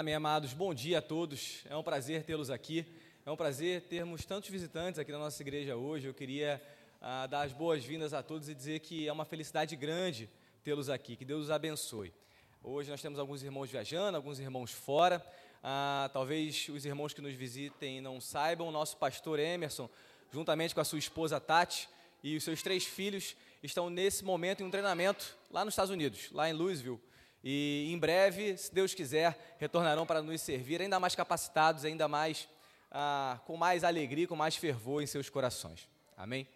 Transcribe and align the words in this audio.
Amém, 0.00 0.14
amados. 0.14 0.54
Bom 0.54 0.72
dia 0.72 0.96
a 0.96 1.02
todos. 1.02 1.62
É 1.68 1.76
um 1.76 1.82
prazer 1.82 2.22
tê-los 2.22 2.48
aqui. 2.48 2.86
É 3.26 3.30
um 3.30 3.36
prazer 3.36 3.82
termos 3.82 4.24
tantos 4.24 4.48
visitantes 4.48 4.98
aqui 4.98 5.12
na 5.12 5.18
nossa 5.18 5.42
igreja 5.42 5.76
hoje. 5.76 6.06
Eu 6.06 6.14
queria 6.14 6.58
ah, 7.02 7.26
dar 7.26 7.42
as 7.42 7.52
boas-vindas 7.52 8.14
a 8.14 8.22
todos 8.22 8.48
e 8.48 8.54
dizer 8.54 8.80
que 8.80 9.06
é 9.06 9.12
uma 9.12 9.26
felicidade 9.26 9.76
grande 9.76 10.30
tê-los 10.64 10.88
aqui. 10.88 11.16
Que 11.16 11.24
Deus 11.26 11.42
os 11.42 11.50
abençoe. 11.50 12.14
Hoje 12.64 12.90
nós 12.90 13.02
temos 13.02 13.18
alguns 13.18 13.42
irmãos 13.42 13.70
viajando, 13.70 14.16
alguns 14.16 14.38
irmãos 14.38 14.72
fora. 14.72 15.22
Ah, 15.62 16.08
talvez 16.14 16.70
os 16.70 16.86
irmãos 16.86 17.12
que 17.12 17.20
nos 17.20 17.34
visitem 17.34 18.00
não 18.00 18.22
saibam, 18.22 18.68
o 18.68 18.72
nosso 18.72 18.96
pastor 18.96 19.38
Emerson, 19.38 19.86
juntamente 20.32 20.74
com 20.74 20.80
a 20.80 20.84
sua 20.84 20.98
esposa 20.98 21.38
Tati 21.38 21.90
e 22.24 22.38
os 22.38 22.42
seus 22.42 22.62
três 22.62 22.86
filhos, 22.86 23.36
estão 23.62 23.90
nesse 23.90 24.24
momento 24.24 24.62
em 24.62 24.64
um 24.64 24.70
treinamento 24.70 25.36
lá 25.50 25.62
nos 25.62 25.74
Estados 25.74 25.90
Unidos, 25.90 26.30
lá 26.32 26.48
em 26.48 26.54
Louisville. 26.54 26.98
E 27.42 27.90
em 27.90 27.98
breve, 27.98 28.56
se 28.56 28.72
Deus 28.74 28.92
quiser, 28.92 29.56
retornarão 29.58 30.04
para 30.04 30.20
nos 30.22 30.40
servir 30.42 30.82
ainda 30.82 31.00
mais 31.00 31.14
capacitados, 31.14 31.84
ainda 31.84 32.06
mais 32.06 32.48
ah, 32.90 33.40
com 33.46 33.56
mais 33.56 33.84
alegria, 33.84 34.26
com 34.26 34.36
mais 34.36 34.56
fervor 34.56 35.02
em 35.02 35.06
seus 35.06 35.30
corações. 35.30 35.88
Amém? 36.16 36.46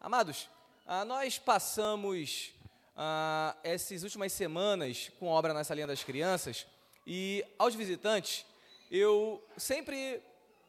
Amados, 0.00 0.48
ah, 0.86 1.04
nós 1.04 1.38
passamos 1.38 2.52
ah, 2.96 3.56
essas 3.62 4.02
últimas 4.02 4.32
semanas 4.32 5.10
com 5.18 5.26
obra 5.26 5.52
nessa 5.52 5.74
linha 5.74 5.86
das 5.86 6.02
crianças 6.02 6.66
e 7.06 7.44
aos 7.58 7.74
visitantes 7.74 8.46
eu 8.90 9.44
sempre 9.56 10.22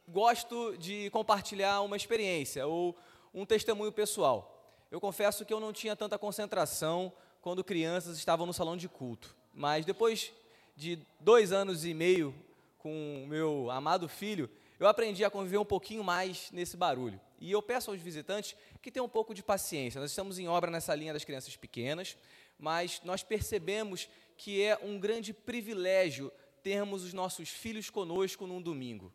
gosto 0.08 0.76
de 0.78 1.10
compartilhar 1.12 1.82
uma 1.82 1.96
experiência 1.96 2.66
ou 2.66 2.98
um 3.34 3.46
testemunho 3.46 3.92
pessoal. 3.92 4.54
Eu 4.90 5.00
confesso 5.00 5.46
que 5.46 5.54
eu 5.54 5.60
não 5.60 5.72
tinha 5.72 5.96
tanta 5.96 6.18
concentração 6.18 7.14
quando 7.42 7.64
crianças 7.64 8.18
estavam 8.18 8.48
no 8.48 8.54
salão 8.54 8.76
de 8.76 8.90
culto. 8.90 9.37
Mas 9.58 9.84
depois 9.84 10.32
de 10.76 11.00
dois 11.20 11.52
anos 11.52 11.84
e 11.84 11.92
meio 11.92 12.34
com 12.78 13.24
o 13.24 13.28
meu 13.28 13.72
amado 13.72 14.08
filho, 14.08 14.48
eu 14.80 14.88
aprendi 14.88 15.26
a 15.26 15.32
conviver 15.32 15.58
um 15.58 15.66
pouquinho 15.66 16.04
mais 16.04 16.52
nesse 16.52 16.78
barulho. 16.78 17.20
E 17.40 17.52
eu 17.52 17.60
peço 17.60 17.90
aos 17.90 18.00
visitantes 18.00 18.56
que 18.84 18.92
tenham 18.92 19.08
um 19.08 19.10
pouco 19.10 19.34
de 19.34 19.42
paciência. 19.42 20.00
Nós 20.00 20.12
estamos 20.12 20.38
em 20.38 20.48
obra 20.48 20.70
nessa 20.70 20.94
linha 20.94 21.12
das 21.12 21.26
crianças 21.26 21.56
pequenas, 21.56 22.16
mas 22.60 23.02
nós 23.04 23.24
percebemos 23.24 24.08
que 24.38 24.62
é 24.62 24.78
um 24.84 25.00
grande 25.00 25.34
privilégio 25.34 26.32
termos 26.62 27.04
os 27.04 27.12
nossos 27.12 27.50
filhos 27.50 27.90
conosco 27.90 28.46
num 28.46 28.62
domingo. 28.62 29.12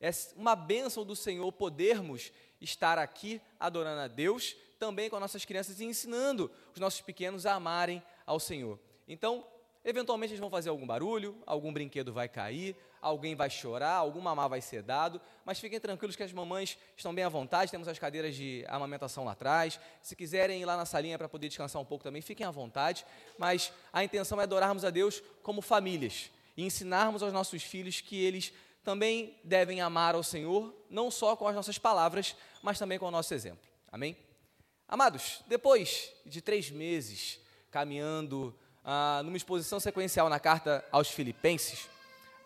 É 0.00 0.08
uma 0.34 0.56
bênção 0.56 1.04
do 1.04 1.14
Senhor 1.14 1.52
podermos 1.52 2.32
estar 2.58 2.96
aqui 2.96 3.38
adorando 3.60 4.00
a 4.00 4.08
Deus, 4.08 4.56
também 4.78 5.10
com 5.10 5.16
as 5.16 5.20
nossas 5.20 5.44
crianças 5.44 5.78
e 5.78 5.84
ensinando 5.84 6.50
os 6.72 6.80
nossos 6.80 7.02
pequenos 7.02 7.44
a 7.44 7.52
amarem 7.52 8.02
ao 8.24 8.40
Senhor. 8.40 8.78
Então, 9.06 9.46
Eventualmente 9.84 10.32
eles 10.32 10.40
vão 10.40 10.48
fazer 10.48 10.70
algum 10.70 10.86
barulho, 10.86 11.36
algum 11.44 11.70
brinquedo 11.70 12.10
vai 12.10 12.26
cair, 12.26 12.74
alguém 13.02 13.34
vai 13.34 13.50
chorar, 13.50 13.96
algum 13.96 14.20
mamar 14.20 14.48
vai 14.48 14.62
ser 14.62 14.82
dado, 14.82 15.20
mas 15.44 15.60
fiquem 15.60 15.78
tranquilos 15.78 16.16
que 16.16 16.22
as 16.22 16.32
mamães 16.32 16.78
estão 16.96 17.14
bem 17.14 17.22
à 17.22 17.28
vontade, 17.28 17.70
temos 17.70 17.86
as 17.86 17.98
cadeiras 17.98 18.34
de 18.34 18.64
amamentação 18.66 19.24
lá 19.24 19.32
atrás. 19.32 19.78
Se 20.00 20.16
quiserem 20.16 20.62
ir 20.62 20.64
lá 20.64 20.74
na 20.76 20.86
salinha 20.86 21.18
para 21.18 21.28
poder 21.28 21.48
descansar 21.48 21.82
um 21.82 21.84
pouco 21.84 22.02
também, 22.02 22.22
fiquem 22.22 22.46
à 22.46 22.50
vontade, 22.50 23.04
mas 23.38 23.72
a 23.92 24.02
intenção 24.02 24.40
é 24.40 24.44
adorarmos 24.44 24.86
a 24.86 24.90
Deus 24.90 25.22
como 25.42 25.60
famílias 25.60 26.30
e 26.56 26.64
ensinarmos 26.64 27.22
aos 27.22 27.32
nossos 27.32 27.62
filhos 27.62 28.00
que 28.00 28.16
eles 28.24 28.54
também 28.82 29.38
devem 29.44 29.82
amar 29.82 30.14
ao 30.14 30.22
Senhor, 30.22 30.74
não 30.88 31.10
só 31.10 31.36
com 31.36 31.46
as 31.46 31.54
nossas 31.54 31.78
palavras, 31.78 32.34
mas 32.62 32.78
também 32.78 32.98
com 32.98 33.06
o 33.06 33.10
nosso 33.10 33.34
exemplo. 33.34 33.66
Amém? 33.92 34.16
Amados, 34.88 35.42
depois 35.46 36.10
de 36.24 36.40
três 36.40 36.70
meses 36.70 37.40
caminhando 37.70 38.56
ah, 38.84 39.22
numa 39.24 39.36
exposição 39.36 39.80
sequencial 39.80 40.28
na 40.28 40.38
carta 40.38 40.84
aos 40.92 41.08
Filipenses, 41.08 41.88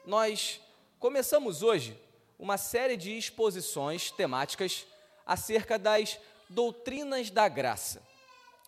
nós 0.07 0.61
começamos 1.01 1.63
hoje 1.63 1.99
uma 2.39 2.57
série 2.57 2.97
de 2.97 3.19
exposições 3.19 4.13
temáticas 4.13 4.87
acerca 5.27 5.79
das 5.79 6.19
doutrinas 6.49 7.29
da 7.29 7.49
graça. 7.49 8.03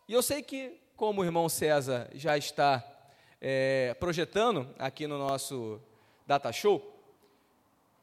E 0.09 0.13
eu 0.13 0.23
sei 0.23 0.43
que, 0.43 0.77
como 0.97 1.21
o 1.21 1.25
irmão 1.25 1.49
César 1.49 2.11
já 2.13 2.37
está 2.37 2.85
é, 3.41 3.95
projetando 4.01 4.69
aqui 4.77 5.07
no 5.07 5.19
nosso 5.19 5.81
Data 6.27 6.53
Show, 6.53 7.01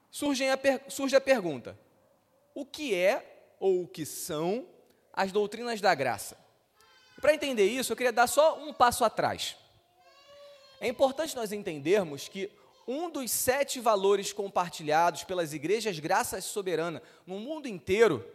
surge 0.10 0.46
a, 0.48 0.58
surge 0.88 1.16
a 1.16 1.22
pergunta: 1.22 1.78
o 2.56 2.66
que 2.66 2.96
é 2.96 3.54
ou 3.60 3.84
o 3.84 3.88
que 3.88 4.06
são 4.06 4.66
as 5.12 5.32
doutrinas 5.32 5.82
da 5.82 5.94
graça? 5.94 6.47
Para 7.20 7.34
entender 7.34 7.66
isso, 7.66 7.92
eu 7.92 7.98
queria 7.98 8.12
dar 8.12 8.28
só 8.28 8.60
um 8.60 8.72
passo 8.72 9.04
atrás. 9.04 9.56
É 10.80 10.88
importante 10.88 11.36
nós 11.36 11.52
entendermos 11.52 12.28
que 12.28 12.52
um 12.88 13.10
dos 13.10 13.32
sete 13.32 13.80
valores 13.80 14.32
compartilhados 14.32 15.24
pelas 15.24 15.52
igrejas 15.52 16.00
graças 16.00 16.46
soberana 16.46 17.02
no 17.26 17.40
mundo 17.40 17.68
inteiro 17.68 18.26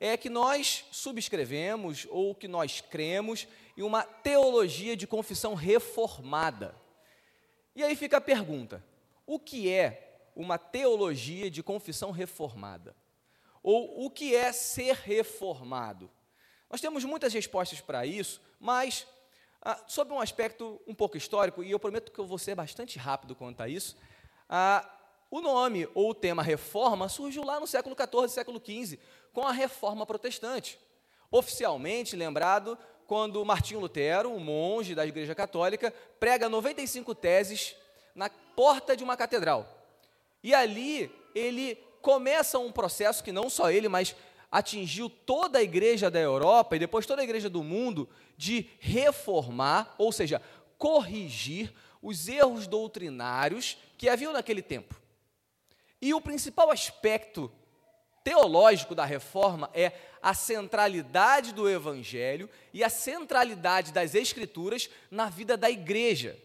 é 0.00 0.16
que 0.16 0.28
nós 0.28 0.84
subscrevemos 0.90 2.06
ou 2.10 2.34
que 2.34 2.48
nós 2.48 2.80
cremos 2.80 3.46
em 3.76 3.82
uma 3.82 4.02
teologia 4.02 4.96
de 4.96 5.06
confissão 5.06 5.54
reformada. 5.54 6.74
E 7.74 7.82
aí 7.82 7.94
fica 7.94 8.16
a 8.16 8.20
pergunta: 8.20 8.84
o 9.24 9.38
que 9.38 9.70
é 9.70 10.18
uma 10.34 10.58
teologia 10.58 11.50
de 11.50 11.62
confissão 11.62 12.10
reformada? 12.10 12.96
Ou 13.62 14.04
o 14.04 14.10
que 14.10 14.34
é 14.34 14.52
ser 14.52 14.96
reformado? 14.96 16.10
Nós 16.74 16.80
temos 16.80 17.04
muitas 17.04 17.32
respostas 17.32 17.80
para 17.80 18.04
isso, 18.04 18.40
mas 18.58 19.06
ah, 19.62 19.80
sobre 19.86 20.12
um 20.12 20.18
aspecto 20.18 20.82
um 20.88 20.92
pouco 20.92 21.16
histórico, 21.16 21.62
e 21.62 21.70
eu 21.70 21.78
prometo 21.78 22.10
que 22.10 22.18
eu 22.18 22.26
vou 22.26 22.36
ser 22.36 22.56
bastante 22.56 22.98
rápido 22.98 23.36
quanto 23.36 23.62
a 23.62 23.68
isso, 23.68 23.96
ah, 24.48 24.84
o 25.30 25.40
nome 25.40 25.88
ou 25.94 26.10
o 26.10 26.14
tema 26.14 26.42
reforma 26.42 27.08
surgiu 27.08 27.44
lá 27.44 27.60
no 27.60 27.66
século 27.68 27.94
XIV, 27.94 28.28
século 28.28 28.58
XV, 28.60 28.98
com 29.32 29.46
a 29.46 29.52
reforma 29.52 30.04
protestante. 30.04 30.76
Oficialmente 31.30 32.16
lembrado 32.16 32.76
quando 33.06 33.44
Martinho 33.44 33.78
Lutero, 33.78 34.30
um 34.30 34.40
monge 34.40 34.96
da 34.96 35.06
Igreja 35.06 35.32
Católica, 35.32 35.94
prega 36.18 36.48
95 36.48 37.14
teses 37.14 37.76
na 38.16 38.28
porta 38.28 38.96
de 38.96 39.04
uma 39.04 39.16
catedral. 39.16 39.86
E 40.42 40.52
ali 40.52 41.08
ele 41.36 41.76
começa 42.02 42.58
um 42.58 42.72
processo 42.72 43.22
que 43.22 43.30
não 43.30 43.48
só 43.48 43.70
ele, 43.70 43.88
mas 43.88 44.16
atingiu 44.54 45.10
toda 45.10 45.58
a 45.58 45.62
igreja 45.64 46.08
da 46.08 46.20
Europa 46.20 46.76
e 46.76 46.78
depois 46.78 47.04
toda 47.04 47.20
a 47.20 47.24
igreja 47.24 47.50
do 47.50 47.64
mundo 47.64 48.08
de 48.36 48.70
reformar, 48.78 49.96
ou 49.98 50.12
seja, 50.12 50.40
corrigir 50.78 51.74
os 52.00 52.28
erros 52.28 52.68
doutrinários 52.68 53.76
que 53.98 54.08
haviam 54.08 54.32
naquele 54.32 54.62
tempo. 54.62 54.94
E 56.00 56.14
o 56.14 56.20
principal 56.20 56.70
aspecto 56.70 57.50
teológico 58.22 58.94
da 58.94 59.04
reforma 59.04 59.68
é 59.74 59.90
a 60.22 60.32
centralidade 60.34 61.52
do 61.52 61.68
evangelho 61.68 62.48
e 62.72 62.84
a 62.84 62.88
centralidade 62.88 63.90
das 63.90 64.14
escrituras 64.14 64.88
na 65.10 65.28
vida 65.28 65.56
da 65.56 65.68
igreja. 65.68 66.38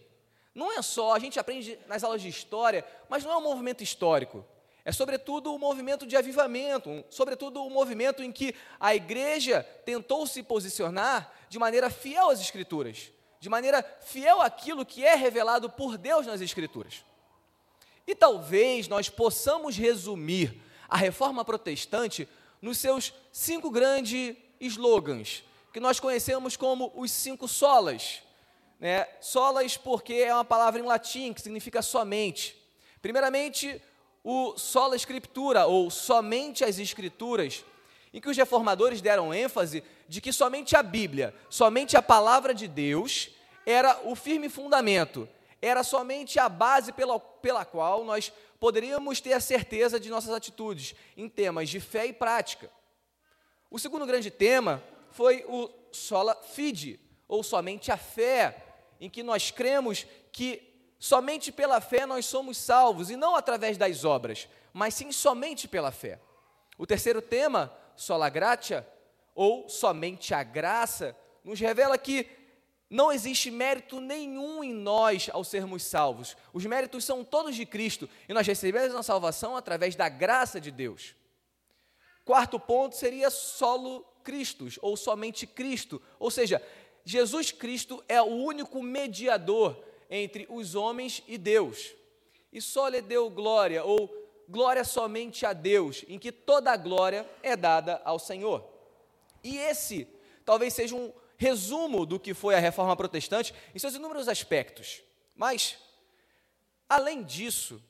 Não 0.55 0.75
é 0.75 0.81
só, 0.81 1.13
a 1.13 1.19
gente 1.19 1.39
aprende 1.39 1.77
nas 1.87 2.03
aulas 2.03 2.23
de 2.23 2.27
história, 2.27 2.83
mas 3.07 3.23
não 3.23 3.33
é 3.33 3.37
um 3.37 3.43
movimento 3.43 3.83
histórico. 3.83 4.43
É 4.85 4.91
sobretudo 4.91 5.53
o 5.53 5.59
movimento 5.59 6.05
de 6.07 6.15
avivamento, 6.15 7.03
sobretudo 7.09 7.63
o 7.63 7.69
movimento 7.69 8.23
em 8.23 8.31
que 8.31 8.55
a 8.79 8.95
igreja 8.95 9.63
tentou 9.85 10.25
se 10.25 10.41
posicionar 10.41 11.31
de 11.49 11.59
maneira 11.59 11.89
fiel 11.89 12.29
às 12.29 12.39
Escrituras, 12.39 13.11
de 13.39 13.49
maneira 13.49 13.83
fiel 14.01 14.41
àquilo 14.41 14.85
que 14.85 15.05
é 15.05 15.15
revelado 15.15 15.69
por 15.69 15.97
Deus 15.97 16.25
nas 16.25 16.41
Escrituras. 16.41 17.03
E 18.07 18.15
talvez 18.15 18.87
nós 18.87 19.09
possamos 19.09 19.77
resumir 19.77 20.59
a 20.87 20.97
reforma 20.97 21.45
protestante 21.45 22.27
nos 22.61 22.77
seus 22.77 23.13
cinco 23.31 23.69
grandes 23.69 24.35
slogans, 24.59 25.43
que 25.71 25.79
nós 25.79 25.99
conhecemos 25.99 26.57
como 26.57 26.91
os 26.95 27.11
cinco 27.11 27.47
solas. 27.47 28.23
Né? 28.79 29.07
Solas 29.21 29.77
porque 29.77 30.13
é 30.13 30.33
uma 30.33 30.45
palavra 30.45 30.79
em 30.79 30.85
latim 30.85 31.33
que 31.33 31.41
significa 31.41 31.81
somente. 31.81 32.57
Primeiramente, 33.01 33.81
o 34.23 34.57
sola 34.57 34.95
escritura, 34.95 35.65
ou 35.65 35.89
somente 35.89 36.63
as 36.63 36.79
escrituras, 36.79 37.63
em 38.13 38.19
que 38.19 38.29
os 38.29 38.37
reformadores 38.37 39.01
deram 39.01 39.33
ênfase 39.33 39.83
de 40.07 40.19
que 40.19 40.33
somente 40.33 40.75
a 40.75 40.83
Bíblia, 40.83 41.33
somente 41.49 41.95
a 41.95 42.01
palavra 42.01 42.53
de 42.53 42.67
Deus, 42.67 43.29
era 43.65 43.99
o 44.03 44.15
firme 44.15 44.49
fundamento, 44.49 45.27
era 45.61 45.83
somente 45.83 46.39
a 46.39 46.49
base 46.49 46.91
pela, 46.91 47.19
pela 47.19 47.65
qual 47.65 48.03
nós 48.03 48.31
poderíamos 48.59 49.21
ter 49.21 49.33
a 49.33 49.39
certeza 49.39 49.99
de 49.99 50.09
nossas 50.09 50.33
atitudes 50.33 50.95
em 51.15 51.29
temas 51.29 51.69
de 51.69 51.79
fé 51.79 52.07
e 52.07 52.13
prática. 52.13 52.69
O 53.69 53.77
segundo 53.77 54.05
grande 54.05 54.31
tema 54.31 54.83
foi 55.11 55.45
o 55.47 55.69
sola 55.91 56.35
fide, 56.35 56.99
ou 57.27 57.43
somente 57.43 57.91
a 57.91 57.97
fé, 57.97 58.65
em 58.99 59.09
que 59.09 59.23
nós 59.23 59.51
cremos 59.51 60.05
que 60.31 60.68
Somente 60.99 61.49
pela 61.51 61.79
fé 61.79 62.05
nós 62.05 62.25
somos 62.25 62.57
salvos, 62.57 63.09
e 63.09 63.15
não 63.15 63.35
através 63.35 63.77
das 63.77 64.03
obras, 64.03 64.49
mas 64.73 64.93
sim 64.93 65.11
somente 65.13 65.67
pela 65.67 65.91
fé. 65.91 66.19
O 66.77 66.85
terceiro 66.85 67.21
tema, 67.21 67.73
sola 67.95 68.29
gratia, 68.29 68.85
ou 69.33 69.69
somente 69.69 70.33
a 70.33 70.43
graça, 70.43 71.15
nos 71.43 71.59
revela 71.59 71.97
que 71.97 72.29
não 72.89 73.11
existe 73.11 73.49
mérito 73.49 74.01
nenhum 74.01 74.63
em 74.63 74.73
nós 74.73 75.29
ao 75.31 75.43
sermos 75.43 75.83
salvos. 75.83 76.35
Os 76.51 76.65
méritos 76.65 77.05
são 77.05 77.23
todos 77.23 77.55
de 77.55 77.65
Cristo 77.65 78.09
e 78.27 78.33
nós 78.33 78.45
recebemos 78.45 78.93
a 78.95 79.03
salvação 79.03 79.55
através 79.55 79.95
da 79.95 80.09
graça 80.09 80.59
de 80.59 80.71
Deus. 80.71 81.15
Quarto 82.25 82.59
ponto 82.59 82.95
seria 82.95 83.29
solo 83.29 84.05
Cristos, 84.23 84.77
ou 84.81 84.97
somente 84.97 85.47
Cristo. 85.47 86.01
Ou 86.19 86.29
seja, 86.29 86.61
Jesus 87.05 87.51
Cristo 87.51 88.03
é 88.07 88.21
o 88.21 88.25
único 88.25 88.83
mediador 88.83 89.81
entre 90.09 90.47
os 90.49 90.75
homens 90.75 91.21
e 91.27 91.37
Deus. 91.37 91.93
E 92.51 92.61
só 92.61 92.87
lhe 92.87 93.01
deu 93.01 93.29
glória, 93.29 93.83
ou 93.83 94.09
glória 94.47 94.83
somente 94.83 95.45
a 95.45 95.53
Deus, 95.53 96.03
em 96.07 96.17
que 96.17 96.31
toda 96.31 96.71
a 96.71 96.77
glória 96.77 97.29
é 97.43 97.55
dada 97.55 98.01
ao 98.03 98.17
Senhor. 98.17 98.67
E 99.43 99.57
esse 99.57 100.07
talvez 100.43 100.73
seja 100.73 100.95
um 100.95 101.13
resumo 101.37 102.05
do 102.05 102.19
que 102.19 102.33
foi 102.33 102.55
a 102.55 102.59
reforma 102.59 102.95
protestante 102.95 103.53
em 103.73 103.79
seus 103.79 103.95
inúmeros 103.95 104.27
aspectos. 104.27 105.01
Mas, 105.35 105.77
além 106.87 107.23
disso, 107.23 107.81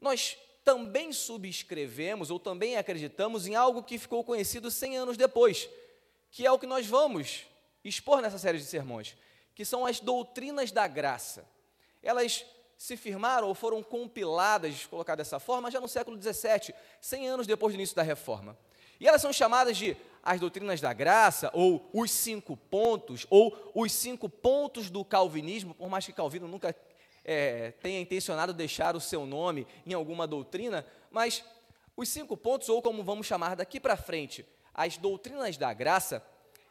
nós 0.00 0.36
também 0.64 1.12
subscrevemos 1.12 2.30
ou 2.30 2.40
também 2.40 2.76
acreditamos 2.76 3.46
em 3.46 3.54
algo 3.54 3.84
que 3.84 3.98
ficou 3.98 4.24
conhecido 4.24 4.70
100 4.70 4.96
anos 4.96 5.16
depois, 5.16 5.68
que 6.30 6.44
é 6.44 6.50
o 6.50 6.58
que 6.58 6.66
nós 6.66 6.86
vamos 6.86 7.46
expor 7.84 8.20
nessa 8.20 8.38
série 8.38 8.58
de 8.58 8.64
sermões, 8.64 9.14
que 9.56 9.64
são 9.64 9.86
as 9.86 9.98
doutrinas 9.98 10.70
da 10.70 10.86
graça. 10.86 11.48
Elas 12.02 12.44
se 12.76 12.94
firmaram 12.94 13.48
ou 13.48 13.54
foram 13.54 13.82
compiladas, 13.82 14.84
colocar 14.84 15.16
dessa 15.16 15.40
forma, 15.40 15.70
já 15.70 15.80
no 15.80 15.88
século 15.88 16.20
XVII, 16.20 16.74
100 17.00 17.28
anos 17.28 17.46
depois 17.46 17.72
do 17.72 17.76
início 17.76 17.96
da 17.96 18.02
reforma. 18.02 18.56
E 19.00 19.08
elas 19.08 19.22
são 19.22 19.32
chamadas 19.32 19.78
de 19.78 19.96
as 20.22 20.38
doutrinas 20.38 20.78
da 20.78 20.92
graça, 20.92 21.50
ou 21.54 21.88
os 21.94 22.10
cinco 22.10 22.54
pontos, 22.54 23.26
ou 23.30 23.72
os 23.74 23.92
cinco 23.92 24.28
pontos 24.28 24.90
do 24.90 25.02
calvinismo, 25.02 25.74
por 25.74 25.88
mais 25.88 26.04
que 26.04 26.12
Calvino 26.12 26.46
nunca 26.46 26.76
é, 27.24 27.70
tenha 27.80 27.98
intencionado 27.98 28.52
deixar 28.52 28.94
o 28.94 29.00
seu 29.00 29.24
nome 29.24 29.66
em 29.86 29.94
alguma 29.94 30.26
doutrina, 30.26 30.84
mas 31.10 31.42
os 31.96 32.10
cinco 32.10 32.36
pontos, 32.36 32.68
ou 32.68 32.82
como 32.82 33.02
vamos 33.02 33.26
chamar 33.26 33.56
daqui 33.56 33.80
para 33.80 33.96
frente, 33.96 34.44
as 34.74 34.98
doutrinas 34.98 35.56
da 35.56 35.72
graça, 35.72 36.22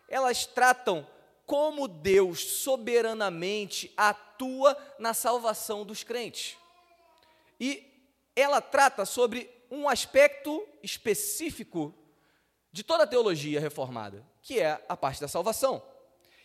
elas 0.07 0.45
tratam 0.45 1.07
como 1.45 1.87
Deus 1.87 2.43
soberanamente 2.43 3.93
atua 3.95 4.75
na 4.97 5.13
salvação 5.13 5.85
dos 5.85 6.03
crentes. 6.03 6.57
E 7.59 7.91
ela 8.35 8.59
trata 8.59 9.05
sobre 9.05 9.49
um 9.69 9.87
aspecto 9.87 10.67
específico 10.81 11.93
de 12.71 12.83
toda 12.83 13.03
a 13.03 13.07
teologia 13.07 13.59
reformada, 13.59 14.25
que 14.41 14.59
é 14.59 14.83
a 14.89 14.97
parte 14.97 15.21
da 15.21 15.27
salvação. 15.27 15.81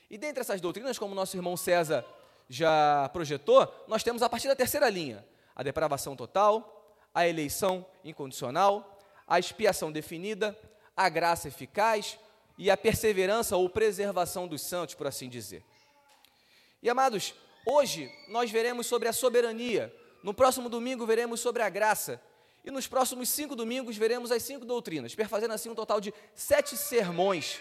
E 0.09 0.17
dentre 0.19 0.41
essas 0.41 0.61
doutrinas, 0.61 0.99
como 0.99 1.15
nosso 1.15 1.37
irmão 1.37 1.57
César 1.57 2.05
já 2.49 3.09
projetou, 3.13 3.73
nós 3.89 4.03
temos 4.03 4.23
a 4.23 4.29
partir 4.29 4.49
da 4.49 4.57
terceira 4.57 4.89
linha: 4.89 5.27
a 5.55 5.63
depravação 5.63 6.15
total, 6.15 6.97
a 7.15 7.27
eleição 7.27 7.87
incondicional, 8.05 8.99
a 9.27 9.39
expiação 9.39 9.91
definida, 9.91 10.57
a 10.97 11.09
graça 11.09 11.49
eficaz 11.49 12.19
e 12.61 12.71
a 12.71 12.77
perseverança 12.77 13.57
ou 13.57 13.71
preservação 13.71 14.47
dos 14.47 14.61
santos, 14.61 14.95
por 14.95 15.07
assim 15.07 15.31
dizer. 15.31 15.65
E 16.83 16.91
amados, 16.91 17.35
hoje 17.65 18.13
nós 18.29 18.51
veremos 18.51 18.87
sobre 18.87 19.09
a 19.09 19.15
soberania, 19.15 19.91
no 20.23 20.35
próximo 20.35 20.69
domingo 20.69 21.07
veremos 21.07 21.41
sobre 21.41 21.63
a 21.63 21.71
graça, 21.71 22.21
e 22.63 22.71
nos 22.71 22.87
próximos 22.87 23.31
cinco 23.31 23.57
domingos 23.57 23.97
veremos 23.97 24.31
as 24.31 24.43
cinco 24.43 24.67
doutrinas, 24.67 25.15
perfazendo 25.15 25.55
assim 25.55 25.71
um 25.71 25.75
total 25.75 26.03
de 26.03 26.13
sete 26.35 26.77
sermões 26.77 27.59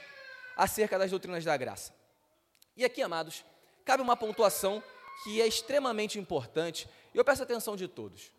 acerca 0.58 1.00
das 1.00 1.10
doutrinas 1.10 1.46
da 1.46 1.56
graça. 1.56 1.94
E 2.76 2.84
aqui, 2.84 3.02
amados, 3.02 3.46
cabe 3.86 4.04
uma 4.04 4.18
pontuação 4.18 4.84
que 5.24 5.42
é 5.42 5.48
extremamente 5.48 6.20
importante, 6.20 6.90
e 7.14 7.18
eu 7.18 7.24
peço 7.24 7.42
atenção 7.42 7.78
de 7.78 7.88
todos. 7.88 8.34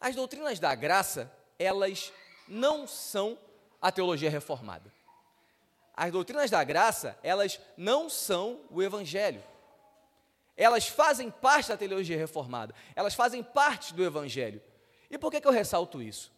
As 0.00 0.16
doutrinas 0.16 0.58
da 0.58 0.74
graça, 0.74 1.32
elas 1.56 2.12
não 2.48 2.84
são 2.84 3.38
a 3.80 3.92
teologia 3.92 4.28
reformada. 4.28 4.92
As 5.94 6.10
doutrinas 6.10 6.50
da 6.50 6.64
graça, 6.64 7.18
elas 7.22 7.60
não 7.76 8.08
são 8.08 8.60
o 8.70 8.82
evangelho. 8.82 9.42
Elas 10.56 10.86
fazem 10.86 11.30
parte 11.30 11.68
da 11.68 11.76
teologia 11.76 12.16
reformada, 12.16 12.74
elas 12.94 13.14
fazem 13.14 13.42
parte 13.42 13.94
do 13.94 14.04
evangelho. 14.04 14.62
E 15.10 15.18
por 15.18 15.30
que, 15.30 15.40
que 15.40 15.46
eu 15.46 15.52
ressalto 15.52 16.00
isso? 16.00 16.32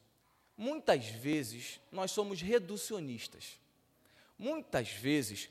Muitas 0.57 1.07
vezes 1.07 1.81
nós 1.91 2.11
somos 2.11 2.41
reducionistas. 2.41 3.59
Muitas 4.39 4.89
vezes, 4.89 5.49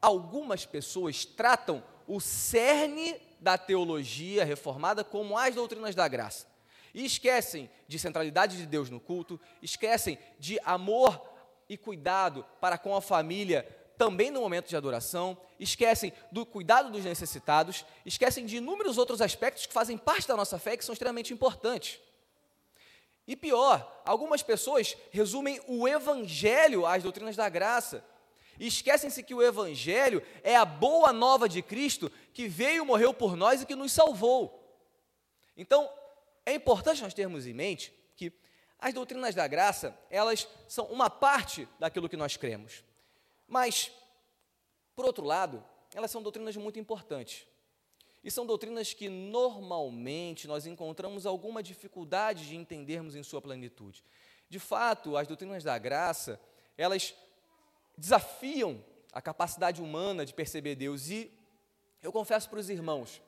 algumas 0.00 0.64
pessoas 0.64 1.24
tratam 1.24 1.82
o 2.06 2.20
cerne 2.20 3.20
da 3.40 3.58
teologia 3.58 4.44
reformada 4.44 5.04
como 5.04 5.36
as 5.36 5.54
doutrinas 5.54 5.94
da 5.94 6.08
graça. 6.08 6.46
E 6.94 7.04
esquecem 7.04 7.70
de 7.86 7.98
centralidade 7.98 8.56
de 8.56 8.66
Deus 8.66 8.88
no 8.90 8.98
culto, 8.98 9.38
esquecem 9.62 10.18
de 10.38 10.58
amor 10.64 11.20
e 11.68 11.76
cuidado 11.76 12.44
para 12.60 12.78
com 12.78 12.94
a 12.96 13.00
família 13.00 13.66
também 13.98 14.30
no 14.30 14.40
momento 14.40 14.68
de 14.68 14.76
adoração, 14.76 15.36
esquecem 15.58 16.12
do 16.30 16.46
cuidado 16.46 16.90
dos 16.90 17.04
necessitados, 17.04 17.84
esquecem 18.06 18.46
de 18.46 18.58
inúmeros 18.58 18.96
outros 18.96 19.20
aspectos 19.20 19.66
que 19.66 19.72
fazem 19.72 19.98
parte 19.98 20.28
da 20.28 20.36
nossa 20.36 20.58
fé 20.58 20.76
que 20.76 20.84
são 20.84 20.92
extremamente 20.92 21.34
importantes. 21.34 21.98
E 23.26 23.36
pior, 23.36 24.00
algumas 24.06 24.42
pessoas 24.42 24.96
resumem 25.10 25.60
o 25.66 25.86
Evangelho 25.86 26.86
às 26.86 27.02
doutrinas 27.02 27.36
da 27.36 27.48
graça. 27.48 28.02
Esquecem-se 28.58 29.22
que 29.22 29.34
o 29.34 29.42
Evangelho 29.42 30.22
é 30.42 30.56
a 30.56 30.64
boa 30.64 31.12
nova 31.12 31.48
de 31.48 31.60
Cristo 31.60 32.10
que 32.32 32.48
veio, 32.48 32.86
morreu 32.86 33.12
por 33.12 33.36
nós 33.36 33.60
e 33.60 33.66
que 33.66 33.74
nos 33.74 33.92
salvou. 33.92 34.64
Então, 35.56 35.90
é 36.46 36.54
importante 36.54 37.02
nós 37.02 37.12
termos 37.12 37.46
em 37.46 37.52
mente 37.52 37.92
as 38.78 38.94
doutrinas 38.94 39.34
da 39.34 39.46
graça, 39.46 39.96
elas 40.08 40.48
são 40.68 40.86
uma 40.86 41.10
parte 41.10 41.68
daquilo 41.78 42.08
que 42.08 42.16
nós 42.16 42.36
cremos. 42.36 42.84
Mas, 43.46 43.90
por 44.94 45.04
outro 45.04 45.24
lado, 45.24 45.64
elas 45.94 46.10
são 46.10 46.22
doutrinas 46.22 46.56
muito 46.56 46.78
importantes. 46.78 47.46
E 48.22 48.30
são 48.30 48.46
doutrinas 48.46 48.92
que 48.92 49.08
normalmente 49.08 50.46
nós 50.46 50.66
encontramos 50.66 51.26
alguma 51.26 51.62
dificuldade 51.62 52.46
de 52.46 52.56
entendermos 52.56 53.16
em 53.16 53.22
sua 53.22 53.40
plenitude. 53.40 54.04
De 54.48 54.58
fato, 54.58 55.16
as 55.16 55.26
doutrinas 55.26 55.64
da 55.64 55.76
graça, 55.78 56.40
elas 56.76 57.14
desafiam 57.96 58.84
a 59.12 59.20
capacidade 59.20 59.82
humana 59.82 60.24
de 60.24 60.34
perceber 60.34 60.76
Deus. 60.76 61.08
E 61.10 61.32
eu 62.02 62.12
confesso 62.12 62.48
para 62.48 62.60
os 62.60 62.70
irmãos, 62.70 63.20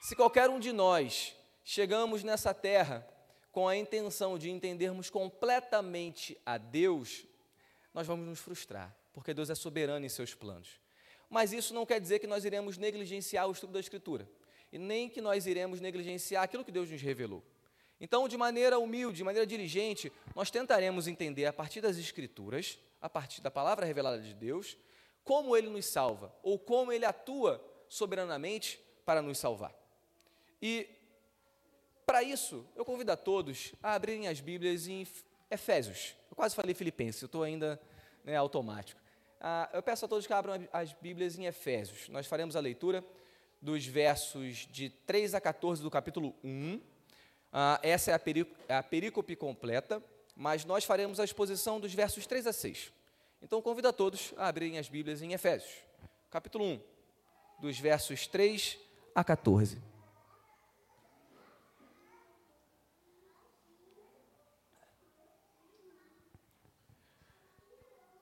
se 0.00 0.16
qualquer 0.16 0.48
um 0.48 0.58
de 0.58 0.72
nós 0.72 1.36
chegamos 1.64 2.22
nessa 2.22 2.54
terra 2.54 3.06
com 3.52 3.68
a 3.68 3.76
intenção 3.76 4.38
de 4.38 4.50
entendermos 4.50 5.10
completamente 5.10 6.38
a 6.44 6.58
Deus, 6.58 7.26
nós 7.92 8.06
vamos 8.06 8.26
nos 8.26 8.38
frustrar, 8.38 8.96
porque 9.12 9.34
Deus 9.34 9.50
é 9.50 9.54
soberano 9.54 10.04
em 10.04 10.08
seus 10.08 10.34
planos 10.34 10.80
mas 11.30 11.52
isso 11.52 11.72
não 11.72 11.86
quer 11.86 12.00
dizer 12.00 12.18
que 12.18 12.26
nós 12.26 12.44
iremos 12.44 12.76
negligenciar 12.76 13.48
o 13.48 13.52
estudo 13.52 13.72
da 13.72 13.80
Escritura, 13.80 14.28
e 14.72 14.78
nem 14.78 15.08
que 15.08 15.20
nós 15.20 15.46
iremos 15.46 15.80
negligenciar 15.80 16.42
aquilo 16.42 16.64
que 16.64 16.72
Deus 16.72 16.90
nos 16.90 17.00
revelou. 17.00 17.42
Então, 18.00 18.26
de 18.26 18.36
maneira 18.36 18.78
humilde, 18.78 19.18
de 19.18 19.24
maneira 19.24 19.46
diligente, 19.46 20.12
nós 20.34 20.50
tentaremos 20.50 21.06
entender 21.06 21.46
a 21.46 21.52
partir 21.52 21.80
das 21.80 21.96
Escrituras, 21.98 22.78
a 23.00 23.08
partir 23.08 23.40
da 23.40 23.50
palavra 23.50 23.86
revelada 23.86 24.20
de 24.20 24.34
Deus, 24.34 24.76
como 25.22 25.56
Ele 25.56 25.68
nos 25.68 25.86
salva, 25.86 26.34
ou 26.42 26.58
como 26.58 26.92
Ele 26.92 27.04
atua 27.04 27.64
soberanamente 27.88 28.80
para 29.04 29.22
nos 29.22 29.38
salvar. 29.38 29.74
E, 30.60 30.88
para 32.10 32.24
isso, 32.24 32.66
eu 32.74 32.84
convido 32.84 33.12
a 33.12 33.16
todos 33.16 33.72
a 33.80 33.94
abrirem 33.94 34.26
as 34.26 34.40
Bíblias 34.40 34.88
em 34.88 35.06
Efésios. 35.48 36.16
Eu 36.28 36.34
quase 36.34 36.56
falei 36.56 36.74
Filipenses, 36.74 37.22
eu 37.22 37.26
estou 37.26 37.44
ainda 37.44 37.80
né, 38.24 38.34
automático. 38.34 39.00
Ah, 39.40 39.70
eu 39.72 39.80
peço 39.80 40.06
a 40.06 40.08
todos 40.08 40.26
que 40.26 40.32
abram 40.32 40.66
as 40.72 40.92
Bíblias 40.92 41.38
em 41.38 41.46
Efésios. 41.46 42.08
Nós 42.08 42.26
faremos 42.26 42.56
a 42.56 42.60
leitura 42.60 43.04
dos 43.62 43.86
versos 43.86 44.66
de 44.72 44.90
3 44.90 45.36
a 45.36 45.40
14 45.40 45.84
do 45.84 45.88
capítulo 45.88 46.34
1. 46.42 46.80
Ah, 47.52 47.78
essa 47.80 48.10
é 48.10 48.14
a, 48.14 48.20
é 48.68 48.74
a 48.74 48.82
perícope 48.82 49.36
completa, 49.36 50.02
mas 50.34 50.64
nós 50.64 50.82
faremos 50.82 51.20
a 51.20 51.24
exposição 51.24 51.78
dos 51.78 51.94
versos 51.94 52.26
3 52.26 52.48
a 52.48 52.52
6. 52.52 52.92
Então, 53.40 53.62
convido 53.62 53.86
a 53.86 53.92
todos 53.92 54.34
a 54.36 54.48
abrirem 54.48 54.80
as 54.80 54.88
Bíblias 54.88 55.22
em 55.22 55.32
Efésios, 55.32 55.70
capítulo 56.28 56.64
1, 56.64 56.80
dos 57.60 57.78
versos 57.78 58.26
3 58.26 58.80
a 59.14 59.22
14. 59.22 59.89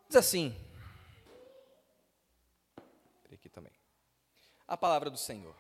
Diz 0.08 0.16
assim: 0.16 0.56
a 4.68 4.76
palavra 4.76 5.08
do 5.08 5.16
Senhor. 5.16 5.56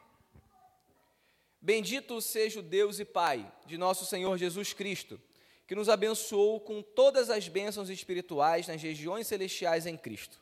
Bendito 1.60 2.20
seja 2.20 2.60
o 2.60 2.62
Deus 2.62 3.00
e 3.00 3.06
Pai 3.06 3.50
de 3.66 3.78
nosso 3.78 4.04
Senhor 4.04 4.36
Jesus 4.36 4.74
Cristo, 4.74 5.18
que 5.66 5.74
nos 5.74 5.88
abençoou 5.88 6.60
com 6.60 6.82
todas 6.82 7.30
as 7.30 7.48
bênçãos 7.48 7.88
espirituais 7.88 8.68
nas 8.68 8.82
regiões 8.82 9.26
celestiais 9.26 9.86
em 9.86 9.96
Cristo. 9.96 10.38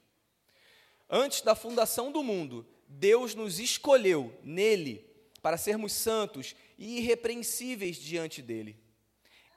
Antes 1.09 1.41
da 1.41 1.55
fundação 1.55 2.11
do 2.11 2.25
mundo, 2.25 2.67
Deus 2.89 3.37
nos 3.37 3.61
escolheu 3.61 4.37
nele 4.43 5.09
para 5.41 5.57
sermos 5.57 5.93
santos 5.93 6.57
e 6.77 6.99
irrepreensíveis 6.99 7.97
diante 7.97 8.43
dele. 8.43 8.77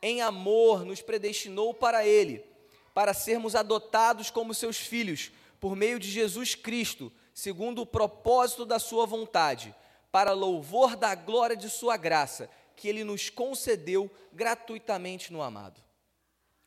Em 0.01 0.22
amor, 0.22 0.86
nos 0.86 1.01
predestinou 1.01 1.74
para 1.74 2.06
ele, 2.06 2.46
para 2.93 3.13
sermos 3.13 3.55
adotados 3.55 4.29
como 4.29 4.53
seus 4.53 4.77
filhos, 4.77 5.31
por 5.60 5.75
meio 5.75 6.00
de 6.00 6.10
Jesus 6.10 6.55
Cristo, 6.55 7.12
segundo 7.34 7.81
o 7.81 7.86
propósito 7.86 8.65
da 8.65 8.79
sua 8.79 9.05
vontade, 9.05 9.75
para 10.12 10.34
louvor 10.34 10.96
da 10.96 11.13
glória 11.15 11.55
de 11.55 11.69
sua 11.69 11.98
graça, 11.98 12.50
que 12.75 12.88
ele 12.88 13.03
nos 13.03 13.29
concedeu 13.29 14.10
gratuitamente 14.31 15.31
no 15.31 15.41
amado. 15.41 15.81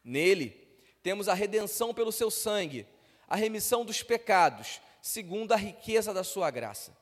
Nele, 0.04 0.50
temos 1.02 1.28
a 1.28 1.34
redenção 1.34 1.92
pelo 1.92 2.12
seu 2.12 2.30
sangue, 2.30 2.86
a 3.28 3.36
remissão 3.36 3.84
dos 3.84 4.02
pecados, 4.02 4.80
segundo 5.00 5.52
a 5.52 5.56
riqueza 5.56 6.14
da 6.14 6.22
sua 6.22 6.50
graça, 6.50 6.96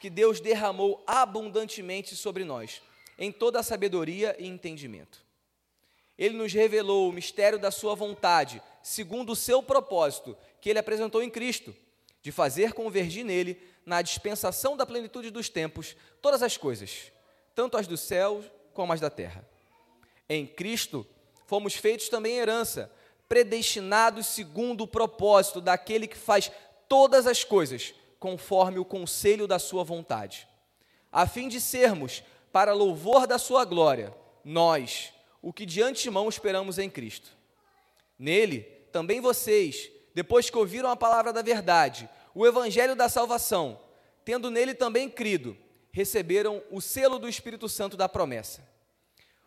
que 0.00 0.10
Deus 0.10 0.40
derramou 0.40 1.02
abundantemente 1.06 2.16
sobre 2.16 2.44
nós, 2.44 2.82
em 3.18 3.30
toda 3.30 3.60
a 3.60 3.62
sabedoria 3.62 4.34
e 4.38 4.46
entendimento. 4.46 5.23
Ele 6.18 6.36
nos 6.36 6.52
revelou 6.52 7.08
o 7.08 7.12
mistério 7.12 7.58
da 7.58 7.70
sua 7.70 7.94
vontade, 7.94 8.62
segundo 8.82 9.32
o 9.32 9.36
seu 9.36 9.62
propósito, 9.62 10.36
que 10.60 10.70
ele 10.70 10.78
apresentou 10.78 11.22
em 11.22 11.30
Cristo, 11.30 11.74
de 12.22 12.30
fazer 12.30 12.72
convergir 12.72 13.24
nele, 13.24 13.60
na 13.84 14.00
dispensação 14.00 14.76
da 14.76 14.86
plenitude 14.86 15.30
dos 15.30 15.48
tempos, 15.48 15.96
todas 16.22 16.42
as 16.42 16.56
coisas, 16.56 17.12
tanto 17.54 17.76
as 17.76 17.86
do 17.86 17.96
céu 17.96 18.42
como 18.72 18.92
as 18.92 19.00
da 19.00 19.10
terra. 19.10 19.46
Em 20.28 20.46
Cristo, 20.46 21.06
fomos 21.46 21.74
feitos 21.74 22.08
também 22.08 22.38
herança, 22.38 22.90
predestinados 23.28 24.26
segundo 24.26 24.82
o 24.82 24.88
propósito 24.88 25.60
daquele 25.60 26.06
que 26.06 26.16
faz 26.16 26.50
todas 26.88 27.26
as 27.26 27.44
coisas 27.44 27.94
conforme 28.18 28.78
o 28.78 28.84
conselho 28.84 29.46
da 29.46 29.58
sua 29.58 29.84
vontade, 29.84 30.48
a 31.12 31.26
fim 31.26 31.48
de 31.48 31.60
sermos, 31.60 32.22
para 32.50 32.72
louvor 32.72 33.26
da 33.26 33.36
sua 33.36 33.64
glória, 33.64 34.14
nós, 34.44 35.12
o 35.44 35.52
que 35.52 35.66
de 35.66 35.82
antemão 35.82 36.26
esperamos 36.26 36.78
em 36.78 36.88
Cristo. 36.88 37.28
Nele, 38.18 38.62
também 38.90 39.20
vocês, 39.20 39.90
depois 40.14 40.48
que 40.48 40.56
ouviram 40.56 40.88
a 40.88 40.96
palavra 40.96 41.34
da 41.34 41.42
verdade, 41.42 42.08
o 42.34 42.46
evangelho 42.46 42.96
da 42.96 43.10
salvação, 43.10 43.78
tendo 44.24 44.50
nele 44.50 44.72
também 44.72 45.06
crido, 45.06 45.54
receberam 45.92 46.62
o 46.70 46.80
selo 46.80 47.18
do 47.18 47.28
Espírito 47.28 47.68
Santo 47.68 47.94
da 47.94 48.08
promessa. 48.08 48.66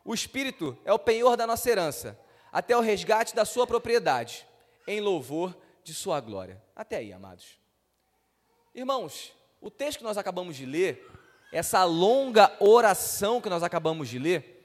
O 0.05 0.13
Espírito 0.13 0.77
é 0.85 0.93
o 0.93 0.99
penhor 0.99 1.35
da 1.35 1.47
nossa 1.47 1.67
herança, 1.67 2.19
até 2.51 2.77
o 2.77 2.81
resgate 2.81 3.35
da 3.35 3.43
sua 3.43 3.65
propriedade, 3.65 4.45
em 4.85 5.01
louvor 5.01 5.57
de 5.83 5.95
sua 5.95 6.19
glória. 6.21 6.61
Até 6.75 6.97
aí, 6.97 7.11
amados. 7.11 7.57
Irmãos, 8.75 9.33
o 9.59 9.71
texto 9.71 9.97
que 9.97 10.03
nós 10.03 10.15
acabamos 10.15 10.55
de 10.55 10.65
ler, 10.67 11.09
essa 11.51 11.83
longa 11.85 12.55
oração 12.59 13.41
que 13.41 13.49
nós 13.49 13.63
acabamos 13.63 14.07
de 14.07 14.19
ler, 14.19 14.56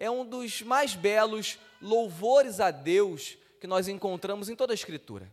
é 0.00 0.10
um 0.10 0.24
dos 0.24 0.62
mais 0.62 0.94
belos 0.94 1.58
louvores 1.80 2.58
a 2.58 2.70
Deus 2.70 3.36
que 3.60 3.66
nós 3.66 3.86
encontramos 3.86 4.48
em 4.48 4.56
toda 4.56 4.72
a 4.72 4.74
Escritura. 4.74 5.30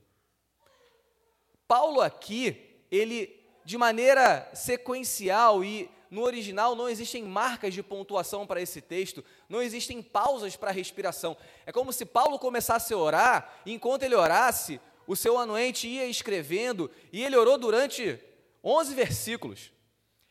Paulo 1.66 2.02
aqui, 2.02 2.76
ele 2.92 3.34
de 3.64 3.78
maneira 3.78 4.50
sequencial 4.54 5.64
e 5.64 5.90
no 6.12 6.22
original 6.22 6.76
não 6.76 6.88
existem 6.88 7.24
marcas 7.24 7.74
de 7.74 7.82
pontuação 7.82 8.46
para 8.46 8.62
esse 8.62 8.82
texto, 8.82 9.24
não 9.50 9.62
existem 9.62 10.02
pausas 10.02 10.56
para 10.56 10.72
respiração. 10.72 11.36
É 11.66 11.72
como 11.72 11.92
se 11.92 12.06
Paulo 12.06 12.38
começasse 12.38 12.94
a 12.94 12.98
orar, 12.98 13.62
e 13.66 13.74
enquanto 13.74 14.04
ele 14.04 14.16
orasse, 14.16 14.80
o 15.06 15.16
seu 15.16 15.38
anuente 15.38 15.88
ia 15.88 16.06
escrevendo, 16.06 16.90
e 17.12 17.24
ele 17.24 17.36
orou 17.36 17.58
durante 17.58 18.20
11 18.64 18.94
versículos. 18.94 19.72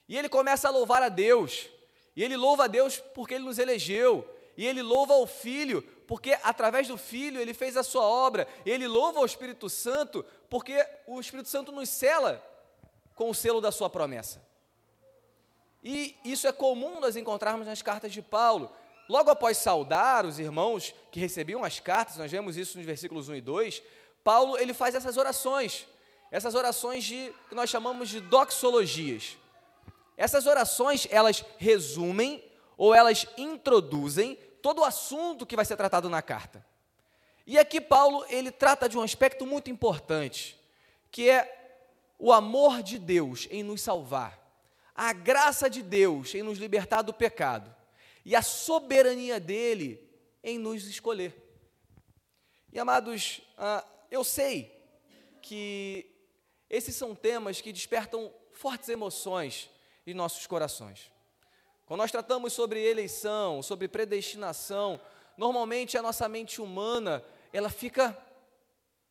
E 0.09 0.17
ele 0.17 0.29
começa 0.29 0.69
a 0.69 0.71
louvar 0.71 1.03
a 1.03 1.11
Deus, 1.11 1.69
e 2.17 2.25
ele 2.25 2.37
louva 2.37 2.65
a 2.65 2.67
Deus 2.67 2.99
porque 3.15 3.35
ele 3.35 3.45
nos 3.45 3.59
elegeu, 3.59 4.27
e 4.57 4.67
ele 4.67 4.83
louva 4.83 5.15
o 5.15 5.27
Filho, 5.27 5.83
porque 6.07 6.39
através 6.43 6.89
do 6.89 6.97
Filho 6.97 7.39
ele 7.39 7.53
fez 7.53 7.77
a 7.77 7.83
sua 7.83 8.03
obra, 8.03 8.49
e 8.65 8.71
ele 8.71 8.89
louva 8.89 9.21
o 9.21 9.27
Espírito 9.27 9.69
Santo, 9.69 10.25
porque 10.49 10.85
o 11.07 11.21
Espírito 11.21 11.49
Santo 11.49 11.71
nos 11.71 11.91
cela 11.91 12.43
com 13.15 13.29
o 13.29 13.35
selo 13.35 13.61
da 13.61 13.71
sua 13.71 13.91
promessa. 13.91 14.43
E 15.85 16.17
isso 16.25 16.49
é 16.49 16.53
comum 16.53 17.01
nós 17.01 17.17
encontrarmos 17.17 17.67
nas 17.67 17.83
cartas 17.83 18.13
de 18.13 18.23
Paulo. 18.23 18.73
Logo 19.09 19.31
após 19.31 19.59
saudar 19.59 20.25
os 20.25 20.39
irmãos 20.39 20.95
que 21.13 21.21
recebiam 21.21 21.63
as 21.63 21.79
cartas, 21.79 22.17
nós 22.17 22.31
vemos 22.31 22.57
isso 22.57 22.77
nos 22.77 22.87
versículos 22.87 23.29
1 23.29 23.37
e 23.37 23.41
2, 23.41 23.83
Paulo 24.25 24.59
ele 24.59 24.75
faz 24.75 24.95
essas 24.95 25.17
orações, 25.17 25.87
essas 26.31 26.55
orações 26.55 27.05
de, 27.05 27.33
que 27.49 27.55
nós 27.55 27.71
chamamos 27.71 28.09
de 28.09 28.21
doxologias. 28.21 29.37
Essas 30.17 30.47
orações, 30.47 31.07
elas 31.11 31.45
resumem 31.59 32.43
ou 32.77 32.95
elas 32.95 33.27
introduzem 33.37 34.37
todo 34.63 34.81
o 34.81 34.85
assunto 34.85 35.47
que 35.47 35.57
vai 35.57 35.65
ser 35.65 35.77
tratado 35.77 36.09
na 36.09 36.23
carta. 36.23 36.65
E 37.47 37.59
aqui 37.59 37.81
Paulo, 37.81 38.25
ele 38.29 38.51
trata 38.51 38.89
de 38.89 38.99
um 38.99 39.03
aspecto 39.03 39.47
muito 39.47 39.71
importante, 39.71 40.59
que 41.11 41.29
é 41.29 41.83
o 42.19 42.33
amor 42.33 42.83
de 42.83 42.99
Deus 42.99 43.47
em 43.51 43.63
nos 43.63 43.81
salvar 43.83 44.47
a 44.97 45.13
graça 45.13 45.69
de 45.69 45.83
Deus 45.83 46.35
em 46.35 46.43
nos 46.43 46.59
libertar 46.59 47.03
do 47.03 47.13
pecado 47.13 47.73
e 48.25 48.35
a 48.35 48.41
soberania 48.41 49.39
dele 49.39 50.03
em 50.43 50.59
nos 50.59 50.87
escolher. 50.87 51.35
E 52.73 52.79
amados, 52.79 53.43
ah, 53.59 53.85
eu 54.11 54.25
sei 54.25 54.75
que 55.43 56.11
esses 56.71 56.97
são 56.97 57.15
temas 57.15 57.61
que 57.61 57.73
despertam 57.73 58.33
fortes 58.53 58.89
emoções 58.89 59.69
em 60.07 60.15
nossos 60.15 60.47
corações. 60.47 61.11
Quando 61.85 61.99
nós 61.99 62.11
tratamos 62.11 62.53
sobre 62.53 62.81
eleição, 62.81 63.63
sobre 63.63 63.89
predestinação, 63.89 65.01
normalmente 65.37 65.99
a 65.99 66.03
nossa 66.03 66.29
mente 66.29 66.61
humana, 66.61 67.25
ela 67.53 67.71
fica 67.71 68.17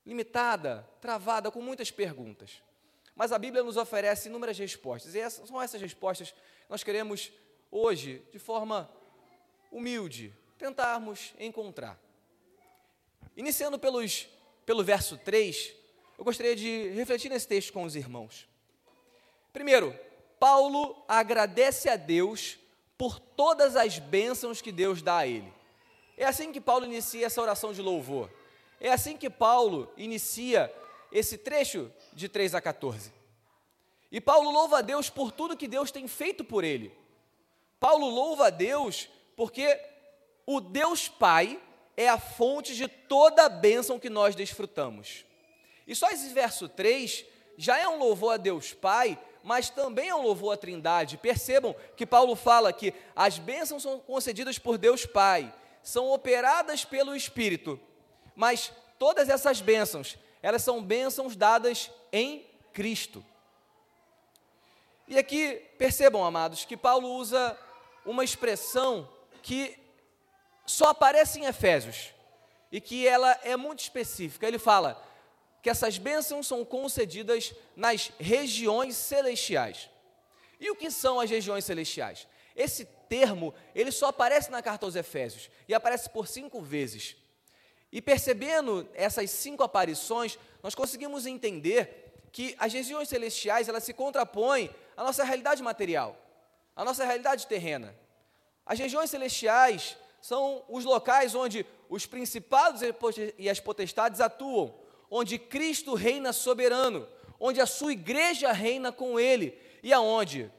limitada, 0.06 0.88
travada 1.02 1.50
com 1.52 1.62
muitas 1.62 1.92
perguntas. 1.92 2.62
Mas 3.16 3.32
a 3.32 3.40
Bíblia 3.40 3.64
nos 3.64 3.78
oferece 3.78 4.28
inúmeras 4.28 4.58
respostas, 4.58 5.16
e 5.16 5.20
essas, 5.20 5.48
são 5.48 5.62
essas 5.62 5.82
respostas 5.82 6.32
que 6.32 6.38
nós 6.70 6.84
queremos 6.84 7.32
hoje, 7.72 8.22
de 8.32 8.40
forma 8.40 8.90
humilde, 9.72 10.34
tentarmos 10.58 11.34
encontrar. 11.40 12.00
Iniciando 13.38 13.80
pelos, 13.80 14.28
pelo 14.66 14.84
verso 14.84 15.18
3, 15.18 15.74
eu 16.18 16.24
gostaria 16.24 16.56
de 16.56 16.90
refletir 16.90 17.30
nesse 17.30 17.48
texto 17.48 17.74
com 17.74 17.84
os 17.84 17.96
irmãos. 17.96 18.48
Primeiro, 19.52 19.98
Paulo 20.40 21.04
agradece 21.08 21.90
a 21.90 21.96
Deus 21.96 22.58
por 22.98 23.20
todas 23.20 23.76
as 23.76 24.00
bênçãos 24.00 24.62
que 24.62 24.72
Deus 24.72 25.02
dá 25.02 25.18
a 25.18 25.28
ele. 25.28 25.54
É 26.18 26.26
assim 26.26 26.52
que 26.52 26.62
Paulo 26.62 26.86
inicia 26.86 27.26
essa 27.26 27.42
oração 27.42 27.74
de 27.74 27.82
louvor. 27.82 28.30
É 28.80 28.92
assim 28.92 29.18
que 29.18 29.30
Paulo 29.30 29.92
inicia 29.98 30.74
esse 31.12 31.38
trecho 31.38 31.92
de 32.14 32.30
3 32.30 32.56
a 32.56 32.62
14. 32.62 33.12
E 34.12 34.22
Paulo 34.22 34.52
louva 34.52 34.80
a 34.80 34.82
Deus 34.82 35.10
por 35.10 35.32
tudo 35.32 35.58
que 35.58 35.68
Deus 35.68 35.92
tem 35.92 36.08
feito 36.08 36.44
por 36.44 36.64
ele. 36.64 36.96
Paulo 37.80 38.08
louva 38.08 38.48
a 38.48 38.50
Deus 38.50 39.10
porque 39.36 39.80
o 40.46 40.62
Deus 40.62 41.08
Pai 41.08 41.62
é 41.98 42.08
a 42.08 42.18
fonte 42.18 42.76
de 42.76 42.88
toda 42.88 43.46
a 43.46 43.50
bênção 43.50 44.00
que 44.00 44.10
nós 44.10 44.36
desfrutamos. 44.36 45.26
E 45.88 45.96
só 45.96 46.10
esse 46.10 46.30
verso 46.30 46.68
3 46.68 47.26
já 47.58 47.78
é 47.78 47.88
um 47.88 47.98
louvor 47.98 48.34
a 48.34 48.38
Deus 48.38 48.74
Pai, 48.74 49.20
mas 49.46 49.70
também 49.70 50.10
é 50.10 50.16
um 50.16 50.24
louvor 50.24 50.56
à 50.56 50.58
Trindade. 50.58 51.18
Percebam 51.18 51.76
que 51.96 52.04
Paulo 52.04 52.36
fala 52.36 52.74
que 52.74 52.92
as 53.16 53.38
bênçãos 53.38 53.84
são 53.84 54.00
concedidas 54.00 54.58
por 54.58 54.76
Deus 54.76 55.06
Pai, 55.06 55.54
são 55.84 56.12
operadas 56.12 56.84
pelo 56.84 57.16
Espírito, 57.16 57.80
mas 58.36 58.74
todas 58.98 59.30
essas 59.30 59.62
bênçãos 59.62 60.18
elas 60.42 60.64
são 60.64 60.84
bênçãos 60.84 61.36
dadas 61.36 61.92
em 62.12 62.46
Cristo. 62.74 63.24
E 65.08 65.18
aqui, 65.18 65.62
percebam, 65.78 66.24
amados, 66.24 66.66
que 66.66 66.76
Paulo 66.76 67.08
usa 67.14 67.58
uma 68.04 68.24
expressão 68.24 69.08
que 69.44 69.78
só 70.66 70.90
aparece 70.90 71.40
em 71.40 71.46
Efésios 71.46 72.12
e 72.72 72.82
que 72.82 73.08
ela 73.08 73.40
é 73.44 73.56
muito 73.56 73.80
específica. 73.80 74.48
Ele 74.48 74.60
fala 74.60 75.04
que 75.66 75.70
essas 75.72 75.98
bênçãos 75.98 76.46
são 76.46 76.64
concedidas 76.64 77.52
nas 77.76 78.12
regiões 78.20 78.96
celestiais. 78.96 79.90
E 80.60 80.70
o 80.70 80.76
que 80.76 80.92
são 80.92 81.20
as 81.20 81.28
regiões 81.28 81.66
celestiais? 81.66 82.28
Esse 82.56 82.86
termo, 83.10 83.52
ele 83.74 83.92
só 83.92 84.10
aparece 84.10 84.52
na 84.52 84.62
carta 84.62 84.86
aos 84.86 84.96
Efésios 84.96 85.50
e 85.68 85.74
aparece 85.74 86.08
por 86.12 86.28
cinco 86.28 86.62
vezes. 86.62 87.16
E 87.92 88.00
percebendo 88.00 88.88
essas 88.94 89.32
cinco 89.32 89.64
aparições, 89.64 90.38
nós 90.62 90.76
conseguimos 90.76 91.26
entender 91.26 92.14
que 92.32 92.56
as 92.60 92.72
regiões 92.72 93.10
celestiais 93.10 93.68
elas 93.68 93.84
se 93.84 93.92
contrapõem 93.92 94.70
à 94.96 95.04
nossa 95.04 95.24
realidade 95.24 95.64
material, 95.64 96.16
à 96.76 96.86
nossa 96.86 97.04
realidade 97.04 97.48
terrena. 97.48 97.96
As 98.64 98.78
regiões 98.78 99.10
celestiais 99.10 99.98
são 100.22 100.64
os 100.70 100.86
locais 100.86 101.34
onde 101.34 101.66
os 101.90 102.06
principados 102.06 102.82
e 103.40 103.50
as 103.50 103.60
potestades 103.60 104.22
atuam, 104.22 104.85
onde 105.10 105.38
Cristo 105.38 105.94
reina 105.94 106.34
soberano, 106.34 107.08
onde 107.40 107.62
a 107.62 107.66
sua 107.66 107.94
igreja 107.94 108.52
reina 108.52 108.92
com 108.92 109.20
ele 109.20 109.58
e 109.84 109.94
aonde, 109.94 110.52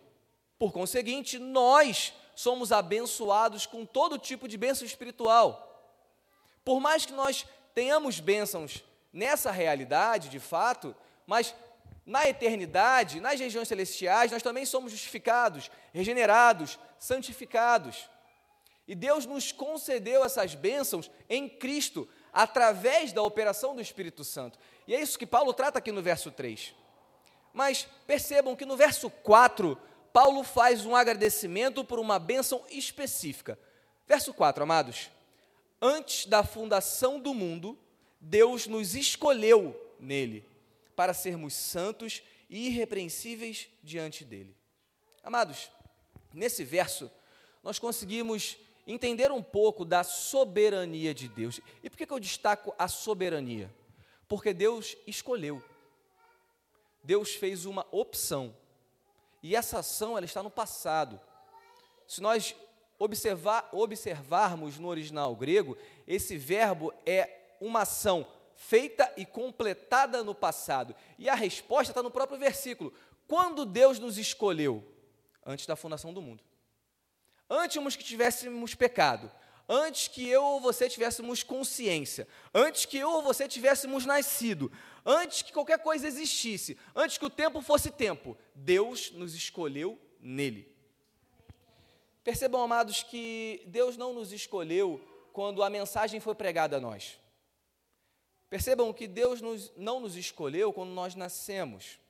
por 0.59 0.73
conseguinte, 0.73 1.39
nós 1.39 2.13
somos 2.35 2.71
abençoados 2.71 3.67
com 3.67 3.85
todo 3.85 4.19
tipo 4.19 4.47
de 4.47 4.57
bênção 4.57 4.87
espiritual. 4.87 5.63
Por 6.65 6.81
mais 6.81 7.07
que 7.07 7.13
nós 7.13 7.47
tenhamos 7.75 8.21
bênçãos 8.21 8.85
nessa 9.13 9.51
realidade, 9.51 10.29
de 10.29 10.39
fato, 10.39 10.95
mas 11.27 11.55
na 12.05 12.29
eternidade, 12.29 13.21
nas 13.21 13.41
regiões 13.41 13.67
celestiais, 13.67 14.31
nós 14.31 14.43
também 14.43 14.65
somos 14.65 14.93
justificados, 14.93 15.71
regenerados, 15.93 16.79
santificados. 16.99 18.09
E 18.87 18.95
Deus 18.95 19.27
nos 19.27 19.51
concedeu 19.51 20.25
essas 20.25 20.55
bênçãos 20.55 21.11
em 21.29 21.49
Cristo, 21.49 22.09
através 22.33 23.13
da 23.13 23.23
operação 23.23 23.75
do 23.75 23.81
Espírito 23.81 24.23
Santo. 24.23 24.59
E 24.87 24.95
é 24.95 25.01
isso 25.01 25.19
que 25.19 25.27
Paulo 25.27 25.53
trata 25.53 25.79
aqui 25.79 25.91
no 25.91 26.03
verso 26.03 26.31
3. 26.31 26.75
Mas 27.53 27.89
percebam 28.07 28.55
que 28.55 28.67
no 28.67 28.77
verso 28.77 29.11
4, 29.11 29.77
Paulo 30.13 30.45
faz 30.45 30.87
um 30.87 30.95
agradecimento 30.95 31.85
por 31.85 31.99
uma 31.99 32.19
bênção 32.19 32.65
específica. 32.71 33.59
Verso 34.07 34.33
4, 34.33 34.63
amados. 34.63 35.11
Antes 35.81 36.27
da 36.27 36.45
fundação 36.45 37.19
do 37.19 37.35
mundo, 37.35 37.79
Deus 38.21 38.67
nos 38.67 38.95
escolheu 38.95 39.75
nele 39.99 40.47
para 40.95 41.13
sermos 41.13 41.55
santos 41.55 42.23
e 42.49 42.69
irrepreensíveis 42.69 43.69
diante 43.83 44.25
dele. 44.25 44.57
Amados, 45.23 45.71
nesse 46.33 46.65
verso, 46.65 47.11
nós 47.63 47.79
conseguimos 47.79 48.57
entender 48.87 49.33
um 49.33 49.43
pouco 49.43 49.85
da 49.85 50.05
soberania 50.05 51.13
de 51.13 51.29
Deus. 51.29 51.61
E 51.83 51.91
por 51.91 51.97
que, 51.97 52.07
que 52.07 52.13
eu 52.13 52.21
destaco 52.21 52.75
a 52.79 52.87
soberania? 52.87 53.75
Porque 54.29 54.55
Deus 54.55 54.97
escolheu. 55.07 55.63
Deus 57.03 57.35
fez 57.35 57.67
uma 57.67 57.87
opção. 57.91 58.55
E 59.43 59.57
essa 59.57 59.81
ação 59.81 60.17
ela 60.17 60.25
está 60.25 60.43
no 60.43 60.51
passado. 60.51 61.21
Se 62.07 62.21
nós 62.21 62.55
observar, 62.99 63.69
observarmos 63.73 64.79
no 64.79 64.89
original 64.89 65.35
grego, 65.35 65.77
esse 66.07 66.37
verbo 66.37 66.93
é 67.05 67.57
uma 67.61 67.83
ação 67.83 68.27
feita 68.55 69.13
e 69.17 69.27
completada 69.27 70.23
no 70.23 70.35
passado. 70.35 70.95
E 71.19 71.29
a 71.29 71.35
resposta 71.35 71.91
está 71.91 72.03
no 72.03 72.11
próprio 72.11 72.39
versículo. 72.39 72.93
Quando 73.27 73.65
Deus 73.67 73.99
nos 73.99 74.17
escolheu? 74.17 74.85
Antes 75.45 75.67
da 75.67 75.77
fundação 75.77 76.13
do 76.13 76.23
mundo 76.23 76.43
antes 77.49 77.97
que 77.97 78.05
tivéssemos 78.05 78.75
pecado, 78.75 79.31
antes 79.69 80.09
que 80.09 80.29
eu 80.29 80.43
ou 80.43 80.61
você 80.61 80.89
tivéssemos 80.89 81.43
consciência, 81.43 82.27
antes 82.55 82.85
que 82.85 82.99
eu 82.99 83.11
ou 83.11 83.23
você 83.23 83.49
tivéssemos 83.49 84.07
nascido, 84.07 84.71
antes 85.05 85.43
que 85.43 85.53
qualquer 85.53 85.79
coisa 85.79 86.07
existisse, 86.07 86.79
antes 86.95 87.19
que 87.19 87.25
o 87.25 87.31
tempo 87.31 87.61
fosse 87.61 87.91
tempo, 87.91 88.37
Deus 88.55 89.11
nos 89.11 89.35
escolheu 89.35 89.99
nele. 90.21 90.75
Percebam, 92.23 92.63
amados, 92.63 93.03
que 93.03 93.63
Deus 93.67 93.97
não 93.97 94.13
nos 94.13 94.33
escolheu 94.33 95.01
quando 95.33 95.63
a 95.63 95.71
mensagem 95.71 96.19
foi 96.19 96.35
pregada 96.35 96.77
a 96.77 96.81
nós. 96.81 97.19
Percebam 98.49 98.93
que 98.93 99.07
Deus 99.07 99.41
nos, 99.41 99.73
não 99.77 100.01
nos 100.01 100.17
escolheu 100.17 100.73
quando 100.73 100.91
nós 100.91 101.15
nascemos. 101.15 102.01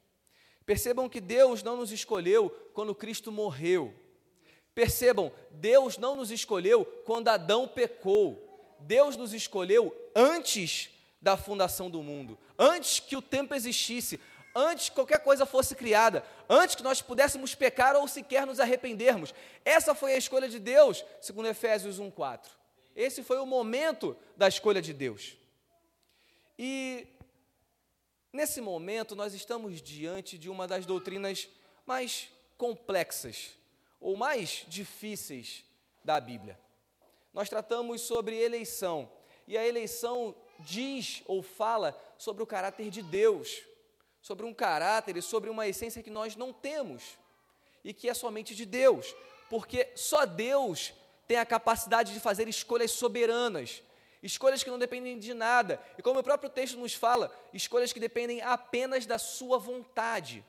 Percebam 0.65 1.09
que 1.09 1.21
Deus 1.21 1.63
não 1.63 1.77
nos 1.77 1.93
escolheu 1.93 2.51
quando 2.73 2.95
Cristo 2.95 3.31
morreu. 3.31 3.95
Percebam, 4.77 5.33
Deus 5.53 5.97
não 5.97 6.15
nos 6.15 6.31
escolheu 6.31 6.85
quando 7.07 7.29
Adão 7.29 7.67
pecou. 7.67 8.77
Deus 8.81 9.17
nos 9.17 9.33
escolheu 9.33 9.91
antes 10.15 10.91
da 11.19 11.35
fundação 11.35 11.89
do 11.89 12.03
mundo, 12.03 12.39
antes 12.59 13.01
que 13.01 13.17
o 13.17 13.23
tempo 13.23 13.55
existisse, 13.55 14.21
antes 14.55 14.91
que 14.91 14.95
qualquer 14.95 15.21
coisa 15.21 15.47
fosse 15.47 15.75
criada, 15.75 16.23
antes 16.47 16.75
que 16.75 16.83
nós 16.83 17.01
pudéssemos 17.01 17.55
pecar 17.55 17.97
ou 17.97 18.07
sequer 18.07 18.47
nos 18.47 18.61
arrependermos. 18.61 19.33
Essa 19.65 19.95
foi 19.95 20.13
a 20.13 20.19
escolha 20.19 20.47
de 20.47 20.59
Deus, 20.59 21.03
segundo 21.23 21.49
Efésios 21.49 21.99
1:4. 21.99 22.51
Esse 22.95 23.23
foi 23.23 23.39
o 23.39 23.47
momento 23.47 24.15
da 24.37 24.47
escolha 24.47 24.83
de 24.83 24.93
Deus. 24.93 25.39
E 26.59 27.07
nesse 28.31 28.61
momento 28.61 29.17
nós 29.17 29.33
estamos 29.33 29.81
diante 29.81 30.37
de 30.37 30.51
uma 30.51 30.69
das 30.69 30.85
doutrinas 30.85 31.49
mais 31.87 32.29
complexas 32.59 33.57
ou 34.01 34.17
mais 34.17 34.65
difíceis 34.69 35.65
da 36.05 36.21
Bíblia. 36.21 36.59
Nós 37.33 37.49
tratamos 37.49 38.01
sobre 38.01 38.37
eleição, 38.37 39.11
e 39.47 39.57
a 39.57 39.67
eleição 39.67 40.35
diz 40.61 41.23
ou 41.27 41.43
fala 41.43 41.97
sobre 42.17 42.43
o 42.43 42.47
caráter 42.47 42.91
de 42.91 43.03
Deus, 43.03 43.63
sobre 44.23 44.47
um 44.47 44.55
caráter 44.55 45.17
e 45.17 45.23
sobre 45.23 45.51
uma 45.51 45.69
essência 45.69 46.03
que 46.03 46.11
nós 46.11 46.35
não 46.35 46.53
temos 46.53 47.19
e 47.85 47.93
que 47.93 48.09
é 48.09 48.15
somente 48.15 48.55
de 48.55 48.67
Deus, 48.67 49.15
porque 49.49 49.93
só 49.95 50.27
Deus 50.27 50.93
tem 51.29 51.37
a 51.37 51.47
capacidade 51.47 52.13
de 52.13 52.21
fazer 52.21 52.49
escolhas 52.49 52.91
soberanas, 52.91 53.83
escolhas 54.23 54.63
que 54.63 54.71
não 54.71 54.79
dependem 54.79 55.19
de 55.19 55.33
nada, 55.35 55.81
e 55.97 56.03
como 56.03 56.21
o 56.21 56.25
próprio 56.25 56.51
texto 56.51 56.77
nos 56.77 56.95
fala, 56.95 57.33
escolhas 57.53 57.93
que 57.93 58.01
dependem 58.01 58.41
apenas 58.41 59.07
da 59.07 59.19
Sua 59.19 59.59
vontade. 59.59 60.45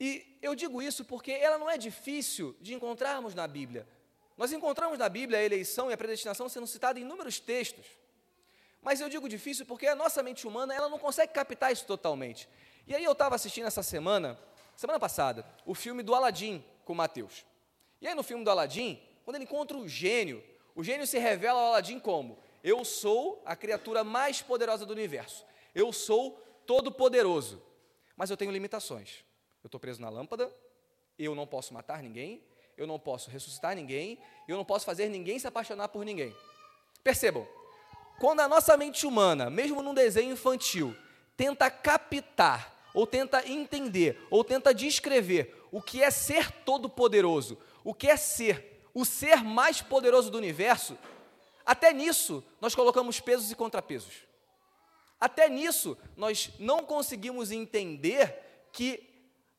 E 0.00 0.38
eu 0.40 0.54
digo 0.54 0.80
isso 0.80 1.04
porque 1.04 1.30
ela 1.30 1.58
não 1.58 1.68
é 1.68 1.76
difícil 1.76 2.56
de 2.58 2.72
encontrarmos 2.72 3.34
na 3.34 3.46
Bíblia. 3.46 3.86
Nós 4.34 4.50
encontramos 4.50 4.98
na 4.98 5.10
Bíblia 5.10 5.38
a 5.38 5.42
eleição 5.42 5.90
e 5.90 5.92
a 5.92 5.98
predestinação 5.98 6.48
sendo 6.48 6.66
citada 6.66 6.98
em 6.98 7.02
inúmeros 7.02 7.38
textos. 7.38 7.84
Mas 8.80 9.02
eu 9.02 9.10
digo 9.10 9.28
difícil 9.28 9.66
porque 9.66 9.86
a 9.86 9.94
nossa 9.94 10.22
mente 10.22 10.46
humana 10.46 10.74
ela 10.74 10.88
não 10.88 10.98
consegue 10.98 11.34
captar 11.34 11.70
isso 11.70 11.84
totalmente. 11.84 12.48
E 12.86 12.94
aí 12.94 13.04
eu 13.04 13.12
estava 13.12 13.34
assistindo 13.34 13.66
essa 13.66 13.82
semana, 13.82 14.40
semana 14.74 14.98
passada, 14.98 15.44
o 15.66 15.74
filme 15.74 16.02
do 16.02 16.14
Aladim 16.14 16.64
com 16.86 16.94
Mateus. 16.94 17.44
E 18.00 18.08
aí 18.08 18.14
no 18.14 18.22
filme 18.22 18.42
do 18.42 18.50
Aladim, 18.50 18.98
quando 19.22 19.36
ele 19.36 19.44
encontra 19.44 19.76
o 19.76 19.86
gênio, 19.86 20.42
o 20.74 20.82
gênio 20.82 21.06
se 21.06 21.18
revela 21.18 21.60
ao 21.60 21.66
Aladim 21.66 21.98
como: 21.98 22.38
Eu 22.64 22.82
sou 22.86 23.42
a 23.44 23.54
criatura 23.54 24.02
mais 24.02 24.40
poderosa 24.40 24.86
do 24.86 24.94
universo. 24.94 25.44
Eu 25.74 25.92
sou 25.92 26.42
todo 26.64 26.90
poderoso, 26.90 27.62
mas 28.16 28.30
eu 28.30 28.36
tenho 28.38 28.50
limitações. 28.50 29.28
Eu 29.62 29.68
estou 29.68 29.80
preso 29.80 30.00
na 30.00 30.08
lâmpada, 30.08 30.52
eu 31.18 31.34
não 31.34 31.46
posso 31.46 31.74
matar 31.74 32.02
ninguém, 32.02 32.42
eu 32.76 32.86
não 32.86 32.98
posso 32.98 33.30
ressuscitar 33.30 33.74
ninguém, 33.74 34.18
eu 34.48 34.56
não 34.56 34.64
posso 34.64 34.86
fazer 34.86 35.08
ninguém 35.08 35.38
se 35.38 35.46
apaixonar 35.46 35.88
por 35.88 36.04
ninguém. 36.04 36.34
Percebam, 37.04 37.46
quando 38.18 38.40
a 38.40 38.48
nossa 38.48 38.76
mente 38.76 39.06
humana, 39.06 39.50
mesmo 39.50 39.82
num 39.82 39.94
desenho 39.94 40.32
infantil, 40.32 40.96
tenta 41.36 41.70
captar, 41.70 42.90
ou 42.94 43.06
tenta 43.06 43.46
entender, 43.48 44.26
ou 44.30 44.42
tenta 44.42 44.74
descrever 44.74 45.66
o 45.70 45.80
que 45.80 46.02
é 46.02 46.10
ser 46.10 46.50
todo-poderoso, 46.64 47.58
o 47.84 47.94
que 47.94 48.08
é 48.08 48.16
ser 48.16 48.70
o 48.94 49.04
ser 49.04 49.42
mais 49.44 49.80
poderoso 49.80 50.30
do 50.30 50.38
universo, 50.38 50.98
até 51.64 51.92
nisso 51.92 52.42
nós 52.60 52.74
colocamos 52.74 53.20
pesos 53.20 53.50
e 53.50 53.54
contrapesos. 53.54 54.14
Até 55.20 55.48
nisso 55.48 55.96
nós 56.16 56.50
não 56.58 56.84
conseguimos 56.84 57.50
entender 57.50 58.68
que 58.72 59.09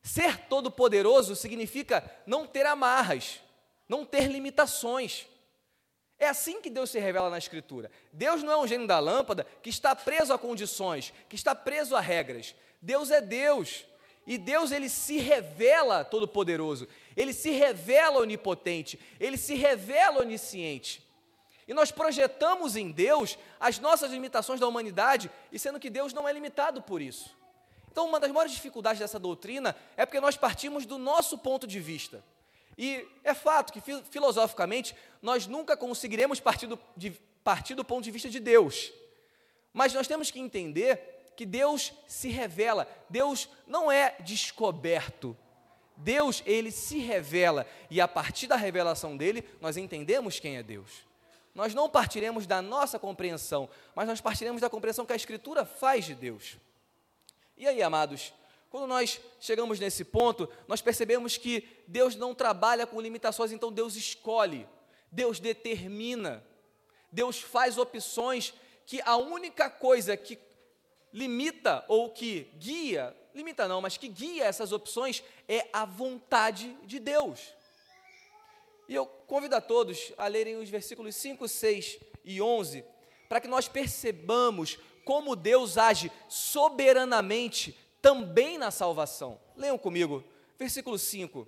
Ser 0.02 0.38
todo-poderoso 0.48 1.36
significa 1.36 2.04
não 2.26 2.48
ter 2.48 2.66
amarras, 2.66 3.40
não 3.88 4.06
ter 4.06 4.28
limitações. 4.28 5.28
É 6.18 6.28
assim 6.28 6.62
que 6.62 6.70
Deus 6.70 6.90
se 6.90 7.00
revela 7.00 7.30
na 7.30 7.38
Escritura. 7.38 7.92
Deus 8.12 8.44
não 8.44 8.52
é 8.52 8.58
um 8.58 8.68
gênio 8.68 8.88
da 8.88 9.00
lâmpada 9.00 9.46
que 9.62 9.70
está 9.70 9.96
preso 9.96 10.34
a 10.34 10.38
condições, 10.38 11.14
que 11.30 11.36
está 11.36 11.54
preso 11.54 11.96
a 11.96 12.00
regras. 12.00 12.56
Deus 12.82 13.12
é 13.12 13.22
Deus. 13.22 13.86
E 14.26 14.38
Deus 14.38 14.72
ele 14.72 14.88
se 14.88 15.18
revela 15.18 16.06
todo-poderoso, 16.06 16.88
ele 17.18 17.34
se 17.34 17.50
revela 17.50 18.20
onipotente, 18.20 19.00
ele 19.20 19.36
se 19.36 19.56
revela 19.56 20.22
onisciente. 20.22 21.04
E 21.68 21.74
nós 21.74 21.92
projetamos 21.92 22.76
em 22.76 22.92
Deus 22.92 23.38
as 23.60 23.80
nossas 23.80 24.12
limitações 24.12 24.60
da 24.60 24.68
humanidade, 24.68 25.32
e 25.52 25.58
sendo 25.58 25.80
que 25.80 25.90
Deus 25.90 26.14
não 26.14 26.28
é 26.28 26.34
limitado 26.34 26.82
por 26.82 27.02
isso. 27.02 27.36
Então, 27.92 28.08
uma 28.08 28.20
das 28.20 28.32
maiores 28.32 28.54
dificuldades 28.54 29.00
dessa 29.00 29.20
doutrina 29.20 29.76
é 29.98 30.06
porque 30.06 30.22
nós 30.22 30.38
partimos 30.38 30.86
do 30.86 30.98
nosso 30.98 31.38
ponto 31.38 31.68
de 31.68 31.80
vista. 31.80 32.24
E 32.78 33.06
é 33.24 33.34
fato 33.34 33.74
que, 33.74 33.82
filosoficamente, 34.10 34.96
nós 35.22 35.46
nunca 35.46 35.76
conseguiremos 35.76 36.40
partir 36.40 36.68
do, 36.68 36.80
de, 36.96 37.12
partir 37.44 37.76
do 37.76 37.84
ponto 37.84 38.04
de 38.04 38.12
vista 38.12 38.30
de 38.30 38.40
Deus. 38.40 38.94
Mas 39.74 39.94
nós 39.94 40.08
temos 40.08 40.32
que 40.32 40.40
entender 40.40 41.34
que 41.36 41.46
Deus 41.46 41.94
se 42.08 42.30
revela, 42.30 42.88
Deus 43.10 43.50
não 43.68 43.92
é 43.92 44.16
descoberto. 44.22 45.38
Deus, 45.98 46.42
ele 46.46 46.72
se 46.72 46.98
revela, 46.98 47.68
e 47.90 48.00
a 48.02 48.08
partir 48.08 48.48
da 48.48 48.56
revelação 48.56 49.18
dele, 49.18 49.44
nós 49.60 49.78
entendemos 49.78 50.40
quem 50.40 50.58
é 50.58 50.64
Deus. 50.64 51.06
Nós 51.54 51.74
não 51.74 51.90
partiremos 51.90 52.48
da 52.48 52.62
nossa 52.62 52.98
compreensão, 52.98 53.70
mas 53.94 54.08
nós 54.08 54.22
partiremos 54.22 54.62
da 54.62 54.70
compreensão 54.70 55.06
que 55.06 55.14
a 55.14 55.18
Escritura 55.18 55.66
faz 55.66 56.06
de 56.06 56.16
Deus. 56.16 56.58
E 57.62 57.68
aí, 57.68 57.84
amados, 57.84 58.34
quando 58.72 58.88
nós 58.88 59.22
chegamos 59.40 59.80
nesse 59.80 60.04
ponto, 60.04 60.50
nós 60.68 60.82
percebemos 60.82 61.38
que 61.38 61.64
Deus 61.86 62.16
não 62.16 62.34
trabalha 62.34 62.88
com 62.88 63.00
limitações, 63.00 63.52
então 63.52 63.72
Deus 63.72 63.96
escolhe, 63.96 64.68
Deus 65.12 65.40
determina, 65.40 66.44
Deus 67.12 67.40
faz 67.40 67.78
opções 67.78 68.52
que 68.88 69.00
a 69.06 69.16
única 69.16 69.70
coisa 69.70 70.18
que 70.18 70.40
limita 71.14 71.86
ou 71.88 72.10
que 72.10 72.50
guia, 72.58 73.16
limita 73.32 73.68
não, 73.68 73.80
mas 73.80 73.96
que 73.96 74.08
guia 74.08 74.46
essas 74.46 74.72
opções 74.72 75.24
é 75.48 75.70
a 75.72 75.86
vontade 75.86 76.76
de 76.86 76.98
Deus. 77.00 77.54
E 78.90 78.96
eu 78.96 79.06
convido 79.06 79.56
a 79.56 79.62
todos 79.62 80.12
a 80.18 80.26
lerem 80.26 80.56
os 80.56 80.68
versículos 80.68 81.16
5, 81.16 81.48
6 81.48 82.00
e 82.26 82.42
11, 82.42 82.84
para 83.30 83.40
que 83.40 83.48
nós 83.48 83.68
percebamos 83.68 84.80
como 85.04 85.36
Deus 85.36 85.78
age 85.78 86.12
soberanamente 86.28 87.78
também 88.02 88.58
na 88.58 88.72
salvação. 88.72 89.40
Leiam 89.56 89.78
comigo, 89.78 90.24
versículo 90.58 90.98
5. 90.98 91.48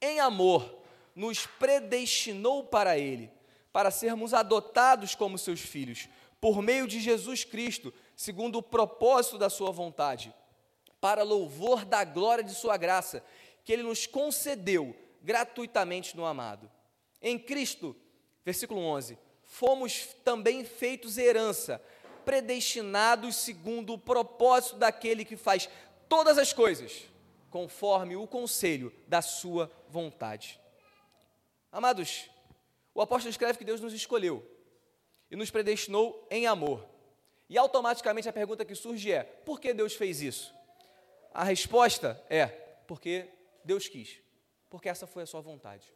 Em 0.00 0.20
amor, 0.20 0.82
nos 1.14 1.46
predestinou 1.46 2.64
para 2.64 2.98
Ele, 2.98 3.30
para 3.72 3.90
sermos 3.90 4.32
adotados 4.32 5.14
como 5.14 5.38
seus 5.38 5.60
filhos, 5.60 6.08
por 6.40 6.62
meio 6.62 6.86
de 6.86 7.00
Jesus 7.00 7.44
Cristo, 7.44 7.92
segundo 8.14 8.58
o 8.58 8.62
propósito 8.62 9.38
da 9.38 9.50
Sua 9.50 9.72
vontade, 9.72 10.32
para 11.00 11.22
louvor 11.22 11.84
da 11.84 12.04
glória 12.04 12.44
de 12.44 12.54
Sua 12.54 12.76
graça, 12.76 13.24
que 13.64 13.72
Ele 13.72 13.82
nos 13.82 14.06
concedeu 14.06 14.94
gratuitamente 15.22 16.16
no 16.16 16.24
amado. 16.24 16.70
Em 17.20 17.38
Cristo, 17.38 17.96
versículo 18.44 18.80
11, 18.80 19.18
fomos 19.44 20.14
também 20.24 20.64
feitos 20.64 21.18
herança, 21.18 21.82
predestinados 22.28 23.36
segundo 23.36 23.94
o 23.94 23.98
propósito 23.98 24.76
daquele 24.76 25.24
que 25.24 25.34
faz 25.34 25.66
todas 26.10 26.36
as 26.36 26.52
coisas, 26.52 27.06
conforme 27.48 28.16
o 28.16 28.26
conselho 28.26 28.92
da 29.06 29.22
sua 29.22 29.72
vontade. 29.88 30.60
Amados, 31.72 32.28
o 32.94 33.00
apóstolo 33.00 33.30
escreve 33.30 33.56
que 33.56 33.64
Deus 33.64 33.80
nos 33.80 33.94
escolheu 33.94 34.46
e 35.30 35.36
nos 35.36 35.50
predestinou 35.50 36.28
em 36.30 36.46
amor. 36.46 36.84
E 37.48 37.56
automaticamente 37.56 38.28
a 38.28 38.32
pergunta 38.34 38.62
que 38.62 38.74
surge 38.74 39.10
é: 39.10 39.22
por 39.22 39.58
que 39.58 39.72
Deus 39.72 39.94
fez 39.94 40.20
isso? 40.20 40.54
A 41.32 41.44
resposta 41.44 42.22
é: 42.28 42.48
porque 42.86 43.26
Deus 43.64 43.88
quis 43.88 44.20
porque 44.68 44.90
essa 44.90 45.06
foi 45.06 45.22
a 45.22 45.26
sua 45.26 45.40
vontade. 45.40 45.90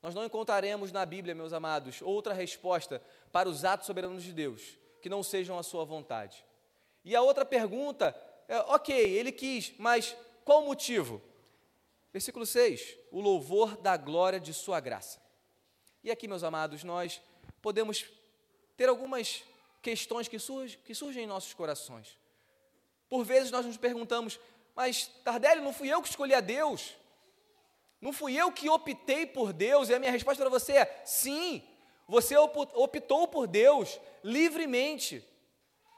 Nós 0.00 0.14
não 0.14 0.24
encontraremos 0.24 0.92
na 0.92 1.04
Bíblia, 1.04 1.34
meus 1.34 1.52
amados, 1.52 2.00
outra 2.02 2.32
resposta 2.32 3.02
para 3.32 3.48
os 3.48 3.64
atos 3.64 3.88
soberanos 3.88 4.22
de 4.22 4.32
Deus 4.32 4.78
que 5.06 5.10
não 5.10 5.22
sejam 5.22 5.56
a 5.56 5.62
sua 5.62 5.84
vontade. 5.84 6.44
E 7.04 7.14
a 7.14 7.22
outra 7.22 7.44
pergunta 7.44 8.12
é: 8.48 8.58
ok, 8.62 8.92
ele 8.92 9.30
quis, 9.30 9.72
mas 9.78 10.16
qual 10.44 10.64
o 10.64 10.66
motivo? 10.66 11.22
Versículo 12.12 12.44
6: 12.44 12.96
o 13.12 13.20
louvor 13.20 13.76
da 13.76 13.96
glória 13.96 14.40
de 14.40 14.52
sua 14.52 14.80
graça. 14.80 15.22
E 16.02 16.10
aqui, 16.10 16.26
meus 16.26 16.42
amados, 16.42 16.82
nós 16.82 17.22
podemos 17.62 18.04
ter 18.76 18.88
algumas 18.88 19.44
questões 19.80 20.26
que, 20.26 20.40
surgem, 20.40 20.76
que 20.84 20.92
surgem 20.92 21.22
em 21.22 21.28
nossos 21.28 21.54
corações. 21.54 22.18
Por 23.08 23.24
vezes 23.24 23.52
nós 23.52 23.64
nos 23.64 23.76
perguntamos, 23.76 24.40
mas 24.74 25.06
Tardelli, 25.22 25.60
não 25.60 25.72
fui 25.72 25.88
eu 25.88 26.02
que 26.02 26.08
escolhi 26.08 26.34
a 26.34 26.40
Deus? 26.40 26.96
Não 28.00 28.12
fui 28.12 28.36
eu 28.36 28.50
que 28.50 28.68
optei 28.68 29.24
por 29.24 29.52
Deus, 29.52 29.88
e 29.88 29.94
a 29.94 30.00
minha 30.00 30.10
resposta 30.10 30.42
para 30.42 30.50
você 30.50 30.78
é: 30.78 31.02
sim, 31.04 31.62
você 32.06 32.36
optou 32.36 33.26
por 33.26 33.46
Deus 33.46 33.98
livremente. 34.22 35.24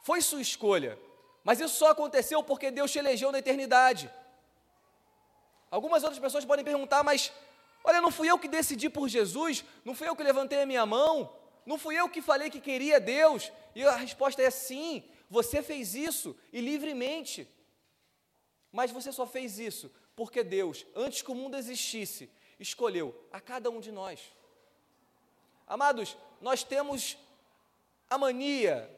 Foi 0.03 0.23
sua 0.23 0.41
escolha. 0.41 0.99
Mas 1.45 1.61
isso 1.61 1.75
só 1.75 1.91
aconteceu 1.91 2.43
porque 2.43 2.71
Deus 2.71 2.91
te 2.91 2.99
elegeu 2.99 3.31
na 3.31 3.39
eternidade. 3.39 4.11
Algumas 5.71 6.03
outras 6.03 6.21
pessoas 6.21 6.45
podem 6.45 6.65
perguntar, 6.65 7.03
mas 7.03 7.33
olha, 7.85 8.01
não 8.01 8.11
fui 8.11 8.29
eu 8.29 8.39
que 8.39 8.49
decidi 8.49 8.89
por 8.89 9.09
Jesus, 9.09 9.65
não 9.85 9.95
fui 9.95 10.09
eu 10.09 10.17
que 10.17 10.23
levantei 10.23 10.63
a 10.63 10.67
minha 10.67 10.87
mão, 10.87 11.35
não 11.67 11.79
fui 11.79 11.95
eu 11.95 12.09
que 12.09 12.23
falei 12.23 12.49
que 12.49 12.61
queria 12.61 12.99
Deus. 12.99 13.53
E 13.75 13.85
a 13.85 13.97
resposta 13.97 14.43
é 14.43 14.51
sim, 14.51 15.05
você 15.29 15.63
fez 15.63 15.95
isso 15.95 16.35
e 16.53 16.61
livremente. 16.61 17.47
Mas 18.73 18.91
você 18.91 19.13
só 19.13 19.27
fez 19.27 19.59
isso 19.59 19.91
porque 20.17 20.43
Deus, 20.43 20.87
antes 20.97 21.23
que 21.23 21.31
o 21.31 21.35
mundo 21.35 21.57
existisse, 21.57 22.31
escolheu 22.59 23.15
a 23.31 23.41
cada 23.41 23.71
um 23.71 23.79
de 23.79 23.93
nós. 23.93 24.21
Amados, 25.69 26.17
nós 26.41 26.65
temos 26.65 27.19
a 28.09 28.17
mania 28.17 28.91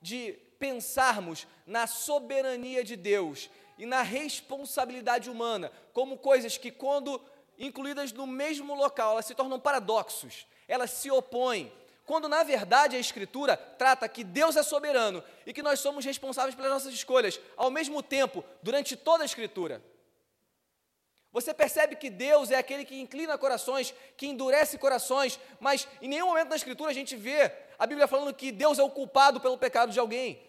de 0.00 0.32
pensarmos 0.58 1.46
na 1.66 1.86
soberania 1.86 2.82
de 2.82 2.96
Deus 2.96 3.50
e 3.76 3.84
na 3.84 4.02
responsabilidade 4.02 5.28
humana 5.28 5.70
como 5.92 6.16
coisas 6.16 6.56
que, 6.56 6.70
quando 6.70 7.20
incluídas 7.58 8.12
no 8.12 8.26
mesmo 8.26 8.74
local, 8.74 9.12
elas 9.12 9.26
se 9.26 9.34
tornam 9.34 9.60
paradoxos, 9.60 10.46
elas 10.66 10.90
se 10.90 11.10
opõem, 11.10 11.70
quando 12.06 12.28
na 12.28 12.42
verdade 12.42 12.96
a 12.96 13.00
Escritura 13.00 13.56
trata 13.56 14.08
que 14.08 14.24
Deus 14.24 14.56
é 14.56 14.62
soberano 14.62 15.22
e 15.46 15.52
que 15.52 15.62
nós 15.62 15.80
somos 15.80 16.04
responsáveis 16.04 16.54
pelas 16.54 16.70
nossas 16.70 16.94
escolhas, 16.94 17.38
ao 17.56 17.70
mesmo 17.70 18.02
tempo, 18.02 18.44
durante 18.62 18.96
toda 18.96 19.24
a 19.24 19.26
Escritura. 19.26 19.82
Você 21.36 21.52
percebe 21.52 21.96
que 21.96 22.08
Deus 22.08 22.52
é 22.52 22.56
aquele 22.56 22.84
que 22.84 23.00
inclina 23.00 23.36
corações, 23.36 23.92
que 24.16 24.28
endurece 24.28 24.78
corações, 24.78 25.40
mas 25.58 25.88
em 26.00 26.06
nenhum 26.06 26.28
momento 26.28 26.50
na 26.50 26.54
Escritura 26.54 26.92
a 26.92 26.94
gente 26.94 27.16
vê 27.16 27.50
a 27.76 27.84
Bíblia 27.88 28.06
falando 28.06 28.32
que 28.32 28.52
Deus 28.52 28.78
é 28.78 28.84
o 28.84 28.88
culpado 28.98 29.40
pelo 29.40 29.58
pecado 29.58 29.90
de 29.90 29.98
alguém. 29.98 30.40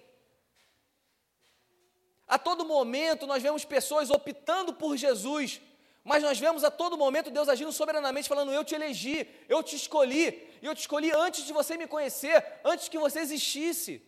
A 2.28 2.38
todo 2.38 2.64
momento 2.64 3.26
nós 3.26 3.42
vemos 3.42 3.66
pessoas 3.66 4.12
optando 4.12 4.74
por 4.76 4.96
Jesus, 4.96 5.60
mas 6.04 6.22
nós 6.22 6.38
vemos 6.38 6.64
a 6.64 6.70
todo 6.70 6.96
momento 6.96 7.32
Deus 7.32 7.50
agindo 7.50 7.72
soberanamente, 7.72 8.30
falando: 8.30 8.54
Eu 8.54 8.64
te 8.64 8.76
elegi, 8.76 9.28
eu 9.50 9.64
te 9.64 9.76
escolhi, 9.76 10.28
e 10.62 10.66
eu 10.68 10.76
te 10.76 10.82
escolhi 10.82 11.12
antes 11.12 11.46
de 11.48 11.52
você 11.52 11.78
me 11.78 11.88
conhecer, 11.88 12.46
antes 12.64 12.90
que 12.90 13.00
você 13.00 13.22
existisse. 13.22 14.04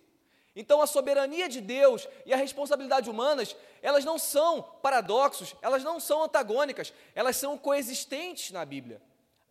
Então, 0.59 0.81
a 0.81 0.87
soberania 0.87 1.47
de 1.47 1.61
Deus 1.61 2.07
e 2.25 2.33
a 2.33 2.37
responsabilidade 2.37 3.11
humanas, 3.11 3.55
elas 3.79 4.03
não 4.03 4.17
são 4.17 4.63
paradoxos, 4.81 5.55
elas 5.61 5.83
não 5.83 5.99
são 5.99 6.23
antagônicas, 6.23 6.91
elas 7.13 7.37
são 7.37 7.55
coexistentes 7.59 8.49
na 8.49 8.65
Bíblia. 8.65 8.99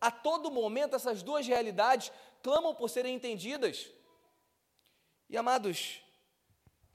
A 0.01 0.11
todo 0.11 0.51
momento, 0.51 0.97
essas 0.97 1.23
duas 1.23 1.47
realidades 1.47 2.11
clamam 2.43 2.75
por 2.75 2.89
serem 2.89 3.15
entendidas. 3.15 3.89
E, 5.29 5.37
amados, 5.37 6.01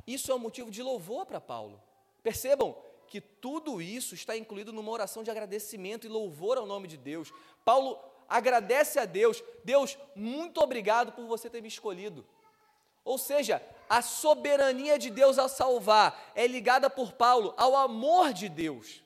isso 0.07 0.31
é 0.31 0.35
um 0.35 0.39
motivo 0.39 0.71
de 0.71 0.83
louvor 0.83 1.25
para 1.25 1.41
Paulo. 1.41 1.83
Percebam 2.23 2.77
que 3.07 3.19
tudo 3.19 3.81
isso 3.81 4.15
está 4.15 4.37
incluído 4.37 4.75
numa 4.75 4.91
oração 4.91 5.23
de 5.23 5.31
agradecimento 5.31 6.07
e 6.07 6.11
louvor 6.11 6.59
ao 6.59 6.67
nome 6.67 6.87
de 6.87 6.99
Deus. 6.99 7.33
Paulo 7.65 7.99
agradece 8.29 8.99
a 8.99 9.07
Deus, 9.07 9.43
Deus, 9.65 9.97
muito 10.15 10.61
obrigado 10.61 11.13
por 11.13 11.25
você 11.25 11.49
ter 11.49 11.63
me 11.63 11.69
escolhido. 11.69 12.27
Ou 13.05 13.19
seja, 13.19 13.61
a 13.93 14.01
soberania 14.01 14.99
de 14.99 15.11
Deus 15.11 15.39
ao 15.39 15.51
salvar 15.51 16.33
é 16.35 16.47
ligada 16.47 16.89
por 16.89 17.13
Paulo 17.13 17.53
ao 17.59 17.77
amor 17.77 18.33
de 18.33 18.49
Deus. 18.49 19.03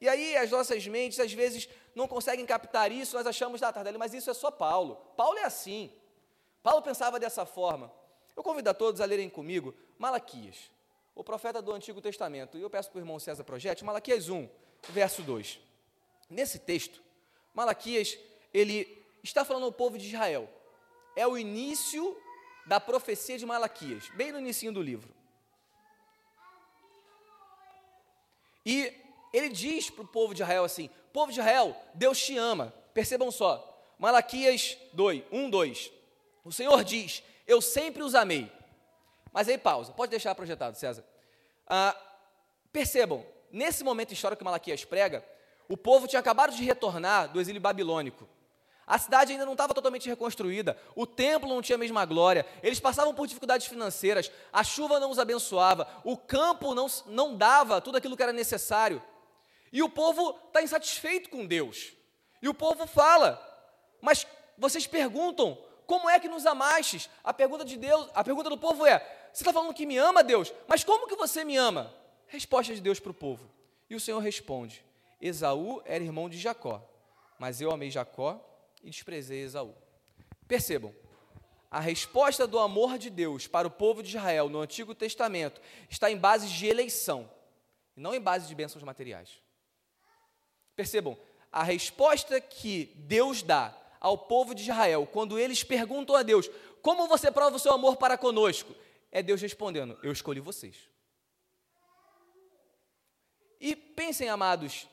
E 0.00 0.08
aí 0.08 0.36
as 0.36 0.50
nossas 0.50 0.84
mentes 0.88 1.20
às 1.20 1.32
vezes 1.32 1.68
não 1.94 2.08
conseguem 2.08 2.44
captar 2.44 2.90
isso, 2.90 3.14
nós 3.16 3.28
achamos, 3.28 3.62
ah, 3.62 3.72
Tardelli, 3.72 3.96
mas 3.96 4.12
isso 4.12 4.28
é 4.28 4.34
só 4.34 4.50
Paulo. 4.50 4.96
Paulo 5.16 5.38
é 5.38 5.44
assim. 5.44 5.88
Paulo 6.64 6.82
pensava 6.82 7.20
dessa 7.20 7.46
forma. 7.46 7.92
Eu 8.36 8.42
convido 8.42 8.70
a 8.70 8.74
todos 8.74 9.00
a 9.00 9.04
lerem 9.04 9.30
comigo 9.30 9.72
Malaquias, 9.96 10.68
o 11.14 11.22
profeta 11.22 11.62
do 11.62 11.70
Antigo 11.72 12.00
Testamento. 12.00 12.58
E 12.58 12.60
eu 12.60 12.68
peço 12.68 12.90
para 12.90 12.98
o 12.98 13.02
irmão 13.02 13.20
César 13.20 13.44
Projete, 13.44 13.84
Malaquias 13.84 14.28
1, 14.28 14.48
verso 14.88 15.22
2. 15.22 15.60
Nesse 16.28 16.58
texto, 16.58 17.00
Malaquias, 17.54 18.18
ele 18.52 19.00
está 19.22 19.44
falando 19.44 19.66
ao 19.66 19.72
povo 19.72 19.96
de 19.96 20.08
Israel. 20.08 20.48
É 21.14 21.24
o 21.24 21.38
início 21.38 22.20
da 22.66 22.78
profecia 22.80 23.38
de 23.38 23.46
Malaquias, 23.46 24.08
bem 24.14 24.32
no 24.32 24.38
início 24.38 24.72
do 24.72 24.82
livro. 24.82 25.14
E 28.64 28.92
ele 29.32 29.48
diz 29.48 29.90
para 29.90 30.04
o 30.04 30.06
povo 30.06 30.34
de 30.34 30.42
Israel 30.42 30.64
assim: 30.64 30.88
Povo 31.12 31.32
de 31.32 31.40
Israel, 31.40 31.76
Deus 31.94 32.20
te 32.20 32.36
ama. 32.36 32.72
Percebam 32.94 33.30
só, 33.30 33.68
Malaquias 33.98 34.76
2, 34.92 35.24
1, 35.32 35.50
2. 35.50 35.92
O 36.44 36.52
Senhor 36.52 36.84
diz: 36.84 37.22
Eu 37.46 37.60
sempre 37.60 38.02
os 38.02 38.14
amei. 38.14 38.50
Mas 39.32 39.48
aí 39.48 39.56
pausa, 39.56 39.92
pode 39.92 40.10
deixar 40.10 40.34
projetado, 40.34 40.76
César. 40.76 41.04
Ah, 41.66 41.96
percebam, 42.70 43.24
nesse 43.50 43.82
momento 43.82 44.12
histórico 44.12 44.38
que 44.40 44.44
Malaquias 44.44 44.84
prega, 44.84 45.24
o 45.68 45.76
povo 45.76 46.06
tinha 46.06 46.20
acabado 46.20 46.54
de 46.54 46.62
retornar 46.62 47.32
do 47.32 47.40
exílio 47.40 47.60
babilônico. 47.60 48.28
A 48.86 48.98
cidade 48.98 49.32
ainda 49.32 49.44
não 49.44 49.52
estava 49.52 49.72
totalmente 49.72 50.08
reconstruída, 50.08 50.76
o 50.96 51.06
templo 51.06 51.48
não 51.48 51.62
tinha 51.62 51.76
a 51.76 51.78
mesma 51.78 52.04
glória, 52.04 52.44
eles 52.62 52.80
passavam 52.80 53.14
por 53.14 53.26
dificuldades 53.26 53.66
financeiras, 53.66 54.30
a 54.52 54.64
chuva 54.64 54.98
não 54.98 55.10
os 55.10 55.18
abençoava, 55.18 55.88
o 56.04 56.16
campo 56.16 56.74
não, 56.74 56.86
não 57.06 57.36
dava 57.36 57.80
tudo 57.80 57.96
aquilo 57.96 58.16
que 58.16 58.22
era 58.22 58.32
necessário. 58.32 59.02
E 59.72 59.82
o 59.82 59.88
povo 59.88 60.36
está 60.48 60.62
insatisfeito 60.62 61.30
com 61.30 61.46
Deus. 61.46 61.92
E 62.42 62.48
o 62.48 62.54
povo 62.54 62.86
fala, 62.86 63.40
mas 64.00 64.26
vocês 64.58 64.86
perguntam, 64.86 65.56
como 65.86 66.10
é 66.10 66.18
que 66.18 66.28
nos 66.28 66.44
amastes? 66.44 67.08
A 67.22 67.32
pergunta 67.32 67.64
de 67.64 67.76
Deus, 67.76 68.08
a 68.14 68.24
pergunta 68.24 68.50
do 68.50 68.58
povo 68.58 68.84
é: 68.84 68.98
você 69.32 69.42
está 69.42 69.52
falando 69.52 69.74
que 69.74 69.86
me 69.86 69.96
ama, 69.96 70.22
Deus? 70.22 70.52
Mas 70.66 70.84
como 70.84 71.06
que 71.06 71.16
você 71.16 71.44
me 71.44 71.56
ama? 71.56 71.92
Resposta 72.26 72.74
de 72.74 72.80
Deus 72.80 72.98
para 72.98 73.10
o 73.10 73.14
povo. 73.14 73.50
E 73.88 73.94
o 73.94 74.00
Senhor 74.00 74.18
responde: 74.18 74.84
Esaú 75.20 75.82
era 75.84 76.02
irmão 76.02 76.28
de 76.28 76.38
Jacó, 76.38 76.82
mas 77.38 77.60
eu 77.60 77.70
amei 77.70 77.90
Jacó 77.90 78.40
e 78.82 78.90
desprezei 78.90 79.42
Esaú. 79.42 79.74
Percebam, 80.46 80.94
a 81.70 81.80
resposta 81.80 82.46
do 82.46 82.58
amor 82.58 82.98
de 82.98 83.08
Deus 83.08 83.46
para 83.46 83.66
o 83.66 83.70
povo 83.70 84.02
de 84.02 84.10
Israel 84.10 84.48
no 84.48 84.60
Antigo 84.60 84.94
Testamento 84.94 85.60
está 85.88 86.10
em 86.10 86.16
base 86.16 86.48
de 86.48 86.66
eleição, 86.66 87.30
e 87.96 88.00
não 88.00 88.14
em 88.14 88.20
base 88.20 88.46
de 88.46 88.54
bênçãos 88.54 88.84
materiais. 88.84 89.40
Percebam, 90.76 91.16
a 91.50 91.62
resposta 91.62 92.40
que 92.40 92.92
Deus 92.96 93.42
dá 93.42 93.76
ao 94.00 94.18
povo 94.18 94.54
de 94.54 94.62
Israel, 94.62 95.06
quando 95.10 95.38
eles 95.38 95.62
perguntam 95.62 96.16
a 96.16 96.22
Deus: 96.22 96.50
Como 96.82 97.06
você 97.06 97.30
prova 97.30 97.56
o 97.56 97.58
seu 97.58 97.72
amor 97.72 97.96
para 97.96 98.18
conosco? 98.18 98.74
É 99.10 99.22
Deus 99.22 99.40
respondendo: 99.40 99.98
Eu 100.02 100.12
escolhi 100.12 100.40
vocês. 100.40 100.76
E 103.60 103.76
pensem, 103.76 104.28
amados, 104.28 104.88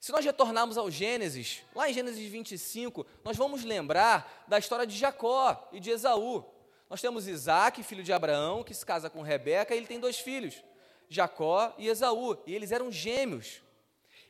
se 0.00 0.12
nós 0.12 0.24
retornarmos 0.24 0.78
ao 0.78 0.90
Gênesis, 0.90 1.62
lá 1.74 1.90
em 1.90 1.92
Gênesis 1.92 2.30
25, 2.30 3.04
nós 3.24 3.36
vamos 3.36 3.64
lembrar 3.64 4.44
da 4.46 4.58
história 4.58 4.86
de 4.86 4.96
Jacó 4.96 5.68
e 5.72 5.80
de 5.80 5.90
Esaú. 5.90 6.44
Nós 6.88 7.00
temos 7.00 7.26
Isaac, 7.26 7.82
filho 7.82 8.04
de 8.04 8.12
Abraão, 8.12 8.62
que 8.62 8.72
se 8.72 8.86
casa 8.86 9.10
com 9.10 9.22
Rebeca, 9.22 9.74
e 9.74 9.78
ele 9.78 9.86
tem 9.86 9.98
dois 9.98 10.18
filhos, 10.18 10.62
Jacó 11.08 11.74
e 11.76 11.88
Esaú, 11.88 12.38
e 12.46 12.54
eles 12.54 12.70
eram 12.70 12.92
gêmeos. 12.92 13.60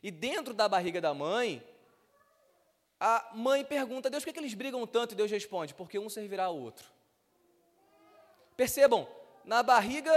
E 0.01 0.09
dentro 0.09 0.53
da 0.53 0.67
barriga 0.67 0.99
da 0.99 1.13
mãe, 1.13 1.63
a 2.99 3.31
mãe 3.33 3.63
pergunta: 3.63 4.09
Deus, 4.09 4.23
por 4.23 4.33
que, 4.33 4.39
eles 4.39 4.53
brigam 4.53 4.85
tanto? 4.87 5.13
E 5.13 5.15
Deus 5.15 5.29
responde: 5.29 5.73
Porque 5.73 5.99
um 5.99 6.09
servirá 6.09 6.45
ao 6.45 6.57
outro. 6.57 6.85
Percebam, 8.57 9.07
na 9.45 9.61
barriga 9.61 10.11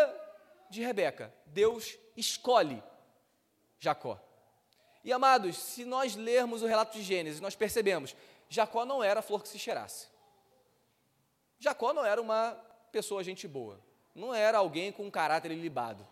de 0.71 0.81
Rebeca, 0.83 1.33
Deus 1.47 1.97
escolhe 2.17 2.83
Jacó. 3.79 4.19
E 5.05 5.13
amados, 5.13 5.57
se 5.57 5.85
nós 5.85 6.15
lermos 6.15 6.63
o 6.63 6.67
relato 6.67 6.97
de 6.97 7.03
Gênesis, 7.03 7.41
nós 7.41 7.57
percebemos: 7.57 8.15
Jacó 8.49 8.85
não 8.85 9.03
era 9.03 9.23
flor 9.23 9.43
que 9.43 9.49
se 9.49 9.59
cheirasse. 9.59 10.07
Jacó 11.59 11.93
não 11.93 12.05
era 12.05 12.21
uma 12.21 12.53
pessoa 12.91 13.25
gente 13.25 13.49
boa. 13.49 13.81
Não 14.15 14.35
era 14.35 14.59
alguém 14.59 14.93
com 14.93 15.07
um 15.07 15.11
caráter 15.11 15.51
ilibado. 15.51 16.07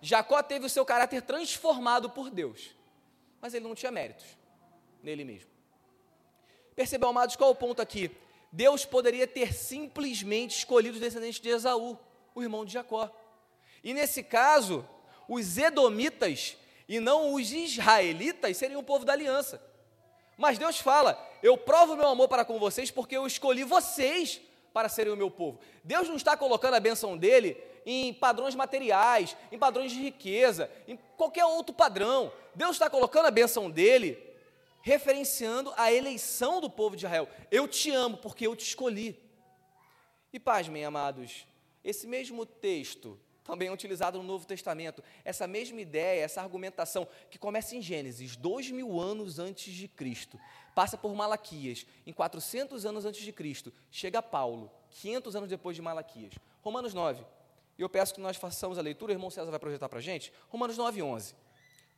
Jacó 0.00 0.42
teve 0.42 0.66
o 0.66 0.70
seu 0.70 0.84
caráter 0.84 1.22
transformado 1.22 2.10
por 2.10 2.30
Deus. 2.30 2.74
Mas 3.40 3.54
ele 3.54 3.66
não 3.66 3.74
tinha 3.74 3.92
méritos 3.92 4.24
nele 5.02 5.24
mesmo. 5.24 5.50
Percebam, 6.74 7.10
amados, 7.10 7.36
qual 7.36 7.50
é 7.50 7.52
o 7.52 7.56
ponto 7.56 7.80
aqui? 7.82 8.10
Deus 8.50 8.84
poderia 8.84 9.26
ter 9.26 9.52
simplesmente 9.52 10.58
escolhido 10.58 10.94
os 10.94 11.00
descendentes 11.00 11.40
de 11.40 11.48
Esaú, 11.48 11.98
o 12.34 12.42
irmão 12.42 12.64
de 12.64 12.72
Jacó. 12.72 13.10
E 13.82 13.92
nesse 13.92 14.22
caso, 14.22 14.88
os 15.28 15.58
edomitas 15.58 16.56
e 16.88 17.00
não 17.00 17.34
os 17.34 17.52
israelitas 17.52 18.56
seriam 18.56 18.80
o 18.80 18.84
povo 18.84 19.04
da 19.04 19.12
aliança. 19.12 19.62
Mas 20.36 20.58
Deus 20.58 20.78
fala: 20.78 21.18
Eu 21.42 21.56
provo 21.56 21.96
meu 21.96 22.08
amor 22.08 22.28
para 22.28 22.44
com 22.44 22.58
vocês 22.58 22.90
porque 22.90 23.16
eu 23.16 23.26
escolhi 23.26 23.64
vocês 23.64 24.40
para 24.72 24.88
serem 24.88 25.12
o 25.12 25.16
meu 25.16 25.30
povo. 25.30 25.60
Deus 25.82 26.08
não 26.08 26.16
está 26.16 26.36
colocando 26.36 26.74
a 26.74 26.80
benção 26.80 27.16
dele 27.16 27.56
em 27.86 28.12
padrões 28.12 28.54
materiais, 28.54 29.36
em 29.52 29.58
padrões 29.58 29.92
de 29.92 30.00
riqueza, 30.00 30.70
em 30.88 30.96
qualquer 31.16 31.44
outro 31.44 31.74
padrão. 31.74 32.32
Deus 32.54 32.72
está 32.72 32.90
colocando 32.90 33.26
a 33.26 33.30
benção 33.30 33.70
dele 33.70 34.34
referenciando 34.84 35.72
a 35.78 35.90
eleição 35.90 36.60
do 36.60 36.68
povo 36.68 36.94
de 36.94 37.06
Israel. 37.06 37.26
Eu 37.50 37.66
te 37.66 37.90
amo 37.90 38.18
porque 38.18 38.46
eu 38.46 38.54
te 38.54 38.66
escolhi. 38.66 39.18
E 40.30 40.38
pasmem, 40.38 40.84
amados, 40.84 41.46
esse 41.82 42.06
mesmo 42.06 42.44
texto 42.44 43.18
também 43.44 43.68
é 43.68 43.72
utilizado 43.72 44.18
no 44.18 44.24
Novo 44.24 44.46
Testamento. 44.46 45.04
Essa 45.24 45.46
mesma 45.46 45.80
ideia, 45.80 46.24
essa 46.24 46.40
argumentação, 46.40 47.06
que 47.30 47.38
começa 47.38 47.76
em 47.76 47.82
Gênesis, 47.82 48.36
dois 48.36 48.70
mil 48.70 48.98
anos 48.98 49.38
antes 49.38 49.72
de 49.72 49.86
Cristo, 49.86 50.40
passa 50.74 50.96
por 50.96 51.14
Malaquias, 51.14 51.86
em 52.06 52.12
400 52.12 52.86
anos 52.86 53.04
antes 53.04 53.22
de 53.22 53.32
Cristo, 53.32 53.72
chega 53.90 54.22
Paulo, 54.22 54.72
500 54.90 55.36
anos 55.36 55.48
depois 55.48 55.76
de 55.76 55.82
Malaquias. 55.82 56.32
Romanos 56.62 56.94
9. 56.94 57.22
E 57.78 57.82
eu 57.82 57.88
peço 57.88 58.14
que 58.14 58.20
nós 58.20 58.36
façamos 58.36 58.78
a 58.78 58.82
leitura, 58.82 59.12
o 59.12 59.14
irmão 59.14 59.30
César 59.30 59.50
vai 59.50 59.60
projetar 59.60 59.88
para 59.88 59.98
a 59.98 60.02
gente. 60.02 60.32
Romanos 60.48 60.78
9, 60.78 61.02
11. 61.02 61.34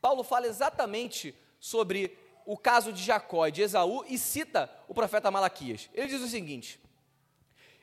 Paulo 0.01 0.25
fala 0.25 0.47
exatamente 0.47 1.35
sobre 1.61 2.19
o 2.45 2.57
caso 2.57 2.93
de 2.93 3.03
Jacó 3.03 3.47
e 3.47 3.53
de 3.53 3.63
Esaú 3.63 4.05
e 4.09 4.19
cita 4.19 4.71
o 4.89 4.95
profeta 4.95 5.31
Malaquias. 5.31 5.89
Ele 5.95 6.09
diz 6.09 6.21
o 6.21 6.29
seguinte: 6.29 6.81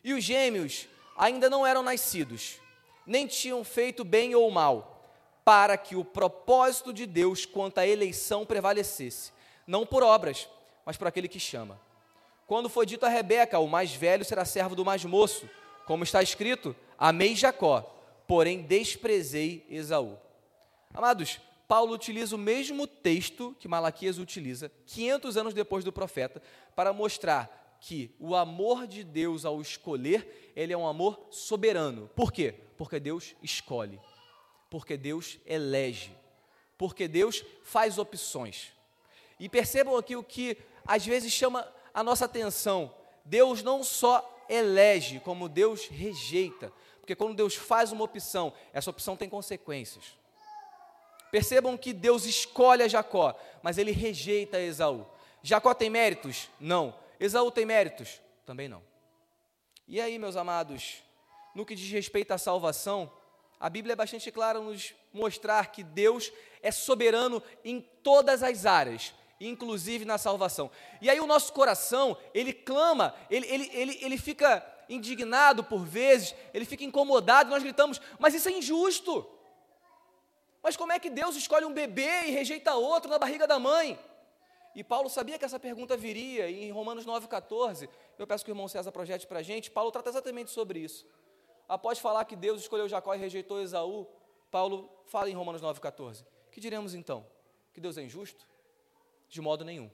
E 0.04 0.14
os 0.14 0.24
gêmeos 0.24 0.88
ainda 1.16 1.50
não 1.50 1.66
eram 1.66 1.84
nascidos 1.84 2.63
nem 3.06 3.28
tinham 3.28 3.64
feito 3.64 4.04
bem 4.04 4.36
ou 4.36 4.50
mal, 4.50 5.10
para 5.44 5.78
que 5.78 5.96
o 5.96 6.06
propósito 6.06 6.94
de 6.94 7.06
Deus 7.06 7.46
quanto 7.46 7.80
à 7.80 7.88
eleição 7.88 8.46
prevalecesse, 8.46 9.32
não 9.68 9.86
por 9.86 10.04
obras, 10.04 10.48
mas 10.86 10.98
por 10.98 11.08
aquele 11.08 11.28
que 11.28 11.40
chama. 11.40 11.80
Quando 12.48 12.70
foi 12.70 12.86
dito 12.86 13.06
a 13.06 13.10
Rebeca, 13.10 13.60
o 13.60 13.68
mais 13.68 13.94
velho 13.94 14.26
será 14.26 14.46
servo 14.46 14.76
do 14.76 14.86
mais 14.86 15.04
moço, 15.04 15.50
como 15.86 16.04
está 16.04 16.22
escrito, 16.22 16.76
amei 16.98 17.36
Jacó, 17.36 17.82
porém 18.28 18.62
desprezei 18.62 19.66
Esaú. 19.70 20.18
Amados, 20.94 21.40
Paulo 21.68 21.94
utiliza 21.94 22.36
o 22.36 22.40
mesmo 22.40 22.86
texto 22.86 23.56
que 23.60 23.68
Malaquias 23.68 24.20
utiliza, 24.20 24.72
500 24.86 25.38
anos 25.38 25.54
depois 25.54 25.84
do 25.84 25.92
profeta, 25.92 26.42
para 26.76 26.94
mostrar 26.94 27.63
que 27.86 28.16
o 28.18 28.34
amor 28.34 28.88
de 28.88 29.04
Deus 29.04 29.44
ao 29.44 29.60
escolher, 29.60 30.54
ele 30.56 30.72
é 30.72 30.78
um 30.78 30.88
amor 30.88 31.28
soberano. 31.30 32.10
Por 32.16 32.32
quê? 32.32 32.56
Porque 32.78 32.98
Deus 32.98 33.36
escolhe. 33.44 34.00
Porque 34.70 34.96
Deus 34.96 35.38
elege. 35.46 36.16
Porque 36.78 37.10
Deus 37.10 37.44
faz 37.62 37.98
opções. 37.98 38.72
E 39.38 39.50
percebam 39.50 39.98
aqui 39.98 40.16
o 40.16 40.24
que 40.24 40.58
às 40.86 41.06
vezes 41.06 41.34
chama 41.34 41.70
a 41.94 42.02
nossa 42.02 42.24
atenção. 42.24 42.96
Deus 43.26 43.62
não 43.62 43.84
só 43.84 44.34
elege, 44.48 45.20
como 45.20 45.50
Deus 45.50 45.88
rejeita. 45.88 46.72
Porque 47.02 47.18
quando 47.18 47.36
Deus 47.36 47.54
faz 47.54 47.92
uma 47.92 48.06
opção, 48.06 48.54
essa 48.72 48.92
opção 48.92 49.18
tem 49.18 49.28
consequências. 49.28 50.18
Percebam 51.30 51.78
que 51.78 51.92
Deus 51.92 52.24
escolhe 52.24 52.82
a 52.82 52.88
Jacó, 52.88 53.38
mas 53.62 53.78
ele 53.78 53.92
rejeita 53.92 54.58
Esaú. 54.58 55.06
Jacó 55.42 55.74
tem 55.74 55.90
méritos? 55.90 56.50
Não. 56.62 57.03
Esaú 57.20 57.52
tem 57.52 57.66
méritos? 57.66 58.22
Também 58.46 58.68
não. 58.68 58.84
E 59.88 60.00
aí, 60.00 60.18
meus 60.18 60.36
amados, 60.36 61.04
no 61.54 61.66
que 61.66 61.76
diz 61.76 61.92
respeito 61.92 62.32
à 62.32 62.38
salvação, 62.38 63.12
a 63.60 63.70
Bíblia 63.70 63.94
é 63.94 63.96
bastante 63.96 64.32
clara 64.32 64.60
nos 64.60 64.94
mostrar 65.14 65.72
que 65.72 65.84
Deus 65.84 66.32
é 66.62 66.72
soberano 66.72 67.42
em 67.64 67.82
todas 68.02 68.44
as 68.44 68.66
áreas, 68.66 69.14
inclusive 69.40 70.06
na 70.06 70.18
salvação. 70.18 70.72
E 71.02 71.10
aí 71.10 71.20
o 71.20 71.28
nosso 71.28 71.54
coração, 71.54 72.18
ele 72.34 72.52
clama, 72.52 73.16
ele, 73.30 73.48
ele, 73.48 73.70
ele, 73.74 74.00
ele 74.02 74.18
fica 74.18 74.66
indignado 74.90 75.64
por 75.64 75.86
vezes, 75.86 76.36
ele 76.54 76.66
fica 76.66 76.84
incomodado, 76.84 77.50
nós 77.50 77.64
gritamos, 77.64 78.02
mas 78.20 78.34
isso 78.34 78.50
é 78.50 78.52
injusto. 78.52 79.30
Mas 80.62 80.78
como 80.78 80.92
é 80.92 81.00
que 81.00 81.10
Deus 81.10 81.36
escolhe 81.36 81.66
um 81.66 81.74
bebê 81.74 82.26
e 82.26 82.32
rejeita 82.32 82.74
outro 82.76 83.10
na 83.10 83.20
barriga 83.20 83.46
da 83.46 83.60
mãe? 83.60 84.00
E 84.76 84.84
Paulo 84.84 85.10
sabia 85.10 85.38
que 85.38 85.46
essa 85.46 85.60
pergunta 85.60 85.96
viria, 85.96 86.50
e 86.50 86.64
em 86.64 86.72
Romanos 86.72 87.06
9,14, 87.06 87.88
eu 88.18 88.26
peço 88.26 88.44
que 88.44 88.52
o 88.52 88.54
irmão 88.54 88.68
César 88.68 88.92
projete 88.92 89.28
para 89.28 89.40
a 89.40 89.44
gente, 89.44 89.70
Paulo 89.70 89.92
trata 89.92 90.10
exatamente 90.10 90.50
sobre 90.50 90.80
isso. 90.80 91.06
Após 91.68 92.00
falar 92.00 92.26
que 92.26 92.36
Deus 92.36 92.62
escolheu 92.62 92.90
Jacó 92.90 93.14
e 93.14 93.18
rejeitou 93.18 93.62
Esaú, 93.62 94.08
Paulo 94.50 94.90
fala 95.06 95.30
em 95.30 95.34
Romanos 95.34 95.62
9,14. 95.62 96.26
Que 96.52 96.60
diremos 96.60 96.94
então? 96.94 97.26
Que 97.74 97.80
Deus 97.80 97.98
é 97.98 98.04
injusto? 98.04 98.48
De 99.30 99.42
modo 99.42 99.64
nenhum. 99.64 99.90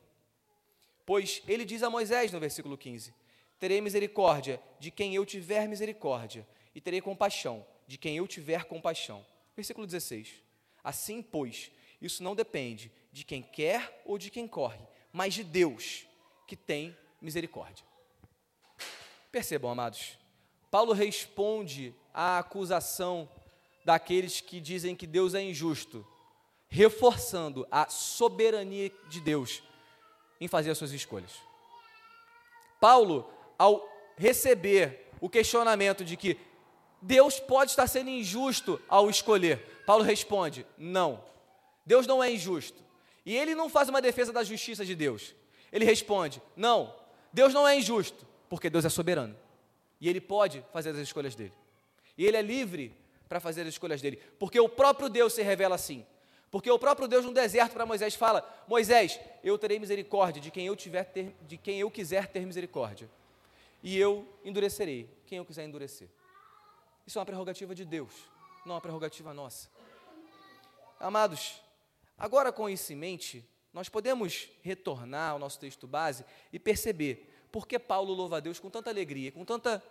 Pois 1.06 1.42
ele 1.48 1.66
diz 1.66 1.84
a 1.84 1.90
Moisés 1.90 2.32
no 2.32 2.40
versículo 2.40 2.78
15: 2.78 3.14
Terei 3.60 3.82
misericórdia 3.82 4.62
de 4.80 4.92
quem 4.92 5.16
eu 5.16 5.26
tiver 5.26 5.68
misericórdia, 5.68 6.48
e 6.74 6.82
terei 6.82 7.02
compaixão 7.02 7.66
de 7.88 7.98
quem 7.98 8.18
eu 8.18 8.28
tiver 8.28 8.66
compaixão. 8.66 9.26
Versículo 9.56 9.88
16: 9.88 10.44
Assim, 10.84 11.22
pois, 11.22 11.72
isso 12.02 12.22
não 12.24 12.36
depende 12.36 12.92
de 13.12 13.24
quem 13.24 13.42
quer 13.42 14.02
ou 14.06 14.18
de 14.18 14.30
quem 14.30 14.48
corre, 14.48 14.80
mas 15.12 15.34
de 15.34 15.44
Deus, 15.44 16.06
que 16.48 16.56
tem 16.56 16.96
misericórdia. 17.22 17.86
Percebam, 19.32 19.72
amados, 19.72 20.18
Paulo 20.72 20.94
responde 20.94 21.94
à 22.14 22.40
acusação 22.40 23.30
daqueles 23.84 24.42
que 24.42 24.60
dizem 24.60 24.96
que 24.96 25.08
Deus 25.08 25.34
é 25.34 25.42
injusto, 25.42 26.06
reforçando 26.68 27.68
a 27.72 27.90
soberania 27.90 28.92
de 29.08 29.20
Deus 29.20 29.64
em 30.40 30.48
fazer 30.48 30.72
as 30.72 30.78
suas 30.78 30.92
escolhas. 30.92 31.34
Paulo, 32.80 33.30
ao 33.58 33.88
receber 34.16 35.12
o 35.20 35.30
questionamento 35.30 36.06
de 36.06 36.16
que 36.16 36.38
Deus 37.02 37.40
pode 37.40 37.72
estar 37.72 37.88
sendo 37.88 38.10
injusto 38.10 38.80
ao 38.88 39.10
escolher, 39.10 39.84
Paulo 39.86 40.04
responde: 40.04 40.66
não, 40.78 41.24
Deus 41.86 42.06
não 42.06 42.24
é 42.24 42.32
injusto. 42.32 42.89
E 43.30 43.38
ele 43.38 43.54
não 43.54 43.70
faz 43.70 43.88
uma 43.88 44.02
defesa 44.02 44.34
da 44.34 44.44
justiça 44.44 44.84
de 44.84 44.96
Deus. 44.96 45.36
Ele 45.72 45.86
responde: 45.86 46.42
Não, 46.56 46.96
Deus 47.32 47.54
não 47.54 47.68
é 47.68 47.78
injusto, 47.78 48.26
porque 48.50 48.72
Deus 48.72 48.86
é 48.86 48.90
soberano. 48.90 49.38
E 50.02 50.10
ele 50.10 50.20
pode 50.20 50.66
fazer 50.74 50.90
as 50.90 50.98
escolhas 50.98 51.36
dele. 51.36 51.54
E 52.18 52.26
ele 52.26 52.38
é 52.38 52.42
livre 52.42 52.92
para 53.28 53.40
fazer 53.40 53.62
as 53.62 53.68
escolhas 53.68 54.02
dele, 54.02 54.20
porque 54.40 54.60
o 54.60 54.68
próprio 54.68 55.08
Deus 55.08 55.34
se 55.34 55.44
revela 55.44 55.76
assim. 55.76 56.04
Porque 56.50 56.72
o 56.72 56.80
próprio 56.80 57.08
Deus 57.08 57.24
no 57.24 57.32
deserto 57.32 57.74
para 57.74 57.86
Moisés 57.86 58.16
fala: 58.16 58.44
Moisés, 58.68 59.20
eu 59.44 59.60
terei 59.60 59.78
misericórdia 59.78 60.42
de 60.42 60.50
quem 60.50 60.66
eu 60.66 60.76
tiver 60.76 61.04
ter, 61.04 61.36
de 61.48 61.56
quem 61.56 61.80
eu 61.80 61.92
quiser 61.92 62.26
ter 62.30 62.44
misericórdia. 62.48 63.08
e 63.84 63.96
eu 63.96 64.28
endurecerei 64.44 65.08
quem 65.28 65.38
eu 65.38 65.46
quiser 65.46 65.66
endurecer. 65.66 66.10
Isso 67.06 67.20
é 67.20 67.20
uma 67.20 67.28
prerrogativa 67.28 67.76
de 67.76 67.86
Deus, 67.86 68.12
não 68.66 68.74
uma 68.74 68.82
prerrogativa 68.82 69.36
nossa. 69.36 69.70
Amados, 71.00 71.62
agora 72.20 72.52
com 72.52 72.70
isso 72.70 72.92
em 72.94 72.96
mente, 72.96 73.48
nós 73.74 73.88
podemos 73.90 74.50
retornar 74.62 75.32
ao 75.32 75.40
nosso 75.40 75.60
texto 75.60 75.88
base 75.88 76.26
e 76.52 76.60
perceber 76.60 77.48
por 77.52 77.68
que 77.68 77.80
Paulo 77.80 78.14
louva 78.14 78.38
a 78.38 78.40
Deus 78.40 78.60
com 78.60 78.70
tanta 78.70 78.90
alegria, 78.90 79.32
com 79.32 79.46
tanta 79.46 79.84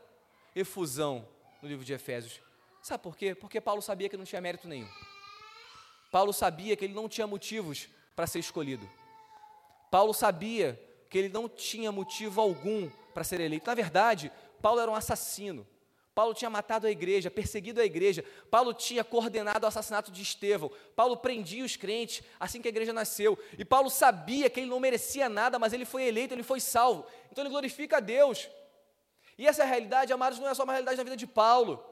efusão 0.55 1.27
no 1.63 1.69
livro 1.69 1.85
de 1.85 1.93
Efésios. 1.93 2.41
Sabe 2.83 3.03
por 3.03 3.17
quê? 3.17 3.35
Porque 3.35 3.61
Paulo 3.61 3.83
sabia 3.83 4.09
que 4.09 4.17
não 4.17 4.25
tinha 4.25 4.41
mérito 4.41 4.69
nenhum. 4.69 4.89
Paulo 6.11 6.33
sabia 6.33 6.77
que 6.77 6.85
ele 6.85 6.95
não 6.95 7.09
tinha 7.09 7.27
motivos 7.27 7.89
para 8.15 8.27
ser 8.27 8.39
escolhido. 8.39 8.89
Paulo 9.91 10.13
sabia 10.13 10.81
que 11.09 11.19
ele 11.19 11.29
não 11.29 11.49
tinha 11.49 11.91
motivo 11.91 12.41
algum 12.41 12.91
para 13.13 13.25
ser 13.25 13.41
eleito. 13.41 13.67
Na 13.67 13.75
verdade, 13.75 14.31
Paulo 14.61 14.81
era 14.81 14.91
um 14.91 14.95
assassino. 14.95 15.67
Paulo 16.19 16.35
tinha 16.35 16.51
matado 16.51 16.85
a 16.85 16.91
igreja, 16.91 17.31
perseguido 17.31 17.81
a 17.81 17.85
igreja. 17.85 18.25
Paulo 18.51 18.75
tinha 18.75 19.05
coordenado 19.05 19.63
o 19.63 19.69
assassinato 19.69 20.11
de 20.11 20.21
Estevão. 20.21 20.69
Paulo 20.97 21.17
prendia 21.17 21.65
os 21.65 21.77
crentes 21.77 22.25
assim 22.41 22.61
que 22.61 22.67
a 22.67 22.71
igreja 22.71 22.93
nasceu. 22.93 23.39
E 23.57 23.65
Paulo 23.65 23.89
sabia 23.89 24.51
que 24.51 24.59
ele 24.59 24.69
não 24.69 24.81
merecia 24.81 25.29
nada, 25.29 25.61
mas 25.61 25.73
ele 25.73 25.85
foi 25.85 26.09
eleito, 26.09 26.35
ele 26.35 26.43
foi 26.43 26.59
salvo. 26.59 27.07
Então 27.31 27.45
ele 27.45 27.51
glorifica 27.51 27.99
a 27.99 28.01
Deus. 28.01 28.49
E 29.39 29.47
essa 29.47 29.65
realidade, 29.65 30.13
amados, 30.13 30.41
não 30.41 30.49
é 30.49 30.55
só 30.55 30.65
uma 30.65 30.73
realidade 30.73 30.99
na 30.99 31.05
vida 31.05 31.17
de 31.17 31.25
Paulo. 31.25 31.87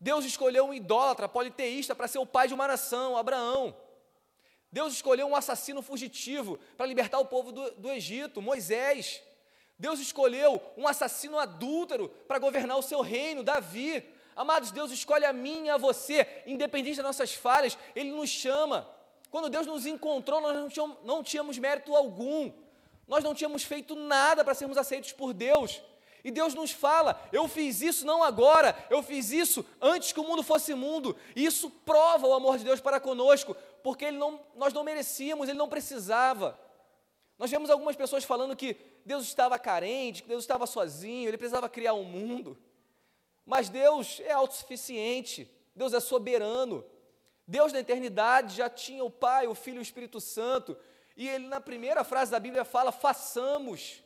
Deus 0.00 0.24
escolheu 0.24 0.64
um 0.64 0.72
idólatra, 0.72 1.28
politeísta, 1.28 1.94
para 1.94 2.08
ser 2.08 2.18
o 2.18 2.24
pai 2.24 2.48
de 2.48 2.54
uma 2.54 2.66
nação, 2.66 3.18
Abraão. 3.18 3.76
Deus 4.72 4.94
escolheu 4.94 5.26
um 5.26 5.36
assassino 5.36 5.82
fugitivo 5.82 6.58
para 6.74 6.86
libertar 6.86 7.18
o 7.18 7.26
povo 7.26 7.52
do, 7.52 7.70
do 7.72 7.92
Egito, 7.92 8.40
Moisés. 8.40 9.22
Deus 9.78 10.00
escolheu 10.00 10.60
um 10.76 10.88
assassino 10.88 11.38
adúltero 11.38 12.08
para 12.26 12.38
governar 12.38 12.78
o 12.78 12.82
seu 12.82 13.00
reino, 13.00 13.42
Davi. 13.42 14.02
Amados, 14.34 14.70
Deus 14.70 14.90
escolhe 14.90 15.24
a 15.24 15.32
mim 15.32 15.66
e 15.66 15.70
a 15.70 15.76
você, 15.76 16.26
independente 16.46 16.96
das 16.96 17.06
nossas 17.06 17.34
falhas, 17.34 17.76
Ele 17.94 18.10
nos 18.10 18.30
chama. 18.30 18.88
Quando 19.30 19.50
Deus 19.50 19.66
nos 19.66 19.86
encontrou, 19.86 20.40
nós 20.40 20.54
não 20.54 20.68
tínhamos, 20.68 20.96
não 21.04 21.22
tínhamos 21.22 21.58
mérito 21.58 21.94
algum, 21.94 22.52
nós 23.06 23.22
não 23.22 23.34
tínhamos 23.34 23.64
feito 23.64 23.94
nada 23.94 24.44
para 24.44 24.54
sermos 24.54 24.78
aceitos 24.78 25.12
por 25.12 25.32
Deus. 25.32 25.82
E 26.24 26.30
Deus 26.30 26.54
nos 26.54 26.70
fala: 26.70 27.20
eu 27.30 27.46
fiz 27.46 27.80
isso 27.82 28.04
não 28.06 28.22
agora, 28.22 28.76
eu 28.90 29.02
fiz 29.02 29.30
isso 29.30 29.64
antes 29.80 30.12
que 30.12 30.20
o 30.20 30.24
mundo 30.24 30.42
fosse 30.42 30.74
mundo. 30.74 31.16
E 31.36 31.44
isso 31.44 31.70
prova 31.70 32.26
o 32.26 32.34
amor 32.34 32.58
de 32.58 32.64
Deus 32.64 32.80
para 32.80 32.98
conosco, 32.98 33.56
porque 33.82 34.10
não, 34.10 34.40
nós 34.54 34.72
não 34.72 34.82
merecíamos, 34.82 35.48
Ele 35.48 35.58
não 35.58 35.68
precisava. 35.68 36.58
Nós 37.38 37.50
vemos 37.50 37.68
algumas 37.68 37.96
pessoas 37.96 38.24
falando 38.24 38.56
que 38.56 38.76
Deus 39.04 39.24
estava 39.24 39.58
carente, 39.58 40.22
que 40.22 40.28
Deus 40.28 40.42
estava 40.42 40.66
sozinho, 40.66 41.28
Ele 41.28 41.36
precisava 41.36 41.68
criar 41.68 41.94
um 41.94 42.04
mundo. 42.04 42.58
Mas 43.44 43.68
Deus 43.68 44.20
é 44.20 44.32
autossuficiente, 44.32 45.50
Deus 45.74 45.92
é 45.92 46.00
soberano. 46.00 46.84
Deus 47.46 47.72
na 47.72 47.78
eternidade 47.78 48.56
já 48.56 48.68
tinha 48.68 49.04
o 49.04 49.10
Pai, 49.10 49.46
o 49.46 49.54
Filho 49.54 49.76
e 49.76 49.80
o 49.80 49.82
Espírito 49.82 50.20
Santo. 50.20 50.76
E 51.16 51.28
ele, 51.28 51.46
na 51.46 51.60
primeira 51.60 52.02
frase 52.02 52.30
da 52.30 52.40
Bíblia, 52.40 52.64
fala: 52.64 52.90
façamos. 52.90 54.02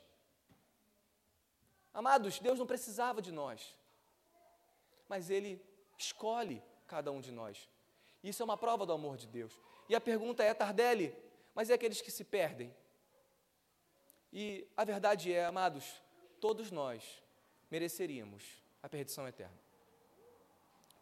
Amados, 1.93 2.39
Deus 2.39 2.59
não 2.59 2.67
precisava 2.67 3.21
de 3.21 3.33
nós, 3.33 3.75
mas 5.09 5.29
Ele 5.29 5.61
escolhe 5.99 6.63
cada 6.87 7.11
um 7.11 7.21
de 7.21 7.33
nós. 7.33 7.69
Isso 8.23 8.43
é 8.43 8.45
uma 8.45 8.57
prova 8.57 8.87
do 8.87 8.93
amor 8.93 9.17
de 9.17 9.27
Deus. 9.27 9.53
E 9.89 9.95
a 9.95 10.01
pergunta 10.01 10.45
é, 10.45 10.55
Tardelli, 10.55 11.17
mas 11.55 11.69
e 11.69 11.73
aqueles 11.73 12.01
que 12.01 12.11
se 12.11 12.25
perdem? 12.25 12.73
E 14.33 14.67
a 14.77 14.85
verdade 14.85 15.33
é, 15.33 15.45
amados, 15.45 15.85
todos 16.41 16.71
nós 16.71 17.03
mereceríamos 17.71 18.43
a 18.83 18.89
perdição 18.89 19.27
eterna. 19.27 19.59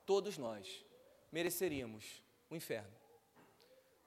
Todos 0.07 0.39
nós 0.39 0.85
mereceríamos 1.31 2.23
o 2.51 2.57
inferno. 2.57 2.93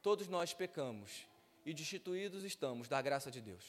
Todos 0.01 0.27
nós 0.27 0.53
pecamos 0.53 1.27
e 1.65 1.73
destituídos 1.73 2.43
estamos 2.43 2.88
da 2.88 3.01
graça 3.01 3.29
de 3.29 3.39
Deus. 3.39 3.63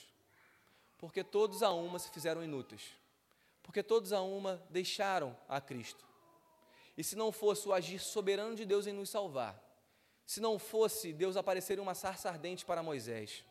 Porque 0.99 1.23
todos 1.23 1.63
a 1.63 1.71
uma 1.71 1.99
se 1.99 2.11
fizeram 2.11 2.43
inúteis. 2.43 2.83
Porque 3.63 3.83
todos 3.83 4.13
a 4.13 4.23
uma 4.23 4.63
deixaram 4.71 5.37
a 5.49 5.61
Cristo. 5.61 6.05
E 6.97 7.05
se 7.05 7.17
não 7.17 7.31
fosse 7.33 7.69
o 7.69 7.73
agir 7.73 7.99
soberano 7.99 8.55
de 8.55 8.65
Deus 8.65 8.87
em 8.87 8.93
nos 8.93 9.11
salvar, 9.11 9.61
se 10.27 10.41
não 10.41 10.59
fosse 10.59 11.13
Deus 11.13 11.37
aparecer 11.37 11.79
em 11.79 11.81
uma 11.81 11.95
sarça 11.95 12.29
ardente 12.29 12.65
para 12.65 12.83
Moisés, 12.83 13.45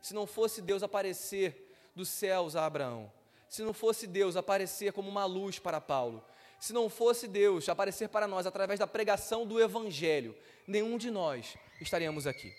se 0.00 0.14
não 0.14 0.26
fosse 0.26 0.62
Deus 0.62 0.82
aparecer 0.82 1.74
dos 1.94 2.08
céus 2.08 2.56
a 2.56 2.64
Abraão, 2.64 3.12
se 3.48 3.62
não 3.62 3.72
fosse 3.72 4.06
Deus 4.06 4.36
aparecer 4.36 4.92
como 4.92 5.08
uma 5.08 5.24
luz 5.24 5.58
para 5.58 5.80
Paulo, 5.80 6.24
se 6.60 6.72
não 6.72 6.88
fosse 6.88 7.26
Deus 7.26 7.68
aparecer 7.68 8.08
para 8.08 8.28
nós 8.28 8.46
através 8.46 8.78
da 8.78 8.86
pregação 8.86 9.46
do 9.46 9.60
Evangelho, 9.60 10.36
nenhum 10.66 10.98
de 10.98 11.10
nós 11.10 11.56
estaríamos 11.80 12.26
aqui. 12.26 12.52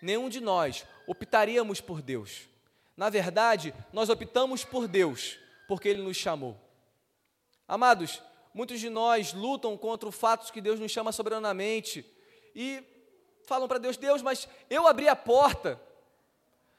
Nenhum 0.00 0.28
de 0.28 0.40
nós 0.40 0.86
optaríamos 1.06 1.80
por 1.80 2.00
Deus. 2.00 2.48
Na 2.96 3.10
verdade, 3.10 3.74
nós 3.92 4.08
optamos 4.08 4.64
por 4.64 4.86
Deus, 4.86 5.38
porque 5.66 5.88
Ele 5.88 6.02
nos 6.02 6.16
chamou. 6.16 6.56
Amados, 7.66 8.22
muitos 8.54 8.78
de 8.80 8.88
nós 8.88 9.32
lutam 9.32 9.76
contra 9.76 10.08
o 10.08 10.12
fato 10.12 10.52
que 10.52 10.60
Deus 10.60 10.78
nos 10.78 10.92
chama 10.92 11.12
soberanamente 11.12 12.06
e 12.54 12.82
falam 13.44 13.66
para 13.66 13.78
Deus: 13.78 13.96
Deus, 13.96 14.22
mas 14.22 14.48
eu 14.70 14.86
abri 14.86 15.08
a 15.08 15.16
porta, 15.16 15.80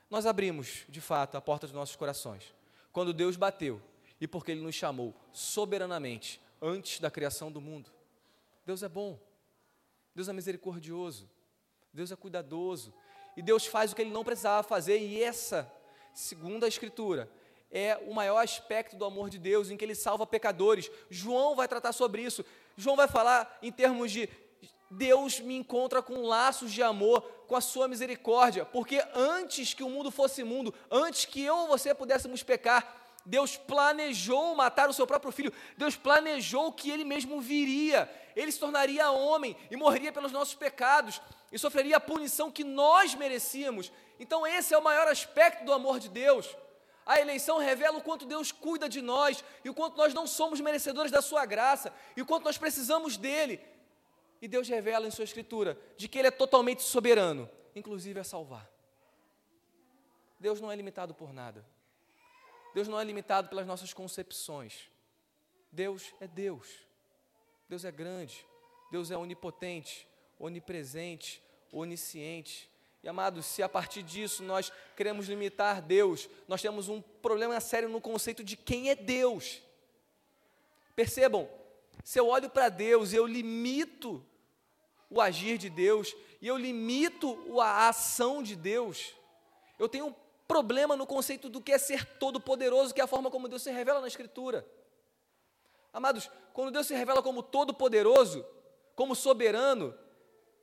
nós 0.09 0.25
abrimos, 0.25 0.85
de 0.87 1.01
fato, 1.01 1.35
a 1.35 1.41
porta 1.41 1.67
dos 1.67 1.73
nossos 1.75 1.95
corações. 1.95 2.53
Quando 2.91 3.13
Deus 3.13 3.35
bateu 3.35 3.81
e 4.19 4.27
porque 4.27 4.51
Ele 4.51 4.61
nos 4.61 4.75
chamou 4.75 5.13
soberanamente 5.31 6.41
antes 6.61 6.99
da 6.99 7.11
criação 7.11 7.51
do 7.51 7.61
mundo. 7.61 7.91
Deus 8.65 8.83
é 8.83 8.89
bom, 8.89 9.19
Deus 10.15 10.27
é 10.27 10.33
misericordioso, 10.33 11.29
Deus 11.93 12.11
é 12.11 12.15
cuidadoso 12.15 12.93
e 13.35 13.41
Deus 13.41 13.65
faz 13.65 13.91
o 13.91 13.95
que 13.95 14.01
Ele 14.01 14.11
não 14.11 14.23
precisava 14.23 14.63
fazer, 14.63 14.97
e 14.99 15.21
essa, 15.21 15.71
segundo 16.13 16.63
a 16.63 16.67
Escritura, 16.67 17.29
é 17.69 17.97
o 18.07 18.13
maior 18.13 18.39
aspecto 18.39 18.95
do 18.95 19.05
amor 19.05 19.29
de 19.29 19.37
Deus, 19.37 19.69
em 19.69 19.77
que 19.77 19.85
Ele 19.85 19.93
salva 19.93 20.25
pecadores. 20.25 20.89
João 21.09 21.55
vai 21.55 21.67
tratar 21.67 21.91
sobre 21.91 22.23
isso. 22.23 22.43
João 22.75 22.95
vai 22.95 23.07
falar 23.07 23.59
em 23.61 23.71
termos 23.71 24.11
de 24.11 24.27
Deus 24.89 25.39
me 25.39 25.55
encontra 25.55 26.01
com 26.01 26.25
laços 26.25 26.71
de 26.71 26.81
amor, 26.81 27.21
com 27.47 27.55
a 27.55 27.61
sua 27.61 27.87
misericórdia, 27.87 28.65
porque 28.65 29.03
antes 29.13 29.73
que 29.73 29.83
o 29.83 29.89
mundo 29.89 30.11
fosse 30.11 30.43
mundo, 30.43 30.73
antes 30.91 31.25
que 31.25 31.41
eu 31.41 31.55
ou 31.55 31.67
você 31.67 31.93
pudéssemos 31.93 32.43
pecar, 32.43 32.95
Deus 33.25 33.57
planejou 33.57 34.55
matar 34.55 34.89
o 34.89 34.93
seu 34.93 35.05
próprio 35.07 35.31
filho, 35.31 35.53
Deus 35.75 35.95
planejou 35.95 36.71
que 36.71 36.89
ele 36.89 37.03
mesmo 37.03 37.41
viria, 37.41 38.09
ele 38.35 38.51
se 38.51 38.59
tornaria 38.59 39.11
homem 39.11 39.55
e 39.69 39.75
morreria 39.75 40.11
pelos 40.13 40.31
nossos 40.31 40.55
pecados 40.55 41.21
e 41.51 41.57
sofreria 41.57 41.97
a 41.97 41.99
punição 41.99 42.51
que 42.51 42.63
nós 42.63 43.15
merecíamos. 43.15 43.91
Então, 44.19 44.45
esse 44.45 44.73
é 44.73 44.77
o 44.77 44.83
maior 44.83 45.07
aspecto 45.07 45.65
do 45.65 45.73
amor 45.73 45.99
de 45.99 46.09
Deus. 46.09 46.55
A 47.05 47.19
eleição 47.21 47.57
revela 47.57 47.97
o 47.97 48.01
quanto 48.01 48.25
Deus 48.25 48.51
cuida 48.51 48.89
de 48.89 49.01
nós 49.01 49.43
e 49.63 49.69
o 49.69 49.73
quanto 49.73 49.97
nós 49.97 50.13
não 50.13 50.27
somos 50.27 50.59
merecedores 50.59 51.11
da 51.11 51.21
sua 51.21 51.45
graça 51.45 51.93
e 52.15 52.21
o 52.21 52.25
quanto 52.25 52.43
nós 52.43 52.57
precisamos 52.57 53.15
dele. 53.15 53.61
E 54.41 54.47
Deus 54.47 54.67
revela 54.67 55.07
em 55.07 55.11
Sua 55.11 55.23
Escritura 55.23 55.79
de 55.95 56.07
que 56.07 56.19
Ele 56.19 56.27
é 56.27 56.31
totalmente 56.31 56.83
soberano, 56.83 57.49
inclusive 57.75 58.19
a 58.19 58.23
salvar. 58.23 58.69
Deus 60.39 60.61
não 60.61 60.71
é 60.71 60.75
limitado 60.75 61.13
por 61.13 61.33
nada. 61.33 61.65
Deus 62.73 62.87
não 62.87 62.99
é 62.99 63.03
limitado 63.03 63.49
pelas 63.49 63.65
nossas 63.65 63.93
concepções. 63.93 64.89
Deus 65.71 66.13
é 66.21 66.27
Deus. 66.27 66.67
Deus 67.67 67.83
é 67.83 67.91
grande. 67.91 68.45
Deus 68.91 69.11
é 69.11 69.17
onipotente, 69.17 70.07
onipresente, 70.39 71.41
onisciente. 71.71 72.69
E 73.03 73.09
amados, 73.09 73.45
se 73.45 73.61
a 73.61 73.69
partir 73.69 74.03
disso 74.03 74.43
nós 74.43 74.71
queremos 74.95 75.27
limitar 75.27 75.81
Deus, 75.81 76.29
nós 76.47 76.61
temos 76.61 76.87
um 76.87 77.01
problema 77.01 77.59
sério 77.59 77.89
no 77.89 78.01
conceito 78.01 78.43
de 78.43 78.55
quem 78.55 78.89
é 78.89 78.95
Deus. 78.95 79.61
Percebam, 80.95 81.49
se 82.03 82.19
eu 82.19 82.27
olho 82.27 82.49
para 82.49 82.69
Deus 82.69 83.11
e 83.11 83.15
eu 83.15 83.25
limito 83.25 84.25
o 85.09 85.21
agir 85.21 85.57
de 85.57 85.69
Deus, 85.69 86.15
e 86.41 86.47
eu 86.47 86.57
limito 86.57 87.37
a 87.59 87.87
ação 87.87 88.43
de 88.43 88.55
Deus, 88.55 89.13
eu 89.79 89.87
tenho 89.87 90.07
um 90.07 90.15
problema 90.47 90.95
no 90.95 91.05
conceito 91.05 91.49
do 91.49 91.61
que 91.61 91.71
é 91.71 91.77
ser 91.77 92.05
todo-poderoso, 92.17 92.93
que 92.93 93.01
é 93.01 93.03
a 93.03 93.07
forma 93.07 93.29
como 93.29 93.47
Deus 93.47 93.61
se 93.61 93.71
revela 93.71 94.01
na 94.01 94.07
Escritura. 94.07 94.65
Amados, 95.91 96.29
quando 96.53 96.71
Deus 96.71 96.87
se 96.87 96.95
revela 96.95 97.21
como 97.21 97.43
todo-poderoso, 97.43 98.45
como 98.95 99.15
soberano, 99.15 99.93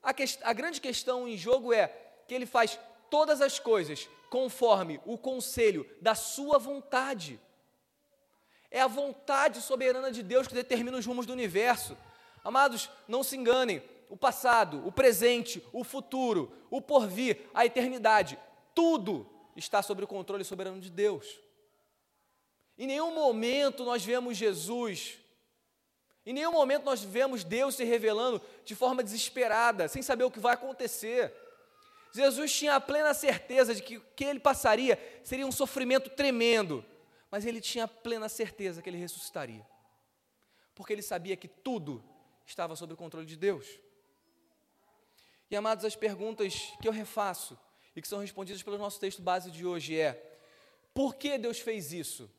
a, 0.02 0.12
que, 0.12 0.24
a 0.42 0.52
grande 0.52 0.80
questão 0.80 1.28
em 1.28 1.36
jogo 1.36 1.72
é 1.72 1.88
que 2.26 2.34
Ele 2.34 2.46
faz 2.46 2.78
todas 3.10 3.40
as 3.40 3.58
coisas 3.58 4.08
conforme 4.30 5.00
o 5.04 5.16
conselho 5.16 5.88
da 6.00 6.14
Sua 6.14 6.58
vontade. 6.58 7.40
É 8.70 8.80
a 8.80 8.88
vontade 8.88 9.60
soberana 9.60 10.10
de 10.10 10.22
Deus 10.22 10.48
que 10.48 10.54
determina 10.54 10.98
os 10.98 11.06
rumos 11.06 11.26
do 11.26 11.32
universo. 11.32 11.96
Amados, 12.42 12.90
não 13.06 13.22
se 13.22 13.36
enganem. 13.36 13.82
O 14.08 14.16
passado, 14.16 14.86
o 14.86 14.92
presente, 14.92 15.62
o 15.72 15.84
futuro, 15.84 16.52
o 16.70 16.80
porvir, 16.80 17.48
a 17.52 17.64
eternidade, 17.64 18.38
tudo 18.74 19.28
está 19.56 19.82
sob 19.82 20.02
o 20.02 20.06
controle 20.06 20.44
soberano 20.44 20.80
de 20.80 20.90
Deus. 20.90 21.40
Em 22.76 22.86
nenhum 22.86 23.14
momento 23.14 23.84
nós 23.84 24.04
vemos 24.04 24.36
Jesus, 24.36 25.18
em 26.26 26.32
nenhum 26.32 26.52
momento 26.52 26.84
nós 26.84 27.02
vemos 27.02 27.44
Deus 27.44 27.74
se 27.74 27.84
revelando 27.84 28.40
de 28.64 28.74
forma 28.74 29.02
desesperada, 29.02 29.88
sem 29.88 30.02
saber 30.02 30.24
o 30.24 30.30
que 30.30 30.40
vai 30.40 30.54
acontecer. 30.54 31.32
Jesus 32.12 32.52
tinha 32.52 32.76
a 32.76 32.80
plena 32.80 33.12
certeza 33.12 33.74
de 33.74 33.82
que 33.82 33.98
o 33.98 34.04
que 34.16 34.24
ele 34.24 34.40
passaria 34.40 34.98
seria 35.22 35.46
um 35.46 35.52
sofrimento 35.52 36.08
tremendo, 36.10 36.84
mas 37.30 37.44
ele 37.44 37.60
tinha 37.60 37.84
a 37.84 37.88
plena 37.88 38.28
certeza 38.28 38.80
que 38.80 38.88
ele 38.88 38.96
ressuscitaria, 38.96 39.66
porque 40.74 40.92
ele 40.92 41.02
sabia 41.02 41.36
que 41.36 41.48
tudo 41.48 42.02
estava 42.46 42.74
sob 42.76 42.94
o 42.94 42.96
controle 42.96 43.26
de 43.26 43.36
Deus. 43.36 43.66
E 45.50 45.56
amados, 45.56 45.84
as 45.84 45.96
perguntas 45.96 46.72
que 46.80 46.88
eu 46.88 46.92
refaço 46.92 47.58
e 47.94 48.02
que 48.02 48.08
são 48.08 48.18
respondidas 48.18 48.62
pelo 48.62 48.78
nosso 48.78 48.98
texto 48.98 49.22
base 49.22 49.50
de 49.50 49.66
hoje 49.66 49.98
é: 49.98 50.38
por 50.92 51.14
que 51.14 51.36
Deus 51.36 51.58
fez 51.58 51.92
isso? 51.92 52.30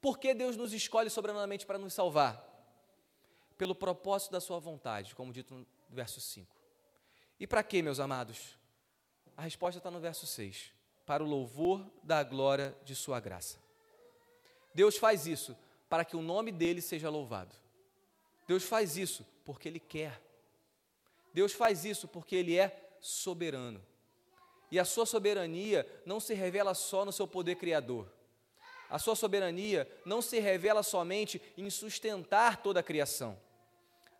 Por 0.00 0.18
que 0.18 0.32
Deus 0.34 0.56
nos 0.56 0.72
escolhe 0.72 1.10
soberanamente 1.10 1.66
para 1.66 1.78
nos 1.78 1.92
salvar? 1.92 2.44
Pelo 3.58 3.74
propósito 3.74 4.32
da 4.32 4.40
sua 4.40 4.58
vontade, 4.58 5.14
como 5.14 5.32
dito 5.32 5.54
no 5.54 5.66
verso 5.88 6.20
5. 6.20 6.54
E 7.40 7.46
para 7.46 7.62
quê, 7.62 7.82
meus 7.82 7.98
amados? 7.98 8.56
A 9.36 9.42
resposta 9.42 9.78
está 9.78 9.90
no 9.90 10.00
verso 10.00 10.26
6. 10.26 10.72
Para 11.04 11.22
o 11.22 11.26
louvor 11.26 11.84
da 12.02 12.22
glória 12.22 12.76
de 12.84 12.94
sua 12.94 13.20
graça. 13.20 13.58
Deus 14.74 14.96
faz 14.96 15.26
isso 15.26 15.56
para 15.88 16.04
que 16.04 16.16
o 16.16 16.22
nome 16.22 16.52
dele 16.52 16.80
seja 16.80 17.08
louvado. 17.08 17.54
Deus 18.46 18.64
faz 18.64 18.96
isso 18.96 19.26
porque 19.44 19.68
ele 19.68 19.80
quer. 19.80 20.20
Deus 21.36 21.52
faz 21.52 21.84
isso 21.84 22.08
porque 22.08 22.34
ele 22.34 22.58
é 22.58 22.94
soberano. 22.98 23.84
E 24.70 24.80
a 24.80 24.86
sua 24.86 25.04
soberania 25.04 25.86
não 26.06 26.18
se 26.18 26.32
revela 26.32 26.72
só 26.72 27.04
no 27.04 27.12
seu 27.12 27.28
poder 27.28 27.56
criador. 27.56 28.10
A 28.88 28.98
sua 28.98 29.14
soberania 29.14 29.86
não 30.06 30.22
se 30.22 30.38
revela 30.38 30.82
somente 30.82 31.42
em 31.54 31.68
sustentar 31.68 32.62
toda 32.62 32.80
a 32.80 32.82
criação. 32.82 33.38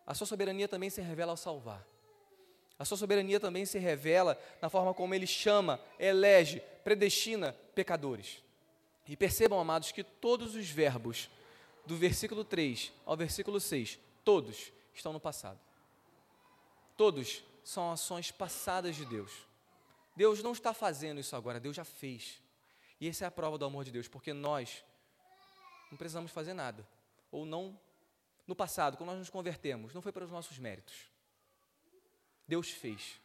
A 0.05 0.13
sua 0.13 0.27
soberania 0.27 0.67
também 0.67 0.91
se 0.91 1.01
revela 1.01 1.31
ao 1.31 1.37
salvar. 1.37 1.83
A 2.77 2.85
sua 2.85 2.97
soberania 2.97 3.39
também 3.39 3.65
se 3.65 3.79
revela 3.79 4.39
na 4.61 4.69
forma 4.69 4.93
como 4.93 5.15
ele 5.15 5.25
chama, 5.25 5.81
elege, 5.97 6.61
predestina 6.83 7.51
pecadores. 7.73 8.43
E 9.07 9.17
percebam, 9.17 9.59
amados, 9.59 9.91
que 9.91 10.03
todos 10.03 10.53
os 10.53 10.69
verbos 10.69 11.31
do 11.83 11.95
versículo 11.95 12.43
3 12.43 12.93
ao 13.07 13.17
versículo 13.17 13.59
6, 13.59 13.97
todos 14.23 14.71
estão 14.93 15.11
no 15.11 15.19
passado. 15.19 15.66
Todos 16.97 17.43
são 17.63 17.91
ações 17.91 18.31
passadas 18.31 18.95
de 18.95 19.05
Deus. 19.05 19.31
Deus 20.15 20.41
não 20.41 20.51
está 20.51 20.73
fazendo 20.73 21.19
isso 21.19 21.35
agora, 21.35 21.59
Deus 21.59 21.75
já 21.75 21.85
fez. 21.85 22.41
E 22.99 23.07
essa 23.07 23.23
é 23.23 23.27
a 23.27 23.31
prova 23.31 23.57
do 23.57 23.65
amor 23.65 23.85
de 23.85 23.91
Deus, 23.91 24.07
porque 24.07 24.33
nós 24.33 24.83
não 25.91 25.97
precisamos 25.97 26.31
fazer 26.31 26.53
nada. 26.53 26.85
Ou 27.31 27.45
não, 27.45 27.79
no 28.47 28.55
passado, 28.55 28.97
quando 28.97 29.09
nós 29.09 29.19
nos 29.19 29.29
convertemos, 29.29 29.93
não 29.93 30.01
foi 30.01 30.11
pelos 30.11 30.31
nossos 30.31 30.57
méritos. 30.57 30.95
Deus 32.47 32.71
fez. 32.71 33.21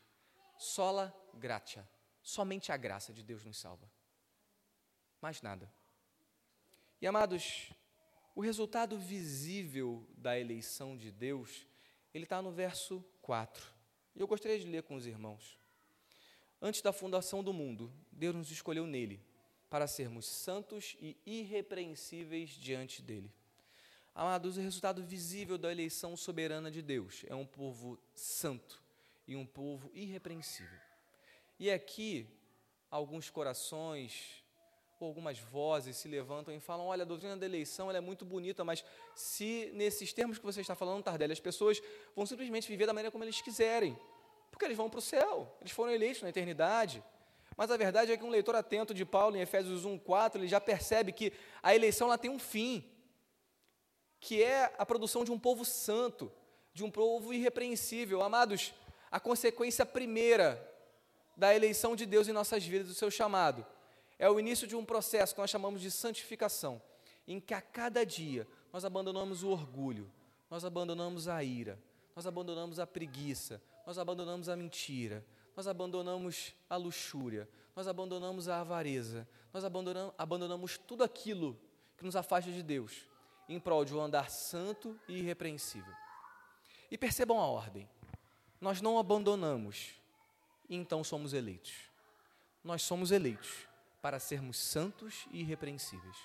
Sola 0.58 1.16
gratia. 1.34 1.88
Somente 2.22 2.70
a 2.70 2.76
graça 2.76 3.12
de 3.12 3.22
Deus 3.22 3.42
nos 3.42 3.56
salva. 3.56 3.90
Mais 5.20 5.40
nada. 5.40 5.72
E 7.00 7.06
amados, 7.06 7.72
o 8.34 8.40
resultado 8.40 8.98
visível 8.98 10.06
da 10.16 10.38
eleição 10.38 10.96
de 10.96 11.10
Deus, 11.10 11.66
ele 12.12 12.24
está 12.24 12.42
no 12.42 12.52
verso 12.52 13.04
4. 13.22 13.66
E 14.14 14.20
eu 14.20 14.26
gostaria 14.26 14.58
de 14.58 14.66
ler 14.66 14.82
com 14.82 14.94
os 14.94 15.06
irmãos. 15.06 15.58
Antes 16.60 16.82
da 16.82 16.92
fundação 16.92 17.42
do 17.42 17.52
mundo, 17.52 17.92
Deus 18.10 18.34
nos 18.34 18.50
escolheu 18.50 18.86
nele 18.86 19.20
para 19.70 19.86
sermos 19.86 20.26
santos 20.26 20.96
e 21.00 21.16
irrepreensíveis 21.24 22.50
diante 22.50 23.00
dele. 23.00 23.32
Amados, 24.14 24.58
o 24.58 24.60
resultado 24.60 25.02
visível 25.02 25.56
da 25.56 25.72
eleição 25.72 26.14
soberana 26.16 26.70
de 26.70 26.82
Deus 26.82 27.24
é 27.26 27.34
um 27.34 27.46
povo 27.46 27.98
santo 28.14 28.82
e 29.26 29.34
um 29.34 29.46
povo 29.46 29.90
irrepreensível. 29.94 30.78
E 31.58 31.70
aqui, 31.70 32.28
alguns 32.90 33.30
corações 33.30 34.41
ou 35.02 35.08
algumas 35.08 35.38
vozes 35.38 35.96
se 35.96 36.06
levantam 36.06 36.54
e 36.54 36.60
falam: 36.60 36.86
olha, 36.86 37.02
a 37.02 37.04
doutrina 37.04 37.36
da 37.36 37.44
eleição 37.44 37.90
é 37.90 38.00
muito 38.00 38.24
bonita, 38.24 38.64
mas 38.64 38.84
se 39.14 39.70
nesses 39.74 40.12
termos 40.12 40.38
que 40.38 40.44
você 40.44 40.60
está 40.60 40.74
falando, 40.74 41.02
Tardelli, 41.02 41.32
as 41.32 41.40
pessoas 41.40 41.82
vão 42.14 42.24
simplesmente 42.24 42.68
viver 42.68 42.86
da 42.86 42.92
maneira 42.92 43.10
como 43.10 43.24
eles 43.24 43.40
quiserem, 43.40 43.98
porque 44.50 44.64
eles 44.64 44.76
vão 44.76 44.88
para 44.88 44.98
o 44.98 45.02
céu, 45.02 45.56
eles 45.60 45.72
foram 45.72 45.92
eleitos 45.92 46.22
na 46.22 46.28
eternidade. 46.28 47.02
Mas 47.56 47.70
a 47.70 47.76
verdade 47.76 48.12
é 48.12 48.16
que 48.16 48.24
um 48.24 48.30
leitor 48.30 48.54
atento 48.54 48.94
de 48.94 49.04
Paulo, 49.04 49.36
em 49.36 49.40
Efésios 49.40 49.84
1,4, 49.84 50.36
ele 50.36 50.48
já 50.48 50.60
percebe 50.60 51.12
que 51.12 51.32
a 51.62 51.74
eleição 51.74 52.06
ela 52.06 52.16
tem 52.16 52.30
um 52.30 52.38
fim, 52.38 52.88
que 54.20 54.42
é 54.42 54.72
a 54.78 54.86
produção 54.86 55.24
de 55.24 55.30
um 55.32 55.38
povo 55.38 55.64
santo, 55.64 56.32
de 56.72 56.82
um 56.82 56.90
povo 56.90 57.34
irrepreensível. 57.34 58.22
Amados, 58.22 58.72
a 59.10 59.20
consequência 59.20 59.84
primeira 59.84 60.66
da 61.36 61.54
eleição 61.54 61.94
de 61.94 62.06
Deus 62.06 62.26
em 62.28 62.32
nossas 62.32 62.64
vidas, 62.64 62.88
do 62.88 62.94
seu 62.94 63.10
chamado, 63.10 63.66
é 64.18 64.28
o 64.28 64.38
início 64.38 64.66
de 64.66 64.76
um 64.76 64.84
processo 64.84 65.34
que 65.34 65.40
nós 65.40 65.50
chamamos 65.50 65.80
de 65.80 65.90
santificação, 65.90 66.80
em 67.26 67.40
que 67.40 67.54
a 67.54 67.60
cada 67.60 68.04
dia 68.04 68.46
nós 68.72 68.84
abandonamos 68.84 69.42
o 69.42 69.48
orgulho, 69.48 70.10
nós 70.50 70.64
abandonamos 70.64 71.28
a 71.28 71.42
ira, 71.42 71.78
nós 72.14 72.26
abandonamos 72.26 72.78
a 72.78 72.86
preguiça, 72.86 73.62
nós 73.86 73.98
abandonamos 73.98 74.48
a 74.48 74.56
mentira, 74.56 75.24
nós 75.56 75.66
abandonamos 75.66 76.54
a 76.68 76.76
luxúria, 76.76 77.48
nós 77.74 77.88
abandonamos 77.88 78.48
a 78.48 78.60
avareza, 78.60 79.26
nós 79.52 79.64
abandonamos, 79.64 80.14
abandonamos 80.16 80.78
tudo 80.78 81.04
aquilo 81.04 81.58
que 81.96 82.04
nos 82.04 82.16
afasta 82.16 82.50
de 82.50 82.62
Deus, 82.62 83.06
em 83.48 83.58
prol 83.58 83.84
de 83.84 83.94
um 83.94 84.00
andar 84.00 84.30
santo 84.30 84.98
e 85.08 85.18
irrepreensível. 85.18 85.92
E 86.90 86.98
percebam 86.98 87.40
a 87.40 87.46
ordem: 87.46 87.88
nós 88.60 88.80
não 88.80 88.98
abandonamos 88.98 89.94
então 90.68 91.02
somos 91.04 91.32
eleitos. 91.32 91.90
Nós 92.64 92.82
somos 92.82 93.10
eleitos 93.10 93.66
para 94.02 94.18
sermos 94.18 94.58
santos 94.58 95.26
e 95.30 95.40
irrepreensíveis. 95.40 96.16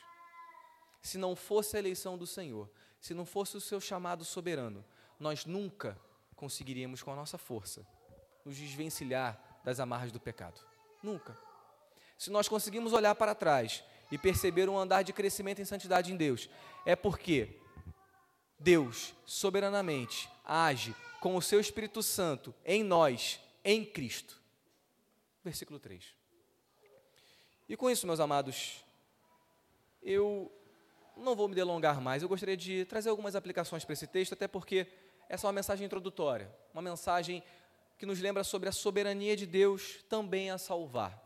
Se 1.01 1.17
não 1.17 1.35
fosse 1.35 1.77
a 1.77 1.79
eleição 1.79 2.17
do 2.17 2.25
Senhor, 2.25 2.67
se 2.99 3.13
não 3.13 3.25
fosse 3.25 3.55
o 3.55 3.61
seu 3.61 3.79
chamado 3.79 4.25
soberano, 4.25 4.83
nós 5.19 5.45
nunca 5.45 5.97
conseguiríamos, 6.35 7.01
com 7.03 7.13
a 7.13 7.15
nossa 7.15 7.37
força, 7.37 7.85
nos 8.43 8.57
desvencilhar 8.57 9.39
das 9.63 9.79
amarras 9.79 10.11
do 10.11 10.19
pecado. 10.19 10.59
Nunca. 11.01 11.37
Se 12.17 12.31
nós 12.31 12.47
conseguimos 12.47 12.93
olhar 12.93 13.13
para 13.15 13.35
trás 13.35 13.83
e 14.11 14.17
perceber 14.17 14.67
um 14.67 14.77
andar 14.77 15.03
de 15.03 15.13
crescimento 15.13 15.61
em 15.61 15.65
santidade 15.65 16.11
em 16.11 16.17
Deus, 16.17 16.49
é 16.85 16.95
porque 16.95 17.59
Deus 18.59 19.13
soberanamente 19.25 20.29
age 20.43 20.95
com 21.19 21.35
o 21.35 21.41
seu 21.41 21.59
Espírito 21.59 22.01
Santo 22.01 22.53
em 22.65 22.83
nós, 22.83 23.39
em 23.63 23.85
Cristo. 23.85 24.41
Versículo 25.43 25.79
3. 25.79 26.16
E 27.69 27.75
com 27.75 27.89
isso, 27.89 28.07
meus 28.07 28.21
amados, 28.21 28.81
eu 30.01 30.49
não 31.17 31.35
vou 31.35 31.49
me 31.49 31.55
delongar 31.55 31.99
mais, 31.99 32.23
eu 32.23 32.29
gostaria 32.29 32.55
de 32.55 32.85
trazer 32.85 33.09
algumas 33.09 33.35
aplicações 33.35 33.83
para 33.83 33.91
esse 33.91 34.07
texto, 34.07 34.31
até 34.31 34.47
porque 34.47 34.87
essa 35.27 35.45
é 35.45 35.47
uma 35.47 35.53
mensagem 35.53 35.85
introdutória, 35.85 36.49
uma 36.73 36.81
mensagem 36.81 37.43
que 37.97 38.05
nos 38.05 38.21
lembra 38.21 38.41
sobre 38.43 38.69
a 38.69 38.71
soberania 38.71 39.35
de 39.35 39.45
Deus 39.45 40.01
também 40.07 40.49
a 40.49 40.57
salvar. 40.57 41.21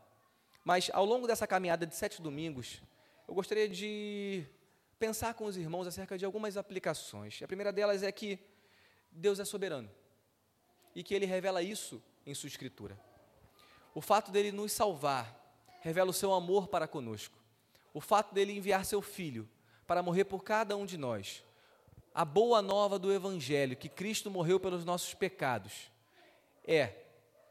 Mas 0.64 0.90
ao 0.92 1.04
longo 1.04 1.28
dessa 1.28 1.46
caminhada 1.46 1.86
de 1.86 1.94
sete 1.94 2.20
domingos, 2.20 2.82
eu 3.28 3.34
gostaria 3.34 3.68
de 3.68 4.44
pensar 4.98 5.34
com 5.34 5.44
os 5.44 5.56
irmãos 5.56 5.86
acerca 5.86 6.18
de 6.18 6.24
algumas 6.24 6.56
aplicações. 6.56 7.40
A 7.40 7.46
primeira 7.46 7.72
delas 7.72 8.02
é 8.02 8.10
que 8.10 8.38
Deus 9.12 9.38
é 9.38 9.44
soberano 9.44 9.90
e 10.92 11.04
que 11.04 11.14
Ele 11.14 11.26
revela 11.26 11.62
isso 11.62 12.02
em 12.26 12.34
Sua 12.34 12.48
Escritura. 12.48 12.98
O 13.94 14.00
fato 14.00 14.32
dele 14.32 14.50
nos 14.50 14.72
salvar 14.72 15.41
revela 15.82 16.10
o 16.10 16.14
seu 16.14 16.32
amor 16.32 16.68
para 16.68 16.88
conosco. 16.88 17.36
O 17.92 18.00
fato 18.00 18.34
dele 18.34 18.56
enviar 18.56 18.84
seu 18.84 19.02
Filho 19.02 19.48
para 19.86 20.02
morrer 20.02 20.24
por 20.24 20.42
cada 20.42 20.76
um 20.76 20.86
de 20.86 20.96
nós. 20.96 21.44
A 22.14 22.24
boa 22.24 22.62
nova 22.62 22.98
do 22.98 23.12
Evangelho, 23.12 23.76
que 23.76 23.88
Cristo 23.88 24.30
morreu 24.30 24.58
pelos 24.58 24.84
nossos 24.84 25.12
pecados 25.12 25.90
é, 26.64 26.94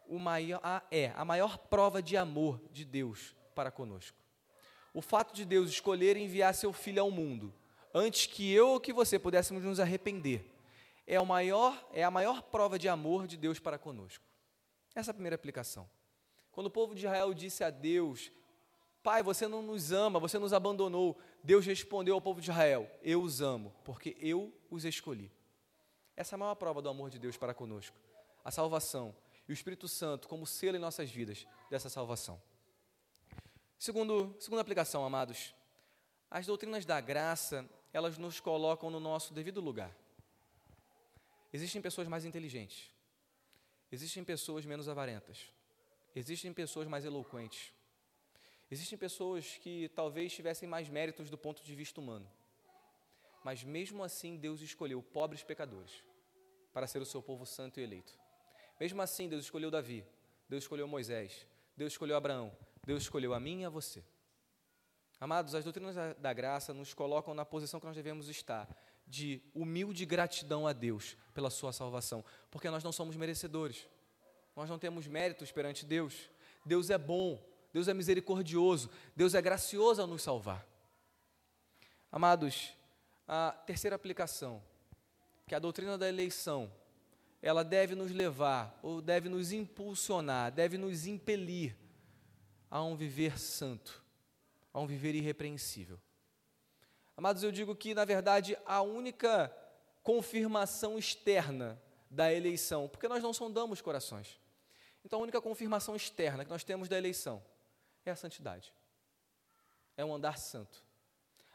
o 0.08 0.18
maior, 0.18 0.62
é 0.90 1.12
a 1.16 1.26
maior 1.26 1.58
prova 1.58 2.02
de 2.02 2.18
amor 2.18 2.60
de 2.72 2.86
Deus 2.86 3.36
para 3.54 3.72
conosco. 3.72 4.18
O 4.94 5.02
fato 5.02 5.34
de 5.34 5.46
Deus 5.46 5.70
escolher 5.70 6.18
enviar 6.18 6.54
seu 6.54 6.74
filho 6.74 7.02
ao 7.02 7.12
mundo 7.12 7.54
antes 7.94 8.26
que 8.26 8.52
eu 8.52 8.70
ou 8.70 8.80
que 8.80 8.94
você 8.94 9.20
pudéssemos 9.20 9.64
nos 9.64 9.80
arrepender 9.80 10.50
é, 11.06 11.20
o 11.20 11.26
maior, 11.26 11.90
é 11.94 12.04
a 12.04 12.12
maior 12.12 12.42
prova 12.42 12.80
de 12.80 12.88
amor 12.88 13.28
de 13.28 13.38
Deus 13.38 13.60
para 13.60 13.78
conosco. 13.78 14.24
Essa 14.96 15.10
é 15.10 15.12
a 15.12 15.14
primeira 15.14 15.36
aplicação. 15.36 15.90
Quando 16.52 16.68
o 16.68 16.72
povo 16.72 16.94
de 16.94 17.02
Israel 17.06 17.34
disse 17.34 17.64
a 17.64 17.70
Deus: 17.70 18.32
Pai, 19.04 19.24
você 19.24 19.48
não 19.48 19.62
nos 19.62 19.92
ama, 19.92 20.20
você 20.20 20.38
nos 20.38 20.54
abandonou. 20.54 21.18
Deus 21.44 21.66
respondeu 21.66 22.16
ao 22.16 22.22
povo 22.22 22.42
de 22.42 22.50
Israel: 22.50 22.90
Eu 23.02 23.22
os 23.22 23.42
amo, 23.42 23.74
porque 23.84 24.16
eu 24.20 24.54
os 24.70 24.86
escolhi. 24.86 25.32
Essa 26.16 26.36
é 26.36 26.38
a 26.38 26.40
maior 26.40 26.56
prova 26.56 26.82
do 26.82 26.90
amor 26.90 27.10
de 27.10 27.18
Deus 27.18 27.38
para 27.38 27.54
conosco 27.54 27.98
a 28.44 28.52
salvação 28.52 29.16
e 29.48 29.52
o 29.52 29.54
Espírito 29.54 29.88
Santo 29.88 30.28
como 30.28 30.46
selo 30.46 30.78
em 30.78 30.80
nossas 30.80 31.10
vidas 31.10 31.46
dessa 31.70 31.90
salvação. 31.90 32.42
Segundo, 33.78 34.36
segunda 34.40 34.62
aplicação, 34.62 35.06
amados, 35.06 35.54
As 36.30 36.46
doutrinas 36.46 36.86
da 36.86 37.02
graça, 37.02 37.70
elas 37.92 38.18
nos 38.18 38.40
colocam 38.40 38.90
no 38.90 39.02
nosso 39.02 39.34
devido 39.34 39.60
lugar. 39.60 39.94
Existem 41.52 41.82
pessoas 41.82 42.08
mais 42.08 42.24
inteligentes, 42.24 42.90
existem 43.92 44.24
pessoas 44.24 44.66
menos 44.66 44.88
avarentas, 44.88 45.52
existem 46.16 46.54
pessoas 46.54 46.88
mais 46.88 47.06
eloquentes, 47.06 47.74
existem 48.70 48.98
pessoas 48.98 49.58
que 49.58 49.90
talvez 49.90 50.34
tivessem 50.34 50.68
mais 50.68 50.90
méritos 50.90 51.30
do 51.30 51.38
ponto 51.38 51.64
de 51.64 51.76
vista 51.76 52.00
humano. 52.00 52.30
Mas 53.44 53.64
mesmo 53.64 54.04
assim, 54.04 54.38
Deus 54.38 54.62
escolheu 54.62 55.02
pobres 55.02 55.44
pecadores 55.44 56.04
para 56.72 56.88
ser 56.88 57.02
o 57.02 57.06
seu 57.06 57.22
povo 57.22 57.46
santo 57.46 57.80
e 57.80 57.84
eleito. 57.84 58.14
Mesmo 58.80 59.02
assim, 59.02 59.28
Deus 59.28 59.44
escolheu 59.44 59.72
Davi, 59.72 60.06
Deus 60.48 60.64
escolheu 60.64 60.88
Moisés, 60.88 61.48
Deus 61.76 61.94
escolheu 61.94 62.16
Abraão, 62.16 62.56
Deus 62.86 63.04
escolheu 63.04 63.34
a 63.34 63.40
mim 63.40 63.62
e 63.62 63.66
a 63.66 63.70
você. 63.70 64.04
Amados, 65.20 65.54
as 65.54 65.64
doutrinas 65.64 65.96
da 66.18 66.34
graça 66.34 66.74
nos 66.74 66.94
colocam 66.94 67.34
na 67.34 67.46
posição 67.46 67.80
que 67.80 67.86
nós 67.86 67.96
devemos 67.96 68.28
estar, 68.28 68.68
de 69.06 69.42
humilde 69.54 70.06
gratidão 70.06 70.66
a 70.66 70.74
Deus 70.74 71.16
pela 71.34 71.50
sua 71.50 71.72
salvação, 71.72 72.26
porque 72.50 72.70
nós 72.70 72.84
não 72.84 72.92
somos 72.92 73.16
merecedores, 73.16 73.88
nós 74.56 74.70
não 74.70 74.80
temos 74.80 75.08
méritos 75.08 75.52
perante 75.52 75.86
Deus. 75.86 76.30
Deus 76.66 76.90
é 76.90 76.98
bom, 76.98 77.42
Deus 77.74 77.88
é 77.88 77.94
misericordioso, 77.94 78.90
Deus 79.16 79.34
é 79.34 79.42
gracioso 79.42 80.02
ao 80.02 80.08
nos 80.08 80.22
salvar. 80.22 80.66
Amados, 82.12 82.74
a 83.28 83.52
terceira 83.66 83.96
aplicação, 83.96 84.62
que 85.48 85.56
a 85.56 85.60
doutrina 85.60 85.98
da 85.98 86.08
eleição, 86.08 86.72
ela 87.42 87.64
deve 87.64 87.96
nos 87.96 88.12
levar, 88.12 88.78
ou 88.84 89.02
deve 89.02 89.30
nos 89.30 89.52
impulsionar, 89.52 90.52
deve 90.52 90.78
nos 90.78 91.08
impelir 91.08 91.76
a 92.70 92.84
um 92.84 92.96
viver 92.96 93.40
santo, 93.40 94.04
a 94.74 94.80
um 94.80 94.86
viver 94.86 95.16
irrepreensível. 95.16 96.00
Amados, 97.16 97.44
eu 97.44 97.52
digo 97.52 97.76
que, 97.76 97.94
na 97.94 98.06
verdade, 98.06 98.58
a 98.66 98.82
única 98.82 99.56
confirmação 100.04 100.98
externa 100.98 101.82
da 102.12 102.32
eleição, 102.32 102.90
porque 102.90 103.08
nós 103.08 103.24
não 103.24 103.34
sondamos 103.34 103.82
corações. 103.82 104.38
Então, 105.04 105.20
a 105.20 105.24
única 105.24 105.42
confirmação 105.42 105.96
externa 105.96 106.44
que 106.44 106.52
nós 106.52 106.64
temos 106.64 106.90
da 106.90 106.98
eleição 106.98 107.42
é 108.06 108.12
a 108.12 108.16
santidade. 108.16 108.74
É 109.96 110.04
um 110.04 110.14
andar 110.14 110.38
santo. 110.38 110.84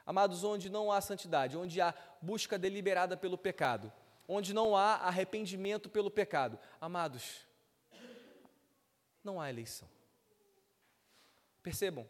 Amados, 0.04 0.42
onde 0.42 0.70
não 0.70 0.90
há 0.90 1.00
santidade, 1.00 1.56
onde 1.56 1.80
há 1.80 1.94
busca 2.22 2.58
deliberada 2.58 3.16
pelo 3.16 3.36
pecado, 3.36 3.92
onde 4.26 4.54
não 4.54 4.74
há 4.74 4.94
arrependimento 4.94 5.90
pelo 5.90 6.10
pecado, 6.10 6.58
amados, 6.80 7.46
não 9.22 9.40
há 9.40 9.50
eleição. 9.50 9.88
Percebam, 11.62 12.08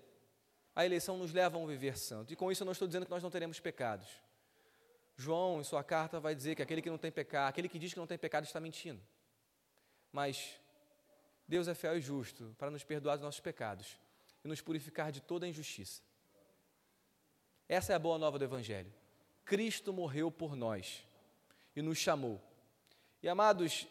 a 0.75 0.85
eleição 0.85 1.17
nos 1.17 1.33
leva 1.33 1.57
a 1.57 1.61
um 1.61 1.67
viver 1.67 1.99
santo. 1.99 2.33
E 2.33 2.37
com 2.37 2.53
isso 2.53 2.63
eu 2.63 2.67
não 2.67 2.73
estou 2.73 2.87
dizendo 2.87 3.07
que 3.07 3.11
nós 3.11 3.23
não 3.23 3.31
teremos 3.31 3.59
pecados. 3.59 4.09
João, 5.17 5.61
em 5.61 5.65
sua 5.65 5.83
carta, 5.83 6.21
vai 6.21 6.35
dizer 6.35 6.55
que 6.55 6.63
aquele 6.63 6.83
que 6.83 6.91
não 6.91 6.99
tem 6.99 7.11
pecado, 7.11 7.49
aquele 7.49 7.69
que 7.69 7.79
diz 7.79 7.93
que 7.93 7.99
não 7.99 8.07
tem 8.07 8.19
pecado 8.19 8.45
está 8.45 8.61
mentindo. 8.61 9.01
Mas 10.13 10.61
Deus 11.49 11.69
é 11.69 11.75
fiel 11.75 11.97
e 11.97 12.01
justo 12.01 12.55
para 12.59 12.71
nos 12.71 12.85
perdoar 12.85 13.17
dos 13.17 13.25
nossos 13.25 13.41
pecados 13.41 13.99
e 14.45 14.49
nos 14.49 14.61
purificar 14.61 15.11
de 15.11 15.21
toda 15.21 15.49
injustiça. 15.49 16.03
Essa 17.69 17.93
é 17.93 17.97
a 17.97 17.99
boa 17.99 18.19
nova 18.19 18.39
do 18.39 18.45
Evangelho. 18.45 18.93
Cristo 19.45 19.93
morreu 19.93 20.31
por 20.31 20.55
nós 20.55 21.05
e 21.75 21.81
nos 21.81 21.99
chamou. 21.99 22.41
E 23.23 23.29
amados, 23.29 23.87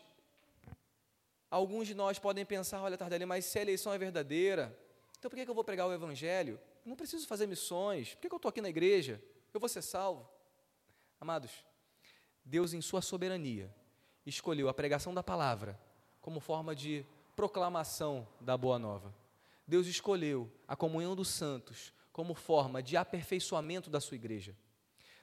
alguns 1.49 1.87
de 1.87 1.95
nós 1.95 2.19
podem 2.19 2.45
pensar, 2.45 2.81
olha, 2.81 2.97
Tardelli, 2.97 3.25
mas 3.25 3.45
se 3.45 3.57
a 3.57 3.61
eleição 3.61 3.93
é 3.93 3.97
verdadeira, 3.97 4.77
então 5.17 5.29
por 5.29 5.35
que, 5.35 5.49
eu 5.49 5.55
vou 5.55 5.63
pregar 5.63 5.87
o 5.87 5.93
Evangelho? 5.93 6.59
Eu 6.85 6.89
não 6.89 6.95
preciso 6.95 7.27
fazer 7.27 7.47
missões. 7.47 8.13
Por 8.13 8.21
que, 8.21 8.33
eu 8.33 8.37
estou 8.37 8.49
aqui 8.49 8.61
na 8.61 8.69
igreja? 8.69 9.21
Eu 9.53 9.59
vou 9.59 9.67
ser 9.67 9.81
salvo. 9.81 10.29
Amados, 11.19 11.51
Deus, 12.43 12.73
em 12.73 12.81
Sua 12.81 13.01
soberania, 13.01 13.73
escolheu 14.25 14.69
a 14.69 14.73
pregação 14.73 15.13
da 15.13 15.23
palavra 15.23 15.79
como 16.21 16.39
forma 16.39 16.75
de 16.75 17.05
proclamação 17.35 18.27
da 18.39 18.57
boa 18.57 18.79
nova. 18.79 19.13
Deus 19.67 19.87
escolheu 19.87 20.51
a 20.67 20.75
comunhão 20.75 21.15
dos 21.15 21.27
santos 21.27 21.93
como 22.11 22.33
forma 22.33 22.81
de 22.81 22.95
aperfeiçoamento 22.95 23.89
da 23.89 23.99
sua 23.99 24.15
igreja. 24.15 24.55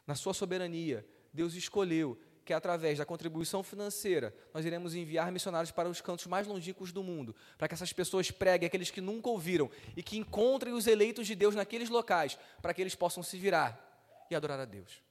Na 0.07 0.15
sua 0.15 0.35
soberania, 0.35 1.07
Deus 1.33 1.55
escolheu 1.55 2.21
que 2.45 2.53
através 2.53 2.99
da 2.99 3.07
contribuição 3.07 3.63
financeira 3.63 4.35
nós 4.53 4.65
iremos 4.65 4.95
enviar 4.95 5.31
missionários 5.31 5.71
para 5.71 5.89
os 5.89 6.01
cantos 6.01 6.27
mais 6.27 6.47
longínquos 6.47 6.93
do 6.93 7.03
mundo, 7.03 7.35
para 7.57 7.69
que 7.69 7.75
essas 7.75 7.93
pessoas 7.93 8.31
preguem 8.31 8.67
aqueles 8.67 8.91
que 8.91 9.01
nunca 9.01 9.31
ouviram 9.31 9.71
e 9.97 10.03
que 10.03 10.19
encontrem 10.19 10.75
os 10.75 10.87
eleitos 10.87 11.27
de 11.27 11.35
Deus 11.35 11.55
naqueles 11.55 11.89
locais, 11.89 12.37
para 12.61 12.75
que 12.75 12.81
eles 12.81 12.97
possam 12.97 13.23
se 13.23 13.39
virar 13.39 14.27
e 14.29 14.35
adorar 14.35 14.59
a 14.59 14.65
Deus. 14.65 15.03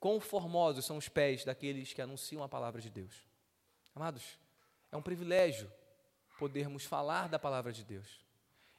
Quão 0.00 0.18
formosos 0.18 0.86
são 0.86 0.96
os 0.96 1.08
pés 1.08 1.44
daqueles 1.44 1.92
que 1.92 2.00
anunciam 2.00 2.42
a 2.42 2.48
palavra 2.48 2.80
de 2.80 2.88
Deus. 2.88 3.14
Amados, 3.94 4.38
é 4.90 4.96
um 4.96 5.02
privilégio 5.02 5.70
podermos 6.38 6.84
falar 6.84 7.28
da 7.28 7.38
palavra 7.38 7.70
de 7.70 7.84
Deus. 7.84 8.08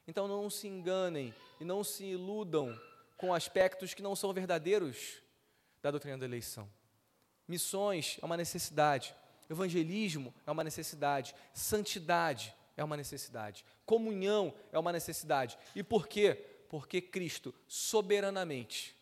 Então 0.06 0.26
não 0.26 0.50
se 0.50 0.66
enganem 0.66 1.32
e 1.60 1.64
não 1.64 1.84
se 1.84 2.04
iludam 2.04 2.76
com 3.16 3.32
aspectos 3.32 3.94
que 3.94 4.02
não 4.02 4.16
são 4.16 4.32
verdadeiros 4.32 5.22
da 5.80 5.92
doutrina 5.92 6.18
da 6.18 6.24
eleição. 6.24 6.68
Missões 7.46 8.18
é 8.20 8.26
uma 8.26 8.36
necessidade, 8.36 9.14
evangelismo 9.48 10.34
é 10.44 10.50
uma 10.50 10.64
necessidade, 10.64 11.34
santidade 11.54 12.52
é 12.76 12.82
uma 12.82 12.96
necessidade, 12.96 13.64
comunhão 13.86 14.52
é 14.72 14.78
uma 14.78 14.92
necessidade. 14.92 15.56
E 15.76 15.84
por 15.84 16.08
quê? 16.08 16.34
Porque 16.68 17.00
Cristo 17.00 17.54
soberanamente, 17.68 18.96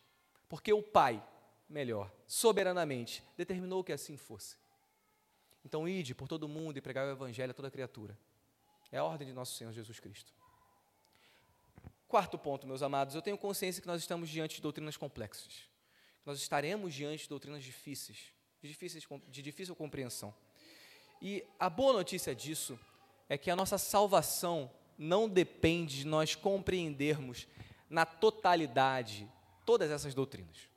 porque 0.49 0.71
o 0.71 0.83
Pai, 0.83 1.23
melhor, 1.71 2.13
soberanamente, 2.27 3.23
determinou 3.37 3.85
que 3.85 3.93
assim 3.93 4.17
fosse. 4.17 4.57
Então, 5.65 5.89
ide 5.89 6.15
por 6.15 6.27
todo 6.27 6.49
mundo 6.49 6.77
e 6.77 6.81
pregar 6.81 7.07
o 7.07 7.11
Evangelho 7.11 7.53
a 7.53 7.55
toda 7.55 7.71
criatura. 7.71 8.19
É 8.91 8.99
a 8.99 9.05
ordem 9.05 9.29
de 9.29 9.33
nosso 9.33 9.55
Senhor 9.57 9.73
Jesus 9.73 10.01
Cristo. 10.01 10.33
Quarto 12.09 12.37
ponto, 12.37 12.67
meus 12.67 12.83
amados, 12.83 13.15
eu 13.15 13.23
tenho 13.23 13.39
consciência 13.39 13.81
que 13.81 13.87
nós 13.87 14.01
estamos 14.01 14.29
diante 14.29 14.57
de 14.57 14.63
doutrinas 14.63 14.97
complexas. 14.97 15.69
Nós 16.27 16.41
estaremos 16.41 16.93
diante 16.93 17.23
de 17.23 17.29
doutrinas 17.29 17.63
difíceis, 17.63 18.33
de, 18.61 18.69
difíceis, 18.69 19.07
de 19.29 19.43
difícil 19.43 19.77
compreensão. 19.77 20.35
E 21.23 21.47
a 21.59 21.71
boa 21.71 21.93
notícia 21.93 22.35
disso 22.35 22.79
é 23.29 23.39
que 23.39 23.51
a 23.51 23.55
nossa 23.55 23.79
salvação 23.79 24.73
não 24.99 25.29
depende 25.29 25.99
de 25.99 26.07
nós 26.07 26.35
compreendermos 26.35 27.47
na 27.89 28.05
totalidade 28.05 29.31
todas 29.65 29.91
essas 29.91 30.15
doutrinas. 30.15 30.70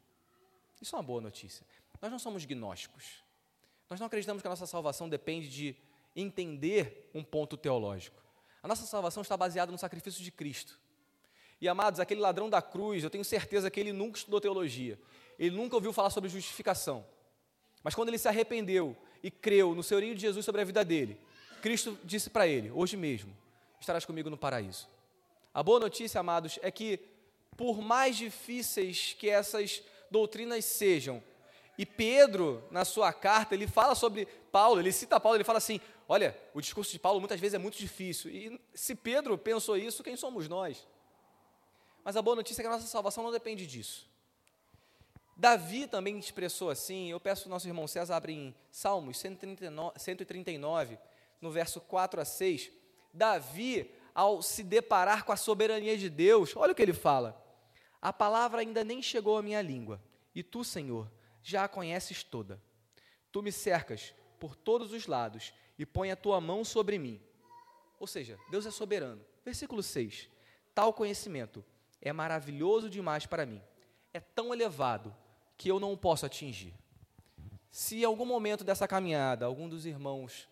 Isso 0.84 0.98
é 0.98 0.98
uma 0.98 1.04
boa 1.04 1.22
notícia. 1.22 1.66
Nós 2.02 2.12
não 2.12 2.20
somos 2.20 2.44
gnósticos. 2.44 3.24
Nós 3.90 4.02
não 4.02 4.08
acreditamos 4.08 4.42
que 4.42 4.48
a 4.48 4.50
nossa 4.50 4.68
salvação 4.68 5.08
depende 5.08 5.48
de 5.48 5.78
entender 6.14 7.10
um 7.16 7.24
ponto 7.24 7.56
teológico. 7.56 8.22
A 8.62 8.68
nossa 8.68 8.86
salvação 8.86 9.22
está 9.22 9.38
baseada 9.38 9.72
no 9.72 9.78
sacrifício 9.78 10.22
de 10.22 10.30
Cristo. 10.30 10.78
E 11.62 11.70
amados, 11.70 12.02
aquele 12.02 12.20
ladrão 12.20 12.50
da 12.50 12.62
cruz, 12.62 13.02
eu 13.02 13.10
tenho 13.10 13.24
certeza 13.24 13.72
que 13.72 13.80
ele 13.80 13.94
nunca 13.94 14.18
estudou 14.18 14.42
teologia. 14.42 15.00
Ele 15.40 15.56
nunca 15.56 15.78
ouviu 15.78 15.94
falar 15.94 16.10
sobre 16.10 16.30
justificação. 16.30 17.06
Mas 17.82 17.96
quando 17.96 18.10
ele 18.10 18.18
se 18.18 18.28
arrependeu 18.28 18.98
e 19.24 19.32
creu 19.32 19.74
no 19.74 19.82
senhorio 19.82 20.14
de 20.14 20.20
Jesus 20.20 20.44
sobre 20.44 20.60
a 20.60 20.66
vida 20.66 20.84
dele, 20.84 21.18
Cristo 21.62 21.98
disse 22.04 22.30
para 22.30 22.46
ele: 22.46 22.70
Hoje 22.72 22.98
mesmo 22.98 23.34
estarás 23.80 24.04
comigo 24.04 24.30
no 24.30 24.38
paraíso. 24.38 24.90
A 25.54 25.64
boa 25.64 25.80
notícia, 25.80 26.20
amados, 26.20 26.60
é 26.62 26.70
que 26.70 27.00
por 27.56 27.82
mais 27.82 28.18
difíceis 28.18 29.16
que 29.18 29.30
essas 29.30 29.82
doutrinas 30.14 30.64
sejam, 30.64 31.22
e 31.76 31.88
Pedro, 31.88 32.64
na 32.70 32.86
sua 32.86 33.12
carta, 33.12 33.56
ele 33.56 33.68
fala 33.68 33.96
sobre 33.96 34.28
Paulo, 34.52 34.80
ele 34.80 34.92
cita 34.92 35.20
Paulo, 35.20 35.38
ele 35.38 35.44
fala 35.44 35.58
assim: 35.58 35.82
olha, 36.08 36.38
o 36.54 36.62
discurso 36.62 36.92
de 36.92 37.00
Paulo 37.00 37.20
muitas 37.20 37.40
vezes 37.40 37.56
é 37.56 37.58
muito 37.58 37.80
difícil. 37.80 38.30
E 38.30 38.62
se 38.76 38.94
Pedro 38.94 39.36
pensou 39.38 39.76
isso, 39.76 40.04
quem 40.04 40.16
somos 40.16 40.48
nós? 40.48 40.88
Mas 42.04 42.16
a 42.16 42.22
boa 42.22 42.36
notícia 42.36 42.62
é 42.62 42.64
que 42.64 42.68
a 42.68 42.72
nossa 42.72 42.86
salvação 42.86 43.24
não 43.24 43.32
depende 43.32 43.66
disso. 43.66 44.08
Davi 45.36 45.88
também 45.88 46.20
expressou 46.20 46.70
assim, 46.70 47.10
eu 47.10 47.20
peço 47.20 47.44
que 47.44 47.48
o 47.48 47.50
nosso 47.50 47.68
irmão 47.68 47.88
César 47.88 48.16
abra 48.16 48.32
em 48.32 48.54
Salmos 48.70 49.18
139, 49.18 49.98
139, 49.98 51.00
no 51.42 51.50
verso 51.50 51.82
4 51.82 52.22
a 52.22 52.26
6. 52.26 52.72
Davi, 53.12 53.90
ao 54.14 54.44
se 54.44 54.64
deparar 54.64 55.26
com 55.26 55.32
a 55.32 55.36
soberania 55.36 55.98
de 55.98 56.08
Deus, 56.08 56.56
olha 56.56 56.72
o 56.72 56.76
que 56.76 56.84
ele 56.84 56.94
fala: 56.94 57.43
A 58.04 58.12
palavra 58.12 58.60
ainda 58.60 58.84
nem 58.84 59.02
chegou 59.02 59.38
à 59.38 59.42
minha 59.42 59.62
língua, 59.62 60.04
e 60.36 60.44
tu, 60.44 60.62
Senhor, 60.62 61.10
já 61.42 61.64
a 61.64 61.70
conheces 61.70 62.22
toda. 62.22 62.62
Tu 63.32 63.42
me 63.42 63.50
cercas 63.50 64.14
por 64.38 64.58
todos 64.58 64.92
os 64.92 65.08
lados 65.08 65.54
e 65.80 65.86
põe 65.86 66.12
a 66.12 66.16
tua 66.18 66.42
mão 66.42 66.66
sobre 66.66 67.00
mim. 67.00 67.22
Ou 67.98 68.06
seja, 68.06 68.38
Deus 68.52 68.66
é 68.66 68.72
soberano. 68.72 69.26
Versículo 69.46 69.82
6. 69.82 70.28
Tal 70.76 70.92
conhecimento 70.92 71.64
é 72.02 72.12
maravilhoso 72.12 72.90
demais 72.90 73.26
para 73.26 73.46
mim. 73.46 73.62
É 74.14 74.20
tão 74.20 74.54
elevado 74.54 75.16
que 75.56 75.72
eu 75.72 75.80
não 75.80 75.94
o 75.94 75.98
posso 75.98 76.26
atingir. 76.26 76.74
Se 77.72 78.02
em 78.02 78.04
algum 78.04 78.26
momento 78.26 78.66
dessa 78.66 78.86
caminhada 78.86 79.46
algum 79.46 79.70
dos 79.70 79.86
irmãos 79.86 80.50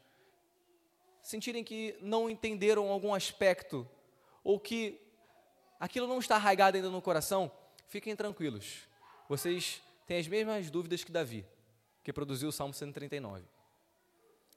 sentirem 1.22 1.66
que 1.66 1.98
não 2.00 2.30
entenderam 2.30 2.88
algum 2.90 3.14
aspecto 3.14 3.86
ou 4.42 4.58
que 4.58 5.11
aquilo 5.82 6.06
não 6.06 6.20
está 6.20 6.36
arraigado 6.36 6.78
ainda 6.78 6.92
no 6.92 7.02
coração, 7.02 7.52
fiquem 7.88 8.16
tranquilos. 8.16 8.88
Vocês 9.28 9.82
têm 10.06 10.20
as 10.20 10.28
mesmas 10.28 10.70
dúvidas 10.70 11.04
que 11.04 11.12
Davi, 11.12 11.44
que 12.04 12.14
produziu 12.14 12.50
o 12.50 12.52
Salmo 12.52 12.72
139. 12.72 13.44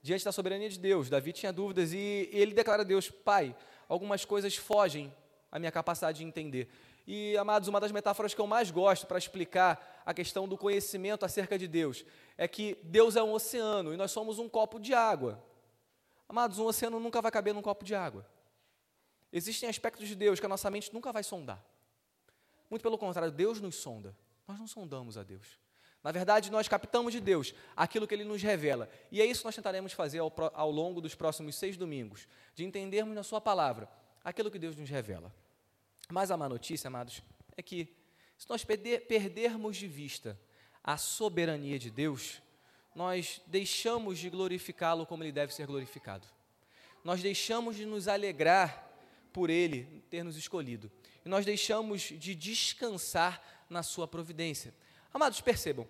Diante 0.03 0.23
da 0.23 0.31
soberania 0.31 0.69
de 0.69 0.79
Deus, 0.79 1.09
Davi 1.09 1.33
tinha 1.33 1.51
dúvidas 1.51 1.95
e 1.95 2.29
ele 2.31 2.53
declara 2.53 2.83
a 2.83 2.85
Deus: 2.85 3.11
Pai, 3.11 3.57
algumas 3.89 4.27
coisas 4.27 4.55
fogem 4.55 5.11
à 5.51 5.59
minha 5.59 5.73
capacidade 5.73 6.19
de 6.19 6.25
entender. 6.25 6.69
E, 7.07 7.37
amados, 7.39 7.69
uma 7.69 7.81
das 7.81 7.91
metáforas 7.91 8.35
que 8.35 8.41
eu 8.41 8.47
mais 8.47 8.71
gosto 8.71 9.07
para 9.07 9.17
explicar 9.17 10.03
a 10.05 10.13
questão 10.13 10.47
do 10.47 10.59
conhecimento 10.59 11.25
acerca 11.25 11.59
de 11.59 11.67
Deus 11.67 12.05
é 12.37 12.47
que 12.47 12.79
Deus 12.83 13.17
é 13.17 13.23
um 13.23 13.33
oceano 13.33 13.95
e 13.95 13.97
nós 13.97 14.11
somos 14.11 14.39
um 14.39 14.49
copo 14.49 14.79
de 14.79 14.93
água. 14.93 15.43
Amados, 16.29 16.59
um 16.59 16.67
oceano 16.67 17.01
nunca 17.01 17.23
vai 17.23 17.31
caber 17.31 17.55
num 17.55 17.63
copo 17.63 17.83
de 17.83 17.95
água. 17.95 18.27
Existem 19.37 19.69
aspectos 19.69 20.07
de 20.07 20.15
Deus 20.15 20.39
que 20.39 20.47
a 20.47 20.49
nossa 20.49 20.71
mente 20.71 20.95
nunca 20.95 21.13
vai 21.13 21.25
sondar. 21.25 21.61
Muito 22.71 22.83
pelo 22.83 22.97
contrário, 22.97 23.33
Deus 23.33 23.61
nos 23.61 23.75
sonda. 23.75 24.17
Nós 24.47 24.61
não 24.61 24.69
sondamos 24.69 25.19
a 25.19 25.25
Deus. 25.25 25.59
Na 26.05 26.13
verdade, 26.13 26.53
nós 26.53 26.69
captamos 26.69 27.13
de 27.13 27.21
Deus 27.21 27.53
aquilo 27.75 28.07
que 28.07 28.15
Ele 28.15 28.23
nos 28.23 28.41
revela. 28.41 28.89
E 29.11 29.21
é 29.21 29.25
isso 29.25 29.41
que 29.41 29.47
nós 29.47 29.57
tentaremos 29.57 29.93
fazer 29.93 30.21
ao, 30.21 30.33
ao 30.55 30.71
longo 30.71 31.01
dos 31.01 31.17
próximos 31.17 31.57
seis 31.57 31.77
domingos, 31.77 32.29
de 32.55 32.65
entendermos 32.65 33.13
na 33.13 33.25
Sua 33.25 33.41
palavra 33.41 33.89
aquilo 34.23 34.53
que 34.53 34.59
Deus 34.59 34.77
nos 34.77 34.89
revela. 34.89 35.35
Mas 36.09 36.31
a 36.31 36.37
má 36.37 36.49
notícia, 36.49 36.87
amados, 36.87 37.21
é 37.57 37.63
que 37.63 37.93
se 38.39 38.49
nós 38.49 38.65
perder, 38.65 39.09
perdermos 39.09 39.77
de 39.77 39.89
vista 39.89 40.39
a 40.83 40.97
soberania 40.97 41.77
de 41.77 41.91
Deus, 41.91 42.41
nós 42.95 43.43
deixamos 43.49 44.21
de 44.21 44.31
glorificá-lo 44.31 45.05
como 45.05 45.25
ele 45.25 45.33
deve 45.33 45.53
ser 45.53 45.67
glorificado. 45.67 46.29
Nós 47.03 47.21
deixamos 47.21 47.75
de 47.75 47.85
nos 47.85 48.07
alegrar 48.07 48.84
por 49.35 49.51
ele 49.51 50.05
ter 50.09 50.23
nos 50.23 50.37
escolhido. 50.37 50.91
E 51.25 51.29
nós 51.29 51.45
deixamos 51.45 52.03
de 52.03 52.37
descansar 52.37 53.43
na 53.69 53.83
sua 53.83 54.07
providência. 54.07 54.73
Amados, 55.13 55.41
percebam, 55.41 55.89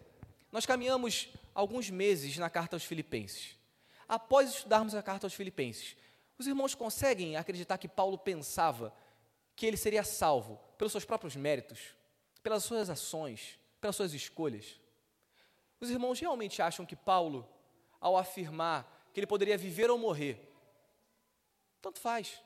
nós 0.51 0.64
caminhamos 0.64 1.28
alguns 1.55 1.90
meses 1.90 2.38
na 2.38 2.49
carta 2.49 2.74
aos 2.74 2.84
Filipenses. 2.84 3.55
Após 4.09 4.49
estudarmos 4.49 4.95
a 4.95 5.03
carta 5.03 5.26
aos 5.26 5.34
Filipenses, 5.34 5.95
os 6.38 6.47
irmãos 6.47 6.74
conseguem 6.74 7.36
acreditar 7.36 7.76
que 7.76 7.86
Paulo 7.86 8.16
pensava 8.16 8.95
que 9.55 9.66
ele 9.66 9.76
seria 9.76 10.03
salvo 10.03 10.59
pelos 10.78 10.92
seus 10.92 11.05
próprios 11.05 11.36
méritos, 11.36 11.95
pelas 12.42 12.64
suas 12.64 12.88
ações, 12.88 13.59
pelas 13.78 13.95
suas 13.95 14.14
escolhas? 14.14 14.80
Os 15.78 15.90
irmãos 15.90 16.18
realmente 16.18 16.62
acham 16.62 16.86
que 16.86 16.97
Paulo, 16.97 17.47
ao 18.01 18.16
afirmar 18.16 19.11
que 19.12 19.20
ele 19.20 19.26
poderia 19.26 19.59
viver 19.59 19.90
ou 19.90 19.99
morrer, 19.99 20.51
tanto 21.82 22.01
faz, 22.01 22.42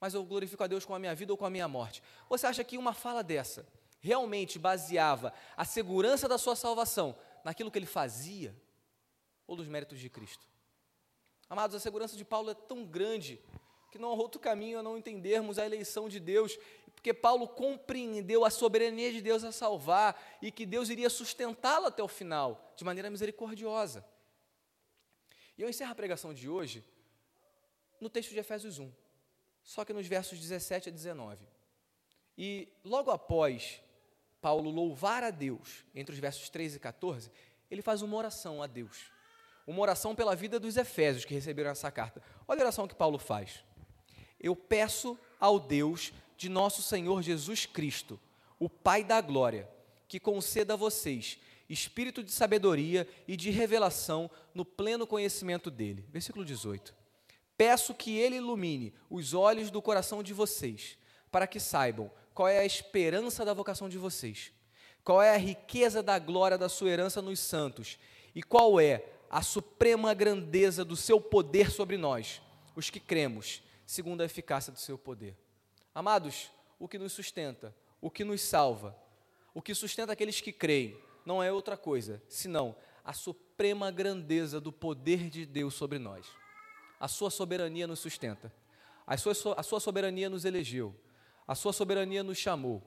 mas 0.00 0.14
eu 0.14 0.24
glorifico 0.24 0.64
a 0.64 0.66
Deus 0.66 0.84
com 0.84 0.94
a 0.94 0.98
minha 0.98 1.14
vida 1.14 1.32
ou 1.32 1.36
com 1.36 1.44
a 1.44 1.50
minha 1.50 1.68
morte. 1.68 2.02
Você 2.28 2.46
acha 2.46 2.64
que 2.64 2.78
uma 2.78 2.92
fala 2.92 3.22
dessa 3.22 3.66
realmente 4.00 4.58
baseava 4.58 5.32
a 5.56 5.64
segurança 5.64 6.26
da 6.26 6.38
sua 6.38 6.56
salvação 6.56 7.14
naquilo 7.44 7.70
que 7.70 7.78
ele 7.78 7.86
fazia 7.86 8.56
ou 9.46 9.54
dos 9.54 9.68
méritos 9.68 10.00
de 10.00 10.08
Cristo? 10.08 10.46
Amados, 11.48 11.76
a 11.76 11.80
segurança 11.80 12.16
de 12.16 12.24
Paulo 12.24 12.50
é 12.50 12.54
tão 12.54 12.84
grande 12.84 13.40
que 13.90 13.98
não 13.98 14.10
há 14.10 14.14
outro 14.14 14.40
caminho 14.40 14.78
a 14.78 14.82
não 14.82 14.96
entendermos 14.96 15.58
a 15.58 15.66
eleição 15.66 16.08
de 16.08 16.20
Deus 16.20 16.56
porque 17.00 17.14
Paulo 17.14 17.48
compreendeu 17.48 18.44
a 18.44 18.50
soberania 18.50 19.10
de 19.10 19.22
Deus 19.22 19.42
a 19.42 19.50
salvar 19.50 20.38
e 20.42 20.52
que 20.52 20.66
Deus 20.66 20.90
iria 20.90 21.08
sustentá-lo 21.08 21.86
até 21.86 22.02
o 22.02 22.08
final, 22.08 22.74
de 22.76 22.84
maneira 22.84 23.08
misericordiosa. 23.08 24.04
E 25.56 25.62
eu 25.62 25.68
encerro 25.68 25.92
a 25.92 25.94
pregação 25.94 26.34
de 26.34 26.46
hoje 26.46 26.84
no 27.98 28.10
texto 28.10 28.30
de 28.30 28.38
Efésios 28.38 28.78
1, 28.78 28.92
só 29.62 29.84
que 29.84 29.92
nos 29.92 30.06
versos 30.06 30.38
17 30.38 30.88
a 30.88 30.92
19. 30.92 31.46
E 32.36 32.68
logo 32.84 33.10
após 33.10 33.80
Paulo 34.40 34.70
louvar 34.70 35.22
a 35.22 35.30
Deus, 35.30 35.84
entre 35.94 36.14
os 36.14 36.20
versos 36.20 36.48
13 36.48 36.76
e 36.76 36.80
14, 36.80 37.30
ele 37.70 37.82
faz 37.82 38.02
uma 38.02 38.16
oração 38.16 38.62
a 38.62 38.66
Deus. 38.66 39.10
Uma 39.66 39.82
oração 39.82 40.14
pela 40.14 40.34
vida 40.34 40.58
dos 40.58 40.76
Efésios 40.76 41.24
que 41.24 41.34
receberam 41.34 41.70
essa 41.70 41.90
carta. 41.90 42.22
Olha 42.48 42.60
a 42.60 42.64
oração 42.64 42.88
que 42.88 42.94
Paulo 42.94 43.18
faz. 43.18 43.62
Eu 44.40 44.56
peço 44.56 45.18
ao 45.38 45.60
Deus 45.60 46.12
de 46.36 46.48
nosso 46.48 46.82
Senhor 46.82 47.22
Jesus 47.22 47.66
Cristo, 47.66 48.18
o 48.58 48.68
Pai 48.68 49.04
da 49.04 49.20
glória, 49.20 49.68
que 50.08 50.18
conceda 50.18 50.74
a 50.74 50.76
vocês 50.76 51.38
espírito 51.72 52.22
de 52.22 52.32
sabedoria 52.32 53.06
e 53.28 53.36
de 53.36 53.50
revelação 53.50 54.30
no 54.52 54.64
pleno 54.64 55.06
conhecimento 55.06 55.70
dele. 55.70 56.04
Versículo 56.10 56.44
18. 56.44 56.94
Peço 57.60 57.92
que 57.92 58.16
ele 58.16 58.36
ilumine 58.36 58.94
os 59.10 59.34
olhos 59.34 59.70
do 59.70 59.82
coração 59.82 60.22
de 60.22 60.32
vocês, 60.32 60.96
para 61.30 61.46
que 61.46 61.60
saibam 61.60 62.10
qual 62.32 62.48
é 62.48 62.58
a 62.58 62.64
esperança 62.64 63.44
da 63.44 63.52
vocação 63.52 63.86
de 63.86 63.98
vocês, 63.98 64.50
qual 65.04 65.20
é 65.20 65.34
a 65.34 65.36
riqueza 65.36 66.02
da 66.02 66.18
glória 66.18 66.56
da 66.56 66.70
sua 66.70 66.88
herança 66.88 67.20
nos 67.20 67.38
santos 67.38 67.98
e 68.34 68.42
qual 68.42 68.80
é 68.80 69.04
a 69.28 69.42
suprema 69.42 70.14
grandeza 70.14 70.86
do 70.86 70.96
seu 70.96 71.20
poder 71.20 71.70
sobre 71.70 71.98
nós, 71.98 72.40
os 72.74 72.88
que 72.88 72.98
cremos, 72.98 73.62
segundo 73.84 74.22
a 74.22 74.24
eficácia 74.24 74.72
do 74.72 74.78
seu 74.78 74.96
poder. 74.96 75.36
Amados, 75.94 76.50
o 76.78 76.88
que 76.88 76.98
nos 76.98 77.12
sustenta, 77.12 77.76
o 78.00 78.10
que 78.10 78.24
nos 78.24 78.40
salva, 78.40 78.96
o 79.52 79.60
que 79.60 79.74
sustenta 79.74 80.14
aqueles 80.14 80.40
que 80.40 80.50
creem, 80.50 80.96
não 81.26 81.42
é 81.42 81.52
outra 81.52 81.76
coisa, 81.76 82.22
senão 82.26 82.74
a 83.04 83.12
suprema 83.12 83.90
grandeza 83.90 84.58
do 84.58 84.72
poder 84.72 85.28
de 85.28 85.44
Deus 85.44 85.74
sobre 85.74 85.98
nós. 85.98 86.39
A 87.00 87.08
sua 87.08 87.30
soberania 87.30 87.86
nos 87.86 87.98
sustenta, 87.98 88.52
a 89.06 89.16
sua, 89.16 89.32
a 89.56 89.62
sua 89.62 89.80
soberania 89.80 90.28
nos 90.28 90.44
elegeu, 90.44 90.94
a 91.48 91.54
sua 91.54 91.72
soberania 91.72 92.22
nos 92.22 92.38
chamou, 92.38 92.82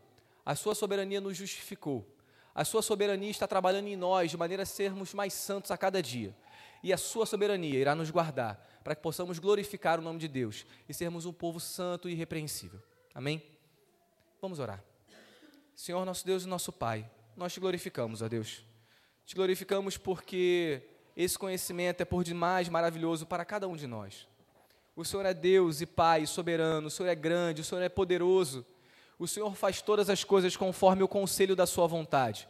a 0.45 0.55
sua 0.55 0.75
soberania 0.75 1.19
nos 1.19 1.35
justificou, 1.35 2.07
a 2.55 2.63
sua 2.63 2.83
soberania 2.83 3.31
está 3.31 3.47
trabalhando 3.47 3.87
em 3.87 3.95
nós 3.95 4.29
de 4.29 4.37
maneira 4.37 4.63
a 4.63 4.65
sermos 4.65 5.13
mais 5.13 5.33
santos 5.33 5.71
a 5.71 5.77
cada 5.77 6.01
dia. 6.01 6.35
E 6.83 6.93
a 6.93 6.97
sua 6.97 7.25
soberania 7.25 7.79
irá 7.79 7.95
nos 7.95 8.11
guardar 8.11 8.55
para 8.83 8.93
que 8.93 9.01
possamos 9.01 9.39
glorificar 9.39 9.99
o 9.99 10.03
nome 10.03 10.19
de 10.19 10.27
Deus 10.27 10.65
e 10.87 10.93
sermos 10.93 11.25
um 11.25 11.33
povo 11.33 11.59
santo 11.59 12.07
e 12.07 12.11
irrepreensível. 12.11 12.79
Amém? 13.15 13.41
Vamos 14.41 14.59
orar. 14.59 14.83
Senhor, 15.75 16.05
nosso 16.05 16.25
Deus 16.25 16.43
e 16.43 16.47
nosso 16.47 16.71
Pai, 16.71 17.09
nós 17.35 17.53
te 17.53 17.59
glorificamos, 17.59 18.21
ó 18.21 18.27
Deus. 18.27 18.63
Te 19.25 19.33
glorificamos 19.33 19.97
porque 19.97 20.83
esse 21.15 21.37
conhecimento 21.37 22.01
é 22.01 22.05
por 22.05 22.23
demais 22.23 22.69
maravilhoso 22.69 23.25
para 23.25 23.45
cada 23.45 23.67
um 23.67 23.75
de 23.75 23.87
nós. 23.87 24.27
O 24.95 25.03
Senhor 25.03 25.25
é 25.25 25.33
Deus 25.33 25.81
e 25.81 25.85
Pai 25.85 26.25
soberano, 26.25 26.87
o 26.87 26.91
Senhor 26.91 27.09
é 27.09 27.15
grande, 27.15 27.61
o 27.61 27.63
Senhor 27.63 27.81
é 27.81 27.89
poderoso. 27.89 28.65
O 29.17 29.27
Senhor 29.27 29.55
faz 29.55 29.81
todas 29.81 30.09
as 30.09 30.23
coisas 30.23 30.55
conforme 30.55 31.03
o 31.03 31.07
conselho 31.07 31.55
da 31.55 31.65
Sua 31.65 31.87
vontade. 31.87 32.47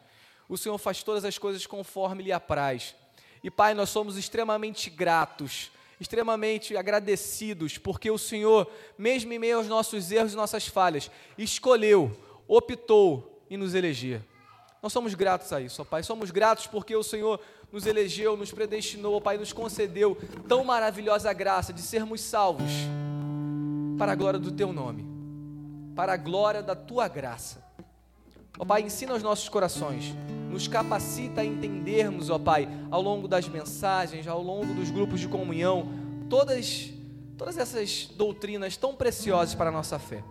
O 0.50 0.58
Senhor 0.58 0.78
faz 0.78 1.04
todas 1.04 1.24
as 1.26 1.38
coisas 1.38 1.66
conforme 1.66 2.24
lhe 2.24 2.32
apraz. 2.32 2.96
E 3.44 3.52
Pai, 3.52 3.74
nós 3.74 3.90
somos 3.90 4.18
extremamente 4.18 4.90
gratos 4.90 5.72
extremamente 6.00 6.76
agradecidos, 6.76 7.78
porque 7.78 8.12
o 8.12 8.18
Senhor, 8.18 8.70
mesmo 8.98 9.32
em 9.32 9.40
meio 9.40 9.58
aos 9.58 9.68
nossos 9.68 10.12
erros 10.12 10.34
e 10.34 10.36
nossas 10.36 10.68
falhas, 10.68 11.10
escolheu, 11.38 12.12
optou 12.48 13.42
em 13.50 13.58
nos 13.58 13.74
eleger. 13.74 14.22
Nós 14.82 14.92
somos 14.92 15.14
gratos 15.14 15.54
a 15.54 15.62
isso, 15.62 15.82
ó 15.82 15.86
Pai. 15.86 16.04
Somos 16.04 16.30
gratos 16.30 16.68
porque 16.68 16.94
o 16.94 17.04
Senhor 17.04 17.40
nos 17.74 17.88
elegeu, 17.88 18.38
nos 18.38 18.52
predestinou, 18.52 19.16
ó 19.16 19.20
Pai, 19.20 19.36
nos 19.36 19.52
concedeu 19.52 20.16
tão 20.48 20.64
maravilhosa 20.64 21.34
graça 21.34 21.74
de 21.74 21.82
sermos 21.82 22.22
salvos 22.22 22.72
para 23.98 24.12
a 24.12 24.16
glória 24.16 24.40
do 24.40 24.52
Teu 24.52 24.72
nome, 24.72 25.04
para 25.96 26.14
a 26.14 26.18
glória 26.18 26.62
da 26.62 26.76
Tua 26.76 27.08
graça. 27.08 27.66
Ó 28.60 28.64
Pai, 28.64 28.84
ensina 28.84 29.16
os 29.16 29.24
nossos 29.24 29.50
corações, 29.50 30.14
nos 30.52 30.68
capacita 30.68 31.42
a 31.42 31.46
entendermos, 31.46 32.30
ó 32.30 32.38
Pai, 32.38 32.70
ao 32.92 33.02
longo 33.02 33.28
das 33.28 33.48
mensagens, 33.48 34.28
ao 34.28 34.44
longo 34.44 34.72
dos 34.76 34.92
grupos 34.92 35.20
de 35.20 35.28
comunhão, 35.28 35.90
todas, 36.30 36.92
todas 37.36 37.58
essas 37.58 38.06
doutrinas 38.16 38.78
tão 38.78 38.96
preciosas 38.96 39.56
para 39.56 39.72
a 39.72 39.74
nossa 39.74 39.98
fé. 39.98 40.24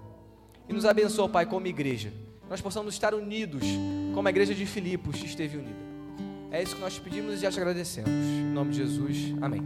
E 0.68 0.72
nos 0.72 0.84
abençoa, 0.84 1.28
Pai, 1.28 1.45
como 1.45 1.66
igreja. 1.66 2.12
Nós 2.49 2.61
possamos 2.61 2.95
estar 2.95 3.14
unidos, 3.14 3.64
como 4.14 4.28
a 4.28 4.30
igreja 4.30 4.55
de 4.55 4.64
Filipos 4.64 5.20
esteve 5.24 5.57
unida. 5.57 5.91
É 6.53 6.62
isso 6.62 6.74
que 6.74 6.82
nós 6.82 6.98
pedimos 6.98 7.36
e 7.36 7.38
já 7.38 7.50
te 7.50 7.59
agradecemos. 7.59 8.11
Em 8.11 8.53
nome 8.53 8.72
de 8.72 8.76
Jesus, 8.76 9.34
amém. 9.40 9.62